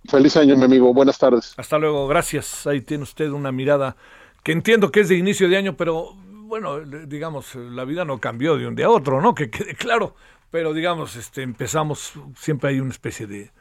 Feliz 0.10 0.36
año, 0.36 0.58
mi 0.58 0.66
amigo. 0.66 0.94
Buenas 0.94 1.18
tardes. 1.18 1.54
Hasta 1.58 1.78
luego. 1.78 2.08
Gracias. 2.08 2.68
Ahí 2.68 2.82
tiene 2.82 3.04
usted 3.04 3.30
una 3.30 3.52
mirada 3.52 3.96
que 4.44 4.52
entiendo 4.52 4.92
que 4.92 5.00
es 5.00 5.10
de 5.10 5.16
inicio 5.16 5.48
de 5.48 5.56
año, 5.58 5.78
pero 5.78 6.14
bueno, 6.52 6.82
digamos, 6.82 7.56
la 7.56 7.86
vida 7.86 8.04
no 8.04 8.20
cambió 8.20 8.58
de 8.58 8.68
un 8.68 8.76
día 8.76 8.88
a 8.88 8.90
otro, 8.90 9.22
¿no? 9.22 9.34
Que 9.34 9.50
quede 9.50 9.74
claro. 9.76 10.16
Pero 10.52 10.74
digamos, 10.74 11.16
este, 11.16 11.42
empezamos, 11.42 12.14
siempre 12.36 12.70
hay 12.70 12.82
una 12.82 12.92
especie 12.92 13.26
de, 13.26 13.52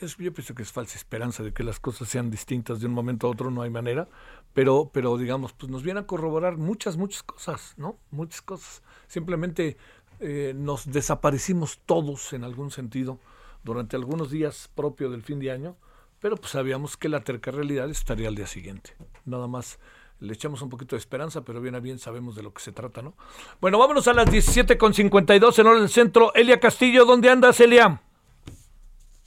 yo 0.00 0.32
pienso 0.32 0.54
que 0.54 0.62
es 0.62 0.70
falsa 0.70 0.96
esperanza 0.96 1.42
de 1.42 1.52
que 1.52 1.64
las 1.64 1.80
cosas 1.80 2.08
sean 2.08 2.30
distintas 2.30 2.80
de 2.80 2.86
un 2.86 2.92
momento 2.92 3.26
a 3.26 3.30
otro, 3.30 3.50
no 3.50 3.62
hay 3.62 3.70
manera, 3.70 4.08
pero, 4.54 4.90
pero 4.92 5.16
digamos, 5.18 5.52
pues 5.52 5.70
nos 5.70 5.82
viene 5.82 6.00
a 6.00 6.06
corroborar 6.06 6.56
muchas, 6.56 6.96
muchas 6.96 7.24
cosas, 7.24 7.74
¿no? 7.76 7.98
Muchas 8.12 8.42
cosas. 8.42 8.82
Simplemente 9.08 9.76
eh, 10.20 10.52
nos 10.54 10.90
desaparecimos 10.90 11.80
todos 11.84 12.32
en 12.32 12.44
algún 12.44 12.70
sentido 12.70 13.18
durante 13.64 13.96
algunos 13.96 14.30
días 14.30 14.70
propio 14.74 15.10
del 15.10 15.22
fin 15.22 15.40
de 15.40 15.50
año, 15.50 15.76
pero 16.20 16.36
pues 16.36 16.52
sabíamos 16.52 16.96
que 16.96 17.08
la 17.08 17.20
terca 17.20 17.50
realidad 17.50 17.90
estaría 17.90 18.28
al 18.28 18.36
día 18.36 18.46
siguiente. 18.46 18.94
Nada 19.24 19.48
más 19.48 19.80
le 20.20 20.32
echamos 20.32 20.62
un 20.62 20.70
poquito 20.70 20.96
de 20.96 21.00
esperanza, 21.00 21.44
pero 21.44 21.60
bien 21.60 21.74
a 21.74 21.80
bien 21.80 21.98
sabemos 21.98 22.36
de 22.36 22.42
lo 22.42 22.52
que 22.52 22.60
se 22.60 22.72
trata, 22.72 23.02
¿no? 23.02 23.14
Bueno, 23.60 23.78
vámonos 23.78 24.08
a 24.08 24.14
las 24.14 24.26
17.52 24.26 25.58
en 25.58 25.66
hora 25.66 25.80
del 25.80 25.88
centro. 25.88 26.32
Elia 26.34 26.58
Castillo, 26.58 27.04
¿dónde 27.04 27.30
andas, 27.30 27.60
Elia? 27.60 28.00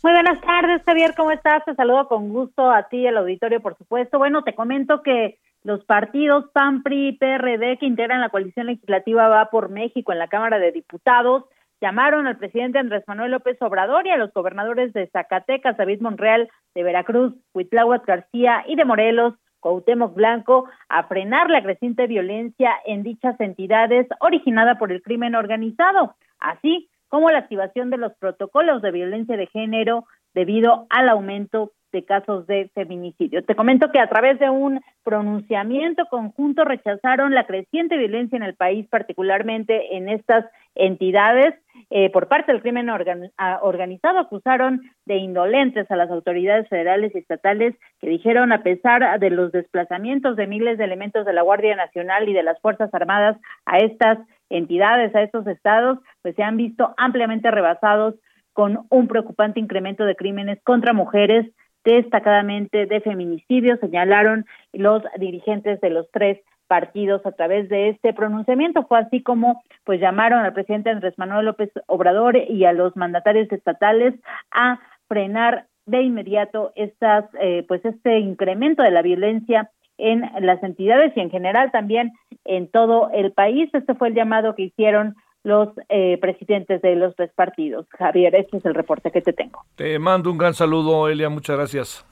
Muy 0.02 0.14
buenas 0.14 0.42
tardes, 0.42 0.82
Javier, 0.86 1.14
¿cómo 1.16 1.32
estás? 1.32 1.64
Te 1.66 1.76
saludo 1.76 2.08
con 2.08 2.30
gusto 2.30 2.72
a 2.72 2.84
ti, 2.84 3.06
el 3.06 3.18
auditorio, 3.18 3.62
por 3.62 3.78
supuesto. 3.78 4.18
Bueno, 4.18 4.44
te 4.44 4.56
comento 4.56 5.04
que 5.04 5.38
los 5.64 5.84
partidos 5.84 6.46
PAN, 6.54 6.84
PRI 6.84 7.18
PRD 7.20 7.78
que 7.80 7.86
integran 7.86 8.22
la 8.22 8.30
coalición 8.30 8.68
legislativa 8.68 9.28
Va 9.28 9.50
por 9.50 9.70
México 9.70 10.14
en 10.14 10.20
la 10.20 10.30
Cámara 10.30 10.58
de 10.58 10.72
Diputados 10.72 11.44
llamaron 11.82 12.28
al 12.28 12.38
presidente 12.38 12.80
Andrés 12.80 13.04
Manuel 13.08 13.32
López 13.32 13.58
Obrador 13.62 14.06
y 14.06 14.12
a 14.12 14.18
los 14.18 14.34
gobernadores 14.34 14.94
de 14.94 15.08
Zacatecas, 15.08 15.78
David 15.78 16.02
Monreal, 16.02 16.50
de 16.76 16.84
Veracruz, 16.84 17.34
Huitláhuac 17.54 18.06
García 18.06 18.64
y 18.68 18.76
de 18.76 18.86
Morelos, 18.86 19.36
Cuauhtémoc 19.60 20.14
Blanco, 20.14 20.66
a 20.88 21.04
frenar 21.04 21.50
la 21.50 21.62
creciente 21.64 22.08
violencia 22.08 22.72
en 22.86 23.04
dichas 23.04 23.40
entidades 23.40 24.08
originada 24.20 24.78
por 24.78 24.92
el 24.92 25.02
crimen 25.02 25.36
organizado, 25.36 26.16
así 26.40 26.90
como 27.08 27.32
la 27.32 27.40
activación 27.40 27.90
de 27.90 27.98
los 27.98 28.14
protocolos 28.14 28.82
de 28.82 28.92
violencia 28.92 29.36
de 29.36 29.48
género 29.48 30.06
debido 30.34 30.88
al 30.90 31.10
aumento 31.10 31.72
de 31.92 32.04
casos 32.06 32.46
de 32.48 32.70
feminicidio. 32.74 33.44
Te 33.44 33.56
comento 33.56 33.92
que 33.92 34.00
a 34.00 34.08
través 34.08 34.40
de 34.40 34.50
un 34.50 34.82
pronunciamiento 35.04 36.06
conjunto 36.10 36.64
rechazaron 36.64 37.34
la 37.34 37.46
creciente 37.46 37.98
violencia 37.98 38.36
en 38.36 38.44
el 38.44 38.56
país, 38.56 38.88
particularmente 38.90 39.96
en 39.96 40.10
estas 40.10 40.46
entidades. 40.76 41.56
Eh, 41.90 42.10
por 42.12 42.28
parte 42.28 42.52
del 42.52 42.62
crimen 42.62 42.90
organizado 42.90 44.20
acusaron 44.20 44.82
de 45.06 45.18
indolentes 45.18 45.90
a 45.90 45.96
las 45.96 46.12
autoridades 46.12 46.68
federales 46.68 47.14
y 47.16 47.20
estatales 47.20 47.76
que 48.00 48.10
dijeron 48.10 48.52
a 48.52 48.64
pesar 48.64 49.20
de 49.20 49.30
los 49.30 49.52
desplazamientos 49.52 50.36
de 50.36 50.48
miles 50.48 50.78
de 50.78 50.84
elementos 50.84 51.26
de 51.26 51.34
la 51.34 51.42
Guardia 51.42 51.76
Nacional 51.76 52.28
y 52.28 52.34
de 52.34 52.44
las 52.44 52.60
Fuerzas 52.62 52.94
Armadas 52.94 53.38
a 53.66 53.80
estas 53.80 54.20
entidades, 54.50 55.16
a 55.16 55.22
estos 55.22 55.48
estados, 55.48 56.00
pues 56.22 56.36
se 56.36 56.44
han 56.44 56.58
visto 56.58 56.94
ampliamente 56.98 57.52
rebasados 57.52 58.16
con 58.54 58.86
un 58.90 59.08
preocupante 59.08 59.60
incremento 59.60 60.06
de 60.06 60.16
crímenes 60.16 60.60
contra 60.64 60.92
mujeres, 60.94 61.50
destacadamente 61.84 62.86
de 62.86 63.02
feminicidio, 63.02 63.78
señalaron 63.78 64.46
los 64.74 65.04
dirigentes 65.18 65.80
de 65.82 65.90
los 65.90 66.10
tres 66.12 66.40
partidos 66.68 67.26
a 67.26 67.32
través 67.32 67.68
de 67.68 67.90
este 67.90 68.14
pronunciamiento. 68.14 68.86
Fue 68.86 69.00
así 69.00 69.22
como 69.22 69.64
pues 69.84 70.00
llamaron 70.00 70.46
al 70.46 70.54
presidente 70.54 70.92
Andrés 70.92 71.18
Manuel 71.18 71.48
López 71.48 71.72
Obrador 71.88 72.38
y 72.38 72.64
a 72.66 72.74
los 72.74 72.96
mandatarios 72.96 73.52
estatales 73.52 74.14
a 74.52 74.80
frenar 75.08 75.66
de 75.88 76.04
inmediato 76.04 76.72
estas 76.76 77.26
eh, 77.42 77.66
pues 77.68 77.84
este 77.84 78.20
incremento 78.20 78.84
de 78.84 78.92
la 78.92 79.02
violencia 79.02 79.72
en 79.98 80.22
las 80.42 80.64
entidades 80.64 81.12
y 81.16 81.20
en 81.20 81.32
general 81.32 81.72
también 81.72 82.14
en 82.46 82.70
todo 82.70 83.10
el 83.12 83.32
país. 83.32 83.70
Este 83.74 83.96
fue 83.96 84.10
el 84.10 84.16
llamado 84.16 84.56
que 84.56 84.64
hicieron 84.64 85.16
los 85.44 85.70
eh, 85.90 86.18
presidentes 86.20 86.82
de 86.82 86.96
los 86.96 87.16
tres 87.16 87.32
partidos. 87.34 87.88
Javier, 87.98 88.36
este 88.36 88.58
es 88.58 88.66
el 88.66 88.76
reporte 88.76 89.12
que 89.12 89.22
te 89.22 89.34
tengo. 89.34 89.64
Te 89.76 89.98
mando 90.00 90.32
un 90.32 90.38
gran 90.38 90.54
saludo, 90.54 91.08
Elia, 91.08 91.30
muchas 91.30 91.56
gracias. 91.56 92.06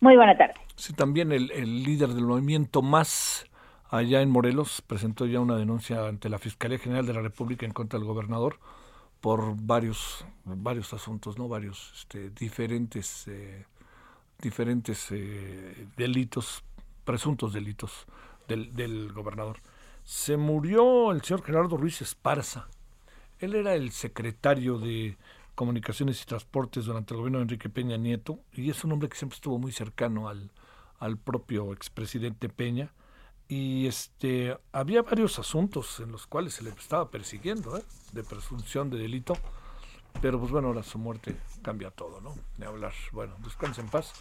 Muy 0.00 0.16
buena 0.16 0.36
tarde. 0.36 0.54
Sí, 0.76 0.92
también 0.92 1.32
el, 1.32 1.48
líder 1.82 2.10
del 2.10 2.24
movimiento 2.24 2.82
Más 2.82 3.46
allá 3.90 4.20
en 4.20 4.30
Morelos 4.30 4.82
presentó 4.86 5.26
ya 5.26 5.40
una 5.40 5.56
denuncia 5.56 6.06
ante 6.06 6.28
la 6.28 6.38
Fiscalía 6.38 6.78
General 6.78 7.06
de 7.06 7.14
la 7.14 7.22
República 7.22 7.66
en 7.66 7.72
contra 7.72 7.98
del 7.98 8.06
gobernador 8.06 8.56
por 9.20 9.56
varios 9.56 10.24
varios 10.44 10.92
asuntos, 10.92 11.38
no 11.38 11.48
varios 11.48 11.92
este, 11.96 12.30
diferentes 12.30 13.26
eh, 13.26 13.64
diferentes 14.40 15.10
eh, 15.10 15.86
delitos, 15.96 16.62
presuntos 17.04 17.52
delitos 17.52 18.06
del, 18.46 18.72
del 18.74 19.12
gobernador. 19.12 19.56
Se 20.08 20.38
murió 20.38 21.12
el 21.12 21.20
señor 21.20 21.44
Gerardo 21.44 21.76
Ruiz 21.76 22.00
Esparza. 22.00 22.68
Él 23.40 23.54
era 23.54 23.74
el 23.74 23.92
secretario 23.92 24.78
de 24.78 25.18
Comunicaciones 25.54 26.22
y 26.22 26.24
Transportes 26.24 26.86
durante 26.86 27.12
el 27.12 27.18
gobierno 27.18 27.40
de 27.40 27.42
Enrique 27.42 27.68
Peña 27.68 27.98
Nieto 27.98 28.40
y 28.54 28.70
es 28.70 28.82
un 28.84 28.92
hombre 28.92 29.10
que 29.10 29.18
siempre 29.18 29.34
estuvo 29.34 29.58
muy 29.58 29.70
cercano 29.70 30.30
al, 30.30 30.50
al 30.98 31.18
propio 31.18 31.74
expresidente 31.74 32.48
Peña. 32.48 32.94
Y 33.48 33.86
este 33.86 34.56
había 34.72 35.02
varios 35.02 35.38
asuntos 35.38 36.00
en 36.00 36.10
los 36.10 36.26
cuales 36.26 36.54
se 36.54 36.64
le 36.64 36.70
estaba 36.70 37.10
persiguiendo, 37.10 37.76
¿eh? 37.76 37.82
de 38.12 38.24
presunción 38.24 38.88
de 38.88 38.96
delito 38.96 39.34
pero 40.20 40.38
pues 40.38 40.50
bueno, 40.50 40.68
ahora 40.68 40.82
su 40.82 40.98
muerte 40.98 41.36
cambia 41.62 41.90
todo, 41.90 42.20
¿no? 42.20 42.34
De 42.56 42.66
hablar. 42.66 42.92
Bueno, 43.12 43.34
descanse 43.44 43.80
en 43.80 43.88
paz. 43.88 44.12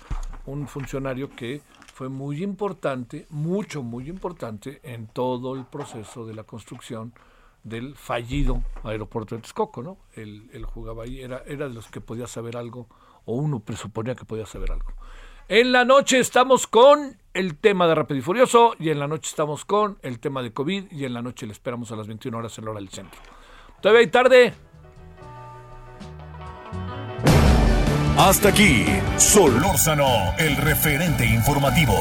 Un 0.46 0.68
funcionario 0.68 1.30
que 1.30 1.62
fue 1.94 2.10
muy 2.10 2.44
importante, 2.44 3.26
mucho, 3.30 3.82
muy 3.82 4.10
importante 4.10 4.80
en 4.84 5.08
todo 5.08 5.56
el 5.56 5.66
proceso 5.66 6.26
de 6.26 6.36
la 6.36 6.44
construcción 6.44 7.14
del 7.64 7.96
fallido 7.96 8.64
aeropuerto 8.84 9.36
de 9.36 9.42
Texcoco, 9.42 9.82
¿no? 9.82 9.98
Él, 10.14 10.50
él, 10.54 10.66
jugaba 10.66 11.04
ahí, 11.04 11.22
era, 11.22 11.44
era 11.46 11.68
de 11.68 11.74
los 11.74 11.88
que 11.88 12.00
podía 12.00 12.28
saber 12.28 12.56
algo, 12.56 12.88
o 13.26 13.36
uno 13.36 13.60
presuponía 13.60 14.16
que 14.16 14.26
podía 14.26 14.46
saber 14.46 14.72
algo. 14.72 14.94
En 15.50 15.72
la 15.72 15.86
noche 15.86 16.20
estamos 16.20 16.68
con 16.68 17.18
el 17.34 17.58
tema 17.58 17.88
de 17.88 17.96
Rápido 17.96 18.20
y 18.20 18.22
Furioso, 18.22 18.76
y 18.80 18.90
en 18.90 19.00
la 19.00 19.08
noche 19.08 19.30
estamos 19.30 19.66
con 19.66 19.98
el 20.02 20.20
tema 20.20 20.42
de 20.44 20.54
COVID, 20.54 20.92
y 20.92 21.06
en 21.06 21.14
la 21.14 21.22
noche 21.22 21.46
le 21.46 21.54
esperamos 21.54 21.92
a 21.92 21.96
las 21.96 22.08
21 22.08 22.38
horas 22.38 22.58
en 22.58 22.66
la 22.66 22.72
hora 22.72 22.80
del 22.80 22.90
centro. 22.90 23.20
Todavía 23.82 24.02
hay 24.02 24.08
tarde, 24.08 24.54
Hasta 28.18 28.50
aquí, 28.50 28.84
Solórzano, 29.18 30.34
el 30.40 30.58
referente 30.58 31.24
informativo. 31.24 31.94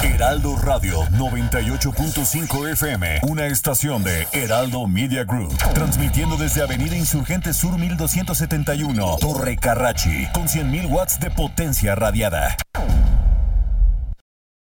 Heraldo 0.00 0.56
Radio 0.56 1.02
98.5 1.06 2.70
FM, 2.70 3.18
una 3.22 3.46
estación 3.46 4.04
de 4.04 4.28
Heraldo 4.30 4.86
Media 4.86 5.24
Group, 5.24 5.56
transmitiendo 5.74 6.36
desde 6.36 6.62
Avenida 6.62 6.96
Insurgente 6.96 7.52
Sur 7.52 7.78
1271, 7.78 9.18
Torre 9.20 9.56
Carrachi, 9.56 10.28
con 10.32 10.44
100.000 10.46 10.88
watts 10.88 11.18
de 11.18 11.32
potencia 11.32 11.96
radiada. 11.96 12.56